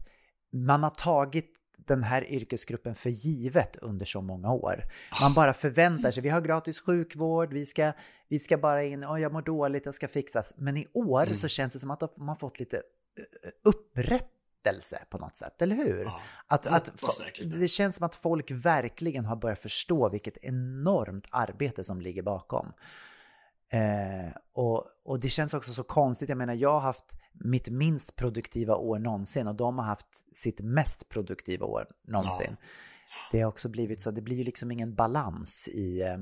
man 0.54 0.84
har 0.84 0.90
tagit 0.90 1.57
den 1.88 2.04
här 2.04 2.32
yrkesgruppen 2.32 2.96
för 2.96 3.10
givet 3.10 3.76
under 3.76 4.06
så 4.06 4.22
många 4.22 4.52
år. 4.52 4.84
Man 5.22 5.34
bara 5.34 5.54
förväntar 5.54 6.12
sig, 6.12 6.24
vi 6.24 6.30
har 6.30 6.42
gratis 6.42 6.82
sjukvård, 6.82 7.54
vi 7.54 7.66
ska, 7.66 7.92
vi 8.28 8.40
ska 8.40 8.58
bara 8.58 8.84
in, 8.84 9.06
oh, 9.06 9.22
jag 9.22 9.34
mår 9.34 9.42
dåligt, 9.42 9.86
jag 9.86 9.96
ska 9.96 10.08
fixas. 10.08 10.54
Men 10.58 10.78
i 10.78 10.88
år 10.94 11.24
mm. 11.24 11.36
så 11.36 11.48
känns 11.48 11.74
det 11.74 11.80
som 11.80 11.92
att 11.92 12.18
man 12.18 12.38
fått 12.38 12.60
lite 12.60 12.78
eh, 12.78 13.50
upprättelse 13.64 15.00
på 15.10 15.18
något 15.18 15.38
sätt, 15.38 15.62
eller 15.62 15.76
hur? 15.76 16.04
Ja, 16.04 16.22
att, 16.48 16.68
att, 16.68 16.92
det 17.44 17.68
känns 17.68 17.96
som 17.96 18.06
att 18.06 18.16
folk 18.16 18.52
verkligen 18.52 19.26
har 19.26 19.36
börjat 19.36 19.60
förstå 19.60 20.10
vilket 20.10 20.38
enormt 20.38 21.28
arbete 21.32 21.84
som 21.84 22.02
ligger 22.02 22.22
bakom. 22.22 22.74
Eh, 23.70 24.32
och, 24.54 24.86
och 25.06 25.20
det 25.20 25.30
känns 25.30 25.54
också 25.54 25.74
så 25.74 25.84
konstigt. 25.84 26.30
Jag 26.30 26.38
menar, 26.38 26.54
jag 26.54 26.74
har 26.74 26.80
haft 26.80 27.18
mitt 27.34 27.70
minst 27.70 28.16
produktiva 28.16 28.76
år 28.76 29.00
någonsin 29.00 29.48
och 29.48 29.56
de 29.56 29.78
har 29.78 29.86
haft 29.86 30.08
sitt 30.36 30.60
mest 30.60 31.10
produktiva 31.10 31.66
år 31.66 31.86
någonsin. 32.08 32.58
Ja. 32.60 32.68
Det 33.32 33.42
har 33.42 33.50
också 33.50 33.70
blivit 33.70 34.02
så, 34.02 34.12
det 34.12 34.22
blir 34.22 34.36
ju 34.36 34.44
liksom 34.44 34.72
ingen 34.72 34.96
balans 34.96 35.68
i, 35.68 36.02
eh, 36.02 36.18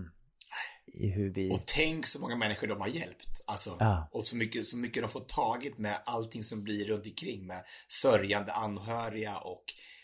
i 0.86 1.08
hur 1.08 1.30
vi... 1.30 1.52
Och 1.52 1.64
tänk 1.66 2.08
så 2.08 2.20
många 2.20 2.36
människor 2.36 2.68
de 2.68 2.82
har 2.82 2.88
hjälpt. 2.88 3.42
Alltså, 3.46 3.78
ja. 3.80 4.10
Och 4.12 4.28
så 4.28 4.36
mycket, 4.36 4.66
så 4.66 4.78
mycket 4.78 5.04
de 5.04 5.10
får 5.10 5.20
tagit 5.20 5.78
med 5.78 6.02
allting 6.06 6.44
som 6.44 6.64
blir 6.64 6.86
runt 6.86 7.06
omkring 7.06 7.48
med 7.48 7.64
sörjande 7.88 8.54
anhöriga 8.54 9.38
och 9.38 9.64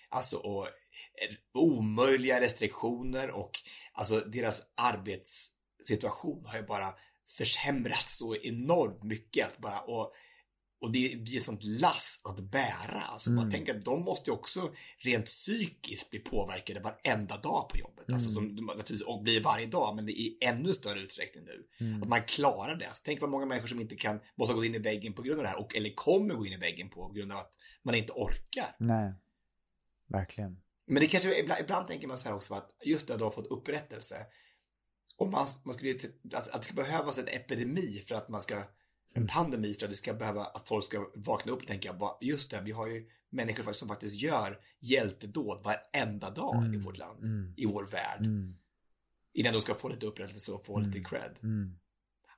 alltså 0.09 0.37
och 0.37 0.67
omöjliga 1.53 2.41
restriktioner 2.41 3.31
och 3.31 3.51
alltså 3.93 4.19
deras 4.19 4.63
arbetssituation 4.75 6.43
har 6.45 6.57
ju 6.57 6.65
bara 6.65 6.93
försämrats 7.29 8.17
så 8.17 8.35
enormt 8.35 9.03
mycket. 9.03 9.47
Att 9.47 9.57
bara, 9.57 9.79
och, 9.79 10.13
och 10.81 10.91
det 10.91 11.21
blir 11.21 11.39
sånt 11.39 11.63
lass 11.63 12.21
att 12.23 12.51
bära. 12.51 13.01
Alltså 13.01 13.29
mm. 13.29 13.43
man 13.43 13.51
tänker 13.51 13.75
att 13.75 13.85
de 13.85 14.03
måste 14.03 14.29
ju 14.29 14.33
också 14.33 14.73
rent 14.97 15.25
psykiskt 15.25 16.09
bli 16.09 16.19
påverkade 16.19 16.79
varenda 16.79 17.37
dag 17.37 17.69
på 17.69 17.77
jobbet. 17.77 18.09
Alltså, 18.09 18.29
mm. 18.29 18.43
Alltså 18.43 18.55
som 18.55 18.65
naturligtvis 18.65 19.01
och 19.01 19.23
blir 19.23 19.43
varje 19.43 19.65
dag, 19.65 19.95
men 19.95 20.09
i 20.09 20.37
ännu 20.41 20.73
större 20.73 20.99
utsträckning 20.99 21.43
nu. 21.43 21.85
Mm. 21.85 22.03
Att 22.03 22.09
man 22.09 22.23
klarar 22.23 22.75
det. 22.75 22.85
Alltså, 22.85 23.01
tänk 23.05 23.21
vad 23.21 23.29
många 23.29 23.45
människor 23.45 23.67
som 23.67 23.81
inte 23.81 23.95
kan, 23.95 24.19
måste 24.35 24.53
gå 24.53 24.65
in 24.65 24.75
i 24.75 24.79
väggen 24.79 25.13
på 25.13 25.21
grund 25.21 25.39
av 25.39 25.43
det 25.43 25.49
här. 25.49 25.59
Och, 25.59 25.75
eller 25.75 25.93
kommer 25.95 26.35
gå 26.35 26.45
in 26.45 26.53
i 26.53 26.57
väggen 26.57 26.89
på 26.89 27.11
grund 27.11 27.31
av 27.31 27.37
att 27.37 27.53
man 27.83 27.95
inte 27.95 28.13
orkar. 28.13 28.75
Nej, 28.77 29.13
verkligen. 30.07 30.61
Men 30.87 31.01
det 31.01 31.07
kanske, 31.07 31.39
ibland, 31.39 31.61
ibland 31.61 31.87
tänker 31.87 32.07
man 32.07 32.17
så 32.17 32.29
här 32.29 32.35
också 32.35 32.53
att 32.53 32.71
just 32.85 33.07
det, 33.07 33.13
att 33.13 33.19
de 33.19 33.23
har 33.23 33.31
fått 33.31 33.51
upprättelse 33.51 34.15
om 35.17 35.31
man, 35.31 35.47
man 35.63 35.73
skulle, 35.73 35.95
att, 36.33 36.47
att 36.47 36.61
det 36.61 36.63
ska 36.63 36.73
behövas 36.73 37.19
en 37.19 37.27
epidemi 37.27 38.03
för 38.07 38.15
att 38.15 38.29
man 38.29 38.41
ska, 38.41 38.55
en 39.13 39.27
pandemi 39.27 39.73
för 39.73 39.85
att 39.85 39.91
det 39.91 39.97
ska 39.97 40.13
behöva, 40.13 40.41
att 40.41 40.67
folk 40.67 40.83
ska 40.83 41.09
vakna 41.15 41.51
upp 41.51 41.61
och 41.61 41.67
tänka, 41.67 41.95
just 42.21 42.51
det, 42.51 42.61
vi 42.63 42.71
har 42.71 42.87
ju 42.87 43.05
människor 43.29 43.73
som 43.73 43.87
faktiskt 43.87 44.21
gör 44.21 44.59
hjältedåd 44.79 45.63
varenda 45.63 46.29
dag 46.29 46.55
mm. 46.55 46.73
i 46.73 46.77
vårt 46.77 46.97
land, 46.97 47.23
mm. 47.23 47.53
i 47.57 47.65
vår 47.65 47.85
värld. 47.85 48.19
Mm. 48.19 48.55
Innan 49.33 49.53
de 49.53 49.61
ska 49.61 49.75
få 49.75 49.89
lite 49.89 50.05
upprättelse 50.05 50.51
och 50.51 50.65
få 50.65 50.79
lite 50.79 50.97
mm. 50.97 51.03
cred. 51.03 51.39
Mm. 51.43 51.77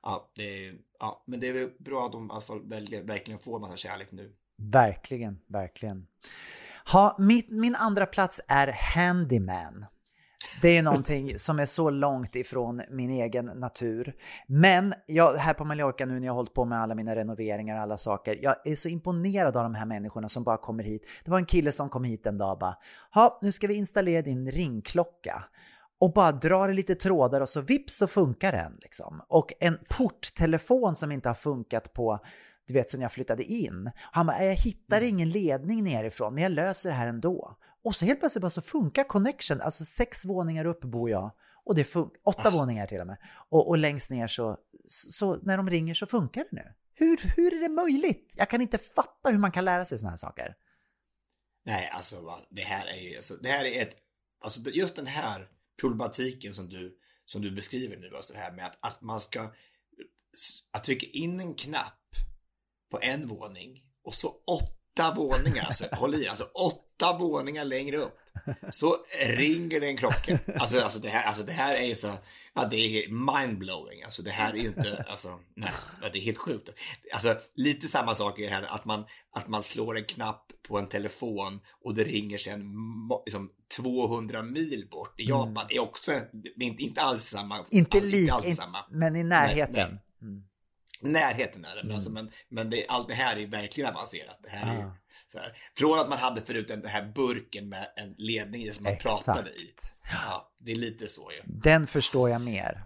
Ja, 0.02 0.32
det 0.34 0.66
är, 0.66 0.78
ja, 0.98 1.24
men 1.26 1.40
det 1.40 1.48
är 1.48 1.82
bra 1.82 2.06
att 2.06 2.12
de 2.12 2.26
i 2.26 2.30
alla 2.30 2.40
fall 2.40 2.68
verkligen 3.04 3.38
får 3.38 3.54
en 3.54 3.60
massa 3.60 3.76
kärlek 3.76 4.12
nu. 4.12 4.32
Verkligen, 4.56 5.40
verkligen. 5.46 6.06
Ha, 6.92 7.16
min, 7.18 7.46
min 7.50 7.74
andra 7.74 8.06
plats 8.06 8.40
är 8.48 8.66
Handyman. 8.94 9.86
Det 10.62 10.78
är 10.78 10.82
någonting 10.82 11.38
som 11.38 11.58
är 11.58 11.66
så 11.66 11.90
långt 11.90 12.36
ifrån 12.36 12.82
min 12.90 13.10
egen 13.10 13.46
natur. 13.46 14.14
Men 14.46 14.94
jag, 15.06 15.34
här 15.34 15.54
på 15.54 15.64
Mallorca 15.64 16.06
nu 16.06 16.20
när 16.20 16.26
jag 16.26 16.32
har 16.32 16.36
hållit 16.36 16.54
på 16.54 16.64
med 16.64 16.80
alla 16.80 16.94
mina 16.94 17.16
renoveringar 17.16 17.76
och 17.76 17.82
alla 17.82 17.96
saker, 17.96 18.38
jag 18.42 18.54
är 18.64 18.76
så 18.76 18.88
imponerad 18.88 19.56
av 19.56 19.62
de 19.62 19.74
här 19.74 19.86
människorna 19.86 20.28
som 20.28 20.44
bara 20.44 20.56
kommer 20.56 20.84
hit. 20.84 21.06
Det 21.24 21.30
var 21.30 21.38
en 21.38 21.46
kille 21.46 21.72
som 21.72 21.88
kom 21.88 22.04
hit 22.04 22.26
en 22.26 22.38
dag 22.38 22.52
och 22.52 22.58
bara, 22.58 22.76
ja 23.14 23.38
nu 23.42 23.52
ska 23.52 23.66
vi 23.66 23.74
installera 23.74 24.22
din 24.22 24.50
ringklocka 24.50 25.44
och 26.00 26.12
bara 26.12 26.32
drar 26.32 26.72
lite 26.72 26.94
trådar 26.94 27.40
och 27.40 27.48
så 27.48 27.60
vips 27.60 27.96
så 27.96 28.06
funkar 28.06 28.52
den. 28.52 28.78
Liksom. 28.82 29.22
Och 29.28 29.52
en 29.60 29.78
porttelefon 29.88 30.96
som 30.96 31.12
inte 31.12 31.28
har 31.28 31.34
funkat 31.34 31.92
på 31.92 32.20
du 32.66 32.74
vet 32.74 32.90
sen 32.90 33.00
jag 33.00 33.12
flyttade 33.12 33.42
in. 33.42 33.90
Han 34.12 34.26
bara, 34.26 34.44
jag 34.44 34.54
hittar 34.54 34.96
mm. 34.96 35.08
ingen 35.08 35.30
ledning 35.30 35.84
nerifrån 35.84 36.34
men 36.34 36.42
jag 36.42 36.52
löser 36.52 36.90
det 36.90 36.96
här 36.96 37.06
ändå. 37.06 37.56
Och 37.84 37.96
så 37.96 38.04
helt 38.04 38.20
plötsligt 38.20 38.42
bara 38.42 38.50
så 38.50 38.62
funkar 38.62 39.04
connection, 39.04 39.60
alltså 39.60 39.84
sex 39.84 40.24
våningar 40.24 40.64
upp 40.64 40.80
bor 40.80 41.10
jag 41.10 41.30
och 41.64 41.74
det 41.74 41.84
funkar, 41.84 42.20
åtta 42.24 42.48
ah. 42.48 42.50
våningar 42.50 42.86
till 42.86 43.00
och 43.00 43.06
med. 43.06 43.16
Och, 43.48 43.68
och 43.68 43.78
längst 43.78 44.10
ner 44.10 44.26
så, 44.26 44.58
så 44.88 45.36
när 45.36 45.56
de 45.56 45.70
ringer 45.70 45.94
så 45.94 46.06
funkar 46.06 46.40
det 46.40 46.56
nu. 46.56 46.74
Hur, 46.94 47.16
hur 47.36 47.54
är 47.54 47.60
det 47.60 47.68
möjligt? 47.68 48.34
Jag 48.36 48.50
kan 48.50 48.60
inte 48.60 48.78
fatta 48.78 49.30
hur 49.30 49.38
man 49.38 49.52
kan 49.52 49.64
lära 49.64 49.84
sig 49.84 49.98
sådana 49.98 50.10
här 50.10 50.16
saker. 50.16 50.56
Nej, 51.64 51.90
alltså 51.94 52.16
det 52.50 52.62
här 52.62 52.86
är 52.86 53.00
ju, 53.00 53.16
alltså, 53.16 53.36
det 53.36 53.48
här 53.48 53.64
är 53.64 53.82
ett, 53.82 53.96
alltså 54.44 54.70
just 54.70 54.96
den 54.96 55.06
här 55.06 55.48
problematiken 55.80 56.52
som 56.52 56.68
du, 56.68 56.98
som 57.24 57.42
du 57.42 57.50
beskriver 57.50 57.96
nu, 57.96 58.16
alltså 58.16 58.32
det 58.32 58.38
här 58.38 58.52
med 58.52 58.66
att, 58.66 58.78
att 58.80 59.02
man 59.02 59.20
ska, 59.20 59.50
att 60.72 60.84
trycka 60.84 61.06
in 61.06 61.40
en 61.40 61.54
knapp 61.54 62.00
på 62.90 62.98
en 63.02 63.26
våning 63.26 63.82
och 64.04 64.14
så 64.14 64.28
åtta 64.28 65.14
våningar, 65.14 65.64
alltså 65.64 65.86
håll 65.92 66.14
i, 66.14 66.28
alltså 66.28 66.44
åtta 66.44 66.83
åtta 66.94 67.18
våningar 67.18 67.64
längre 67.64 67.96
upp 67.96 68.18
så 68.70 68.96
ringer 69.36 69.80
det 69.80 69.86
en 69.86 69.96
klocka. 69.96 70.38
Alltså, 70.58 70.80
alltså, 70.80 70.98
det, 70.98 71.08
här, 71.08 71.24
alltså 71.24 71.42
det 71.42 71.52
här 71.52 71.76
är 71.76 71.86
ju 71.86 71.94
så, 71.94 72.12
ja 72.54 72.68
det 72.70 72.76
är 72.76 73.08
mindblowing. 73.08 74.02
Alltså 74.02 74.22
det 74.22 74.30
här 74.30 74.52
är 74.52 74.58
ju 74.58 74.66
inte, 74.68 75.04
alltså 75.08 75.38
nej, 75.56 75.70
det 76.12 76.18
är 76.18 76.22
helt 76.22 76.38
sjukt. 76.38 76.68
Alltså 77.12 77.36
lite 77.54 77.86
samma 77.86 78.14
sak 78.14 78.38
är 78.38 78.42
det 78.42 78.50
här 78.50 78.62
att 78.62 78.84
man, 78.84 79.04
att 79.30 79.48
man 79.48 79.62
slår 79.62 79.96
en 79.96 80.04
knapp 80.04 80.52
på 80.68 80.78
en 80.78 80.88
telefon 80.88 81.60
och 81.84 81.94
det 81.94 82.04
ringer 82.04 82.38
sen 82.38 82.74
liksom, 83.26 83.50
200 83.76 84.42
mil 84.42 84.88
bort 84.90 85.20
i 85.20 85.28
Japan 85.28 85.64
mm. 85.64 85.66
är 85.70 85.78
också, 85.78 86.12
inte, 86.60 86.82
inte 86.82 87.02
alls 87.02 87.24
samma. 87.24 87.64
Inte 87.70 88.00
lika, 88.00 88.42
men 88.90 89.16
i 89.16 89.24
närheten. 89.24 89.74
Nej, 89.74 89.88
nej. 89.90 90.30
Mm. 90.30 90.44
Närheten 91.00 91.64
är 91.64 91.68
det, 91.68 91.74
men, 91.74 91.84
mm. 91.84 91.94
alltså, 91.94 92.10
men, 92.10 92.30
men 92.48 92.70
det, 92.70 92.86
allt 92.88 93.08
det 93.08 93.14
här 93.14 93.36
är 93.36 93.46
verkligen 93.46 93.90
avancerat. 93.90 94.40
Det 94.42 94.48
här 94.48 94.74
är, 94.74 94.90
så 95.26 95.38
här. 95.38 95.56
Från 95.76 95.98
att 95.98 96.08
man 96.08 96.18
hade 96.18 96.40
förut 96.40 96.68
den 96.68 96.86
här 96.86 97.12
burken 97.14 97.68
med 97.68 97.86
en 97.96 98.14
ledning 98.18 98.62
i 98.62 98.70
som 98.70 98.84
man 98.84 98.92
Exakt. 98.92 99.24
pratade 99.24 99.50
i. 99.50 99.74
Ja, 100.10 100.52
det 100.58 100.72
är 100.72 100.76
lite 100.76 101.06
så 101.06 101.32
ju. 101.32 101.42
Den 101.44 101.86
förstår 101.86 102.30
jag 102.30 102.40
mer. 102.40 102.84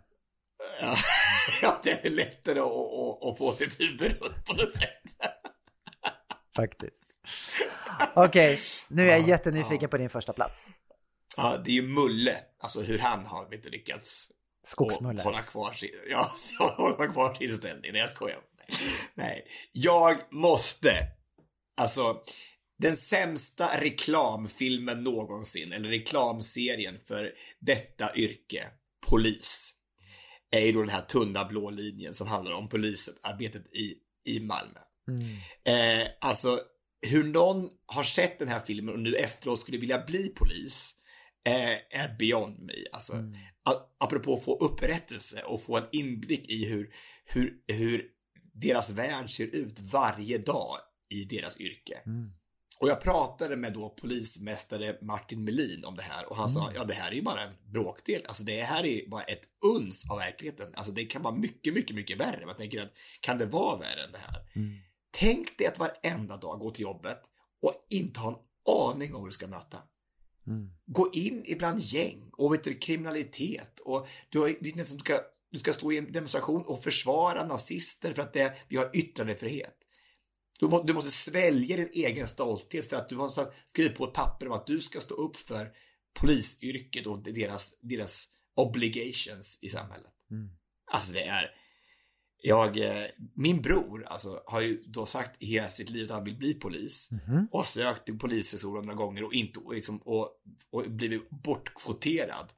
Ja, 0.81 0.97
ja 1.63 1.81
det 1.83 2.07
är 2.07 2.11
lättare 2.11 2.59
att, 2.59 2.67
att, 2.67 3.25
att 3.25 3.39
få 3.39 3.53
sitt 3.53 3.81
huvud 3.81 4.13
runt 4.13 4.45
på 4.45 4.53
något 4.53 4.77
sätt. 4.77 5.03
Faktiskt. 6.57 7.05
Okej, 8.15 8.55
okay, 8.55 8.59
nu 8.89 9.03
är 9.03 9.11
jag 9.11 9.21
ja, 9.21 9.27
jättenyfiken 9.27 9.79
ja. 9.83 9.89
på 9.89 9.99
din 9.99 10.11
första 10.11 10.33
plats. 10.33 10.69
Ja, 11.37 11.63
det 11.65 11.71
är 11.71 11.75
ju 11.75 11.83
Mulle, 11.83 12.37
alltså 12.59 12.81
hur 12.81 12.99
han 12.99 13.25
har 13.25 13.51
vet 13.51 13.63
du, 13.63 13.71
lyckats 13.71 14.31
Skogsmulle. 14.69 15.23
hålla 15.23 15.43
kvar 15.43 15.73
sin, 15.73 15.91
ja, 16.11 16.31
hålla 16.77 17.07
kvar 17.07 17.35
sin 17.35 17.57
ställning. 17.57 17.93
Nej, 17.93 18.01
jag 18.01 18.11
skojar. 18.11 18.39
Nej, 19.15 19.47
jag 19.73 20.19
måste 20.31 21.09
Alltså, 21.79 22.23
Den 22.79 22.97
sämsta 22.97 23.81
reklamfilmen 23.81 25.05
någonsin, 25.05 25.73
eller 25.73 25.89
reklamserien 25.89 26.99
för 27.05 27.33
detta 27.59 28.17
yrke, 28.17 28.67
polis, 29.11 29.75
är 30.51 30.61
ju 30.61 30.73
då 30.73 30.81
den 30.81 30.89
här 30.89 31.01
tunna 31.03 31.45
blå 31.45 31.71
linjen 31.71 32.15
som 32.15 32.27
handlar 32.27 32.53
om 32.53 32.69
polisarbetet 32.69 33.75
i, 33.75 33.95
i 34.25 34.41
Malmö. 34.41 34.79
Eh, 35.65 36.09
alltså, 36.21 36.61
hur 37.07 37.25
någon 37.25 37.71
har 37.87 38.05
sett 38.05 38.39
den 38.39 38.49
här 38.49 38.61
filmen 38.61 38.95
och 38.95 39.01
nu 39.01 39.15
efteråt 39.15 39.59
skulle 39.59 39.79
vilja 39.79 40.05
bli 40.07 40.29
polis 40.29 40.95
eh, 41.49 42.01
är 42.03 42.17
beyond 42.19 42.59
me. 42.59 42.73
Alltså, 42.93 43.13
a- 43.65 43.87
apropå 43.99 44.35
att 44.37 44.45
få 44.45 44.57
upprättelse 44.57 45.43
och 45.43 45.63
få 45.63 45.77
en 45.77 45.87
inblick 45.93 46.49
i 46.51 46.65
hur, 46.65 46.95
hur, 47.25 47.55
hur 47.67 48.05
deras 48.53 48.91
värld 48.91 49.31
ser 49.31 49.47
ut 49.47 49.81
varje 49.81 50.39
dag 50.39 50.77
i 51.11 51.25
deras 51.25 51.61
yrke. 51.61 52.01
Och 52.81 52.89
jag 52.89 53.01
pratade 53.01 53.57
med 53.57 53.73
då 53.73 53.89
polismästare 53.89 54.99
Martin 55.03 55.45
Melin 55.45 55.85
om 55.85 55.97
det 55.97 56.03
här 56.03 56.31
och 56.31 56.37
han 56.37 56.49
sa, 56.49 56.73
ja 56.75 56.85
det 56.85 56.95
här 56.95 57.11
är 57.11 57.15
ju 57.15 57.23
bara 57.23 57.43
en 57.45 57.55
bråkdel. 57.73 58.23
Alltså 58.29 58.45
det 58.45 58.63
här 58.63 58.87
är 58.87 59.09
bara 59.09 59.23
ett 59.23 59.43
uns 59.65 60.11
av 60.11 60.19
verkligheten. 60.19 60.75
Alltså 60.75 60.93
det 60.93 61.05
kan 61.05 61.23
vara 61.23 61.35
mycket, 61.35 61.75
mycket, 61.75 61.97
mycket 61.97 62.21
värre. 62.21 62.47
Man 62.47 62.57
tänker 62.57 62.83
att, 62.83 62.93
kan 63.21 63.39
det 63.39 63.47
vara 63.47 63.77
värre 63.79 64.03
än 64.05 64.13
det 64.13 64.19
här? 64.19 64.43
Tänk 65.11 65.59
dig 65.59 65.67
att 65.67 65.79
varenda 65.79 66.37
dag 66.37 66.59
gå 66.59 66.71
till 66.71 66.83
jobbet 66.83 67.21
och 67.63 67.73
inte 67.91 68.21
ha 68.21 68.29
en 68.31 68.37
aning 68.91 69.15
om 69.15 69.21
vad 69.21 69.29
du 69.31 69.33
ska 69.33 69.47
möta. 69.47 69.79
Gå 70.87 71.11
in 71.13 71.43
ibland 71.47 71.81
gäng 71.81 72.31
och 72.33 72.53
vet 72.53 72.65
du, 72.65 72.75
kriminalitet 72.75 73.81
och 73.81 74.09
du, 74.29 74.39
har, 74.39 74.49
det 74.61 74.71
är 74.71 74.77
nästan 74.77 74.87
som 74.87 74.99
du, 74.99 75.05
ska, 75.05 75.21
du 75.51 75.59
ska 75.59 75.73
stå 75.73 75.93
i 75.93 75.99
en 75.99 76.13
demonstration 76.13 76.63
och 76.63 76.83
försvara 76.83 77.47
nazister 77.47 78.13
för 78.13 78.23
att 78.23 78.33
det, 78.33 78.53
vi 78.69 78.77
har 78.77 78.91
yttrandefrihet. 78.93 79.75
Du, 80.61 80.69
må, 80.69 80.83
du 80.83 80.93
måste 80.93 81.11
svälja 81.11 81.77
din 81.77 81.89
egen 81.93 82.29
stolthet 82.29 82.91
för 82.91 82.97
att 82.97 83.09
du 83.09 83.17
har 83.17 83.31
skrivit 83.65 83.97
på 83.97 84.05
ett 84.05 84.13
papper 84.13 84.47
om 84.47 84.53
att 84.53 84.67
du 84.67 84.81
ska 84.81 85.01
stå 85.01 85.15
upp 85.15 85.37
för 85.37 85.71
polisyrket 86.21 87.07
och 87.07 87.23
deras, 87.23 87.75
deras 87.81 88.29
obligations 88.57 89.59
i 89.63 89.69
samhället. 89.69 90.13
Alltså 90.91 91.13
det 91.13 91.23
är, 91.25 91.51
jag, 92.43 92.79
eh, 92.79 93.07
min 93.35 93.63
bror 93.63 94.07
alltså, 94.07 94.43
har 94.47 94.61
ju 94.61 94.83
då 94.87 95.07
sagt 95.07 95.43
i 95.43 95.47
hela 95.47 95.69
sitt 95.69 95.91
liv 95.91 96.05
att 96.05 96.11
han 96.11 96.25
vill 96.25 96.37
bli 96.37 96.55
polis 96.55 97.11
och 97.51 97.67
sökt 97.67 98.05
till 98.05 98.19
polishögskolan 98.19 98.87
några 98.87 98.97
gånger 98.97 99.25
och 99.25 99.35
inte 99.35 99.61
och, 99.61 99.75
liksom, 99.75 99.99
och, 99.99 100.31
och 100.71 100.85
blivit 100.89 101.31
bortkvoterad. 101.31 102.53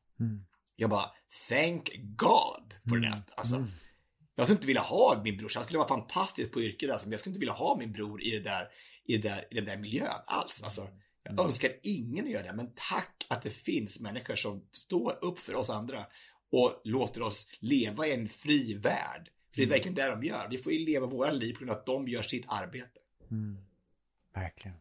Jag 0.76 0.90
bara, 0.90 1.10
thank 1.48 1.90
God 2.16 2.74
for 2.88 3.10
that. 3.10 3.32
Alltså, 3.36 3.66
jag 4.34 4.46
skulle 4.46 4.56
inte 4.56 4.66
vilja 4.66 4.82
ha 4.82 5.20
min 5.24 5.36
bror, 5.36 5.50
han 5.54 5.64
skulle 5.64 5.78
vara 5.78 5.88
fantastisk 5.88 6.52
på 6.52 6.62
yrket 6.62 6.90
alltså, 6.90 7.06
men 7.06 7.12
jag 7.12 7.20
skulle 7.20 7.30
inte 7.30 7.40
vilja 7.40 7.52
ha 7.52 7.76
min 7.78 7.92
bror 7.92 8.22
i, 8.22 8.30
det 8.30 8.40
där, 8.40 8.68
i, 9.04 9.16
det 9.16 9.28
där, 9.28 9.46
i 9.50 9.54
den 9.54 9.64
där 9.64 9.76
miljön 9.76 10.20
alls. 10.26 10.62
Alltså, 10.62 10.88
jag 11.22 11.40
önskar 11.40 11.70
ingen 11.82 12.24
att 12.24 12.30
göra 12.30 12.42
det, 12.42 12.52
men 12.52 12.72
tack 12.74 13.26
att 13.28 13.42
det 13.42 13.50
finns 13.50 14.00
människor 14.00 14.34
som 14.34 14.64
står 14.72 15.24
upp 15.24 15.38
för 15.38 15.54
oss 15.54 15.70
andra 15.70 16.06
och 16.52 16.80
låter 16.84 17.22
oss 17.22 17.46
leva 17.60 18.06
i 18.06 18.12
en 18.12 18.28
fri 18.28 18.74
värld. 18.74 19.28
För 19.54 19.60
det 19.60 19.62
är 19.62 19.68
verkligen 19.68 19.94
det 19.94 20.06
de 20.10 20.22
gör. 20.24 20.46
Vi 20.50 20.58
får 20.58 20.72
ju 20.72 20.78
leva 20.78 21.06
våra 21.06 21.30
liv 21.30 21.52
på 21.54 21.58
grund 21.58 21.70
av 21.70 21.76
att 21.76 21.86
de 21.86 22.08
gör 22.08 22.22
sitt 22.22 22.44
arbete. 22.48 23.00
Verkligen. 24.34 24.76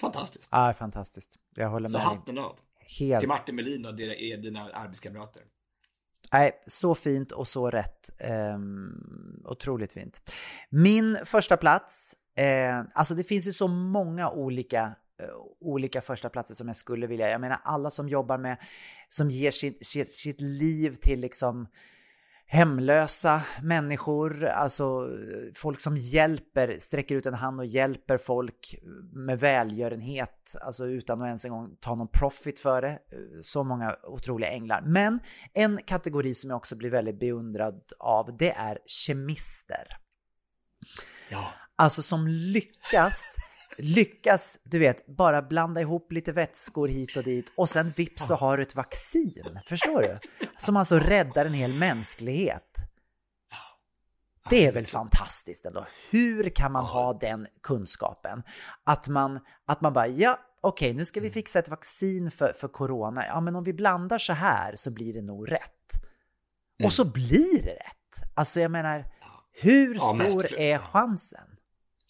Fantastiskt. 0.00 0.48
Ja, 0.52 0.74
fantastiskt. 0.74 1.36
Jag 1.54 1.68
håller 1.70 1.88
Så 1.88 1.98
med 1.98 2.06
dig. 2.06 2.16
hatten 2.16 2.38
av. 2.38 2.58
Helt. 2.98 3.20
Till 3.20 3.28
Martin 3.28 3.56
Melin 3.56 3.86
och 3.86 3.96
dina, 3.96 4.36
dina 4.36 4.68
arbetskamrater. 4.72 5.42
Nej, 6.32 6.62
så 6.66 6.94
fint 6.94 7.32
och 7.32 7.48
så 7.48 7.70
rätt. 7.70 8.10
Ehm, 8.20 9.42
otroligt 9.44 9.92
fint. 9.92 10.32
Min 10.70 11.18
första 11.24 11.56
plats, 11.56 12.16
eh, 12.36 12.82
alltså 12.94 13.14
det 13.14 13.24
finns 13.24 13.46
ju 13.46 13.52
så 13.52 13.68
många 13.68 14.30
olika, 14.30 14.94
eh, 15.20 15.28
olika 15.60 16.00
första 16.00 16.28
platser 16.28 16.54
som 16.54 16.66
jag 16.68 16.76
skulle 16.76 17.06
vilja. 17.06 17.30
Jag 17.30 17.40
menar 17.40 17.60
alla 17.64 17.90
som 17.90 18.08
jobbar 18.08 18.38
med, 18.38 18.56
som 19.08 19.28
ger 19.30 19.50
sitt, 19.50 19.86
sitt, 19.86 20.12
sitt 20.12 20.40
liv 20.40 20.94
till 20.94 21.20
liksom 21.20 21.66
hemlösa 22.48 23.42
människor, 23.62 24.44
alltså 24.44 25.08
folk 25.54 25.80
som 25.80 25.96
hjälper, 25.96 26.78
sträcker 26.78 27.14
ut 27.14 27.26
en 27.26 27.34
hand 27.34 27.58
och 27.58 27.66
hjälper 27.66 28.18
folk 28.18 28.74
med 29.12 29.40
välgörenhet, 29.40 30.56
alltså 30.60 30.86
utan 30.86 31.22
att 31.22 31.26
ens 31.26 31.44
en 31.44 31.50
gång 31.50 31.76
ta 31.80 31.94
någon 31.94 32.08
profit 32.08 32.58
för 32.58 32.82
det. 32.82 32.98
Så 33.42 33.64
många 33.64 33.96
otroliga 34.02 34.50
änglar. 34.50 34.82
Men 34.86 35.20
en 35.54 35.78
kategori 35.86 36.34
som 36.34 36.50
jag 36.50 36.56
också 36.56 36.76
blir 36.76 36.90
väldigt 36.90 37.20
beundrad 37.20 37.82
av, 37.98 38.36
det 38.38 38.50
är 38.50 38.78
kemister. 38.86 39.86
Ja. 41.30 41.48
Alltså 41.76 42.02
som 42.02 42.26
lyckas, 42.26 43.36
lyckas, 43.78 44.58
du 44.62 44.78
vet, 44.78 45.06
bara 45.06 45.42
blanda 45.42 45.80
ihop 45.80 46.12
lite 46.12 46.32
vätskor 46.32 46.88
hit 46.88 47.16
och 47.16 47.22
dit 47.22 47.52
och 47.56 47.68
sen 47.68 47.90
vips 47.90 48.26
så 48.26 48.34
har 48.34 48.56
du 48.56 48.62
ett 48.62 48.74
vaccin. 48.74 49.58
Förstår 49.66 50.02
du? 50.02 50.18
Som 50.56 50.76
alltså 50.76 50.98
räddar 50.98 51.46
en 51.46 51.54
hel 51.54 51.74
mänsklighet. 51.74 52.76
Det 54.50 54.66
är 54.66 54.72
väl 54.72 54.86
fantastiskt 54.86 55.66
ändå. 55.66 55.86
Hur 56.10 56.48
kan 56.50 56.72
man 56.72 56.84
ha 56.84 57.12
den 57.12 57.46
kunskapen? 57.62 58.42
Att 58.84 59.08
man, 59.08 59.40
att 59.66 59.80
man 59.80 59.92
bara, 59.92 60.06
ja, 60.06 60.38
okej, 60.60 60.94
nu 60.94 61.04
ska 61.04 61.20
vi 61.20 61.30
fixa 61.30 61.58
ett 61.58 61.68
vaccin 61.68 62.30
för, 62.30 62.52
för 62.52 62.68
corona. 62.68 63.26
Ja, 63.26 63.40
men 63.40 63.56
om 63.56 63.64
vi 63.64 63.72
blandar 63.72 64.18
så 64.18 64.32
här 64.32 64.76
så 64.76 64.90
blir 64.90 65.14
det 65.14 65.22
nog 65.22 65.52
rätt. 65.52 65.72
Och 66.84 66.92
så 66.92 67.04
blir 67.04 67.62
det 67.62 67.74
rätt. 67.74 68.32
Alltså 68.34 68.60
jag 68.60 68.70
menar, 68.70 69.04
hur 69.60 69.98
stor 69.98 70.58
är 70.58 70.78
chansen? 70.78 71.55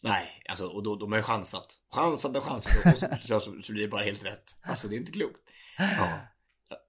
Nej, 0.02 0.42
alltså, 0.48 0.66
och 0.66 0.82
då, 0.82 0.96
de 0.96 1.12
har 1.12 1.18
ju 1.18 1.22
chansat. 1.22 1.76
Chansat 1.94 2.36
och 2.36 2.42
chansat 2.42 2.72
och 2.86 2.98
så, 3.28 3.40
så, 3.40 3.62
så 3.62 3.72
blir 3.72 3.82
det 3.82 3.88
bara 3.88 4.02
helt 4.02 4.24
rätt. 4.24 4.56
Alltså, 4.62 4.88
det 4.88 4.94
är 4.96 4.98
inte 4.98 5.12
klokt. 5.12 5.40
Ja. 5.78 6.18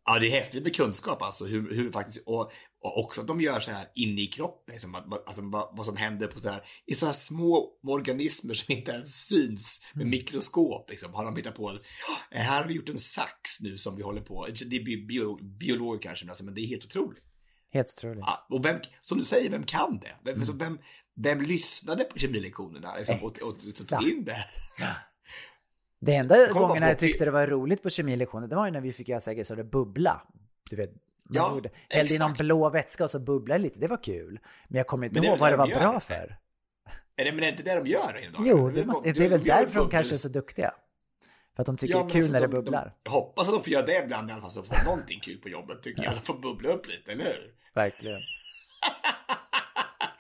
Ja, 0.06 0.20
det 0.20 0.28
är 0.28 0.32
häftigt 0.42 0.64
med 0.64 0.76
kunskap 0.76 1.22
alltså, 1.22 1.46
hur, 1.46 1.76
hur 1.76 1.92
faktiskt, 1.92 2.28
och, 2.28 2.52
och 2.84 3.00
också 3.04 3.22
att 3.22 3.28
de 3.28 3.42
gör 3.42 3.60
så 3.60 3.72
här 3.72 3.88
inne 3.96 4.22
i 4.22 4.28
kroppen, 4.28 4.74
liksom, 4.74 4.96
alltså, 5.28 5.42
vad, 5.42 5.78
vad 5.78 5.86
som 5.86 5.98
händer 5.98 6.28
på 6.28 6.40
så 6.40 6.50
här, 6.50 6.64
i 6.86 6.96
så 6.96 7.06
här 7.06 7.14
små 7.14 7.78
organismer 7.88 8.54
som 8.54 8.74
inte 8.76 8.92
ens 8.92 9.28
syns 9.28 9.82
med 9.94 10.08
mikroskop, 10.08 10.90
liksom, 10.90 11.14
har 11.14 11.26
de 11.26 11.36
hittat 11.36 11.56
på, 11.56 11.80
"Ja, 12.32 12.40
här 12.40 12.62
har 12.62 12.68
vi 12.68 12.74
gjort 12.74 12.90
en 12.90 13.00
sax 13.00 13.60
nu 13.60 13.78
som 13.78 13.96
vi 13.96 14.04
håller 14.04 14.22
på, 14.22 14.48
det 14.70 14.76
är 14.76 14.84
bi- 14.84 15.06
bio, 15.08 15.38
biologer 15.58 16.02
kanske, 16.02 16.26
men 16.26 16.30
alltså, 16.30 16.44
men 16.46 16.54
det 16.54 16.62
är 16.62 16.68
helt 16.68 16.86
otroligt. 16.86 17.24
Helt 17.74 17.94
otroligt. 17.98 18.24
Ja, 18.28 18.48
och 18.50 18.66
vem, 18.66 18.80
som 19.02 19.18
du 19.18 19.24
säger, 19.24 19.50
vem 19.50 19.64
kan 19.64 20.00
det? 20.00 20.16
Vem, 20.24 20.40
alltså, 20.40 20.54
vem, 20.54 20.80
vem 21.18 21.42
lyssnade 21.42 22.04
på 22.04 22.20
kemilektionerna 22.20 22.96
liksom, 22.98 23.16
och, 23.16 23.24
och, 23.24 23.32
och, 23.32 23.88
tog 23.90 24.10
in 24.10 24.26
det? 24.26 24.46
Det 26.00 26.16
enda 26.16 26.48
gången 26.48 26.84
jag 26.84 27.00
tyckte 27.00 27.26
det 27.26 27.32
var 27.32 27.48
roligt 27.48 27.84
på 27.84 27.90
kemilektionen, 27.90 28.50
det 28.50 28.56
var 28.56 28.66
ju 28.66 28.72
när 28.72 28.82
vi 28.82 28.94
fick 28.94 29.10
göra 29.10 29.22
säkert 29.22 29.48
så 29.48 29.56
det 29.56 29.64
bubbla. 29.64 30.22
Du 30.70 30.76
vet, 30.76 30.90
man 30.90 31.00
Ja, 31.30 31.52
gjorde, 31.54 31.70
hällde 31.90 32.14
i 32.14 32.20
någon 32.20 32.34
blå 32.34 32.70
vätska 32.70 33.04
och 33.04 33.12
så 33.12 33.20
bubblade 33.20 33.60
det 33.60 33.64
lite, 33.64 33.80
det 33.80 33.88
var 33.88 34.04
kul. 34.04 34.40
Men 34.68 34.78
jag 34.78 34.88
kommer 34.88 35.08
inte 35.08 35.20
det 35.20 35.28
ihåg 35.28 35.40
vad 35.40 35.50
det 35.50 35.54
det 35.54 35.58
var 35.58 35.92
bra 35.92 36.00
för. 36.00 36.38
Är 37.16 37.26
det, 37.26 37.32
men 37.32 37.44
är 37.44 37.48
inte 37.48 37.64
det 37.64 37.76
de 37.76 37.88
gör 37.88 38.14
hela 38.22 38.32
dagen? 38.32 38.48
Jo, 38.48 38.70
det, 38.70 38.86
måste, 38.86 39.12
det 39.12 39.26
är 39.26 39.30
väl 39.30 39.44
därför 39.44 39.80
de 39.80 39.90
kanske 39.90 40.16
är 40.16 40.18
så 40.18 40.28
duktiga. 40.30 40.74
För 41.56 41.62
att 41.62 41.66
de 41.66 41.78
tycker 41.78 41.94
Ja, 41.94 42.04
det 42.04 42.10
är 42.10 42.12
kul 42.12 42.20
alltså, 42.22 42.34
när 42.34 42.42
det 42.42 42.48
de- 42.48 42.52
bubblar. 42.52 42.86
De, 42.86 42.92
jag 43.04 43.12
hoppas 43.12 43.48
att 43.48 43.54
de 43.54 43.64
får 43.64 43.74
göra 43.74 43.86
det 43.86 44.04
ibland 44.04 44.30
i 44.30 44.34
alla 44.34 44.42
fall, 44.42 44.52
så 44.52 44.64
får 44.64 44.86
någonting 44.86 45.20
kul 45.20 45.38
på 45.38 45.50
jobbet 45.50 45.84
tycker 45.84 46.04
jag. 46.04 46.14
De 46.14 46.20
får 46.20 46.40
bubbla 46.40 46.70
upp 46.70 46.88
lite, 46.88 47.12
eller 47.12 47.24
hur? 47.26 47.54
Verkligen. 47.74 48.20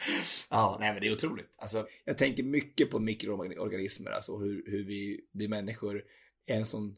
Ja, 0.49 0.77
nej 0.79 0.91
men 0.93 1.01
det 1.01 1.07
är 1.07 1.13
otroligt. 1.13 1.55
Alltså, 1.57 1.87
jag 2.05 2.17
tänker 2.17 2.43
mycket 2.43 2.89
på 2.91 2.99
mikroorganismer, 2.99 4.11
alltså 4.11 4.37
hur, 4.37 4.63
hur 4.71 4.85
vi, 4.85 5.19
vi 5.33 5.47
människor 5.47 6.01
är 6.47 6.55
en 6.55 6.65
sån, 6.65 6.95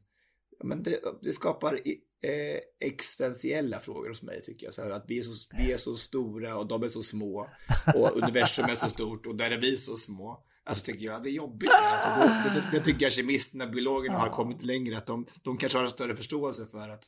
ja, 0.60 0.66
men 0.66 0.84
det, 0.84 1.00
det 1.22 1.32
skapar 1.32 1.88
i- 1.88 2.00
eh, 2.24 2.88
existentiella 2.90 3.80
frågor 3.80 4.10
hos 4.10 4.22
mig 4.24 4.42
tycker 4.42 4.66
jag. 4.68 4.74
Så 4.74 4.82
här, 4.84 4.90
att 4.90 5.06
vi 5.08 5.20
är, 5.20 5.24
så, 5.24 5.56
vi 5.58 5.72
är 5.72 5.78
så 5.78 5.96
stora 5.96 6.58
och 6.58 6.68
de 6.68 6.84
är 6.84 6.88
så 6.88 7.02
små 7.04 7.50
och 7.96 8.18
universum 8.24 8.66
är 8.66 8.76
så 8.76 8.88
stort 8.90 9.26
och 9.26 9.36
där 9.36 9.52
är 9.52 9.62
vi 9.62 9.78
så 9.78 9.96
små. 9.96 10.46
Alltså 10.64 10.86
tycker 10.86 11.06
jag, 11.06 11.24
det 11.24 11.30
är 11.30 11.32
jobbigt. 11.32 11.70
Alltså, 11.72 12.08
då, 12.10 12.50
det, 12.62 12.78
det 12.80 12.86
tycker 12.86 13.06
jag 13.06 13.14
kemisterna, 13.14 13.68
biologerna 13.68 14.18
har 14.18 14.30
kommit 14.30 14.64
längre, 14.64 14.98
att 14.98 15.06
de, 15.06 15.26
de 15.44 15.58
kanske 15.58 15.78
har 15.78 15.86
en 15.86 15.92
större 15.92 16.16
förståelse 16.16 16.66
för 16.66 16.90
att 16.90 17.04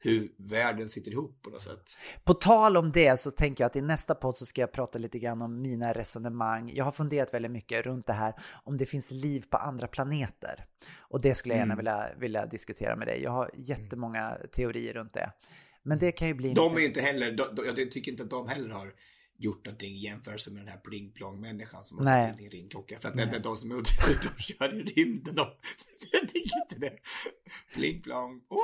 hur 0.00 0.28
världen 0.36 0.88
sitter 0.88 1.10
ihop 1.10 1.42
på 1.42 1.50
något 1.50 1.62
sätt. 1.62 1.96
På 2.24 2.34
tal 2.34 2.76
om 2.76 2.92
det 2.92 3.20
så 3.20 3.30
tänker 3.30 3.64
jag 3.64 3.66
att 3.70 3.76
i 3.76 3.80
nästa 3.82 4.14
podd 4.14 4.38
så 4.38 4.46
ska 4.46 4.60
jag 4.60 4.72
prata 4.72 4.98
lite 4.98 5.18
grann 5.18 5.42
om 5.42 5.62
mina 5.62 5.92
resonemang. 5.92 6.72
Jag 6.74 6.84
har 6.84 6.92
funderat 6.92 7.34
väldigt 7.34 7.50
mycket 7.52 7.86
runt 7.86 8.06
det 8.06 8.12
här 8.12 8.34
om 8.64 8.76
det 8.76 8.86
finns 8.86 9.10
liv 9.10 9.44
på 9.50 9.56
andra 9.56 9.86
planeter. 9.88 10.64
Och 10.98 11.20
det 11.20 11.34
skulle 11.34 11.54
jag 11.54 11.58
Mm. 11.62 11.68
gärna 11.68 11.76
vilja, 11.76 12.18
vilja 12.20 12.46
diskutera 12.46 12.96
med 12.96 13.06
dig. 13.08 13.22
Jag 13.22 13.30
har 13.30 13.50
jättemånga 13.54 14.36
teorier 14.52 14.92
runt 14.94 15.14
det. 15.14 15.32
Men 15.82 15.98
det 15.98 16.12
kan 16.12 16.28
ju 16.28 16.34
bli... 16.34 16.52
De 16.52 16.76
är 16.76 16.80
inte 16.80 17.00
heller, 17.00 17.32
de, 17.32 17.42
de, 17.54 17.64
jag 17.66 17.90
tycker 17.90 18.10
inte 18.10 18.22
att 18.22 18.30
de 18.30 18.48
heller 18.48 18.70
har 18.74 18.92
gjort 19.38 19.64
någonting 19.66 19.90
i 19.94 19.98
jämförelse 20.04 20.50
med 20.50 20.62
den 20.62 20.68
här 20.68 20.78
pling 20.78 21.12
plong 21.12 21.40
människan 21.40 21.84
som 21.84 21.98
har 21.98 22.04
Nej. 22.04 22.30
satt 22.30 22.40
in 22.40 22.46
i 22.46 22.48
ringklocka. 22.48 22.98
För 23.00 23.08
att 23.08 23.16
det 23.16 23.22
är 23.22 23.40
de 23.40 23.56
som 23.56 23.70
är 23.70 23.74
ute 23.80 24.28
och 24.34 24.40
kör 24.40 24.74
i 24.74 24.82
rymden, 24.82 25.34
de, 25.34 25.46
jag 26.12 26.28
tycker 26.28 26.56
inte 26.62 26.78
det. 26.78 26.98
Pling 27.74 28.02
plong, 28.02 28.40
oh 28.48 28.58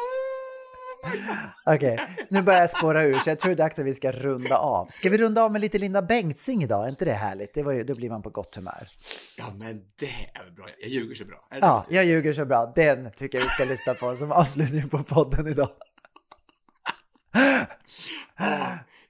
Okej, 1.67 1.99
nu 2.29 2.43
börjar 2.43 2.61
jag 2.61 2.71
spåra 2.71 3.03
ur 3.03 3.19
så 3.19 3.31
jag 3.31 3.39
tror 3.39 3.49
det 3.51 3.55
är 3.55 3.65
dags 3.65 3.79
att 3.79 3.85
vi 3.85 3.95
ska 3.95 4.13
runda 4.13 4.57
av. 4.57 4.87
Ska 4.87 5.09
vi 5.11 5.19
runda 5.19 5.43
av 5.43 5.53
med 5.53 5.61
lite 5.61 5.79
Linda 5.79 6.03
Bengtzing 6.03 6.63
idag? 6.63 6.85
Är 6.85 6.89
inte 6.89 7.05
det 7.05 7.13
härligt? 7.13 7.55
Det 7.55 7.63
var 7.63 7.73
ju, 7.73 7.85
då 7.85 7.95
blir 7.95 8.11
man 8.11 8.23
på 8.23 8.31
gott 8.31 8.57
humör. 8.57 8.89
Ja, 9.37 9.45
men 9.59 9.83
det 10.01 10.39
är 10.41 10.51
bra. 10.51 10.67
Jag 10.81 10.89
ljuger 10.91 11.15
så 11.15 11.25
bra. 11.25 11.37
Ja, 11.61 11.85
jag 11.89 12.05
ljuger 12.05 12.33
så 12.33 12.45
bra. 12.45 12.73
Den 12.77 13.11
tycker 13.17 13.39
jag 13.39 13.45
vi 13.45 13.49
ska 13.51 13.65
lyssna 13.65 13.95
på 13.95 14.17
som 14.17 14.33
avslutning 14.33 14.89
på 14.89 15.03
podden 15.05 15.47
idag. 15.47 15.71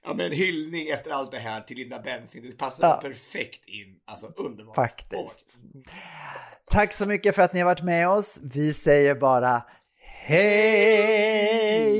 Ja, 0.07 0.13
men 0.13 0.31
hyllning 0.31 0.87
efter 0.89 1.11
allt 1.11 1.31
det 1.31 1.37
här 1.39 1.61
till 1.61 1.77
Linda 1.77 1.99
Bensing. 2.01 2.43
Det 2.43 2.57
passar 2.57 2.87
Ja. 2.87 2.99
perfekt 3.01 3.65
in. 3.67 3.95
Alltså 4.05 4.27
underbart. 4.27 4.75
Faktiskt. 4.75 5.39
Tack 6.71 6.93
så 6.93 7.05
mycket 7.05 7.35
för 7.35 7.41
att 7.41 7.53
ni 7.53 7.59
har 7.59 7.65
varit 7.65 7.83
med 7.83 8.09
oss. 8.09 8.41
Vi 8.53 8.73
säger 8.73 9.15
bara 9.15 9.63
hej 10.27 11.91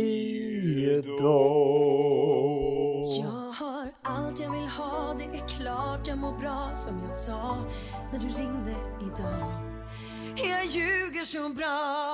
då. 1.19 1.41
Jag 3.21 3.51
har 3.51 3.91
allt 4.03 4.39
jag 4.39 4.51
vill 4.51 4.67
ha, 4.67 5.15
det 5.19 5.38
är 5.38 5.47
klart 5.47 6.07
jag 6.07 6.17
mår 6.17 6.38
bra 6.39 6.71
som 6.73 7.01
jag 7.01 7.11
sa 7.11 7.57
när 8.11 8.19
du 8.19 8.28
ringde 8.28 8.76
idag. 9.01 9.51
Jag 10.36 10.65
ljuger 10.65 11.23
så 11.26 11.49
bra. 11.49 12.13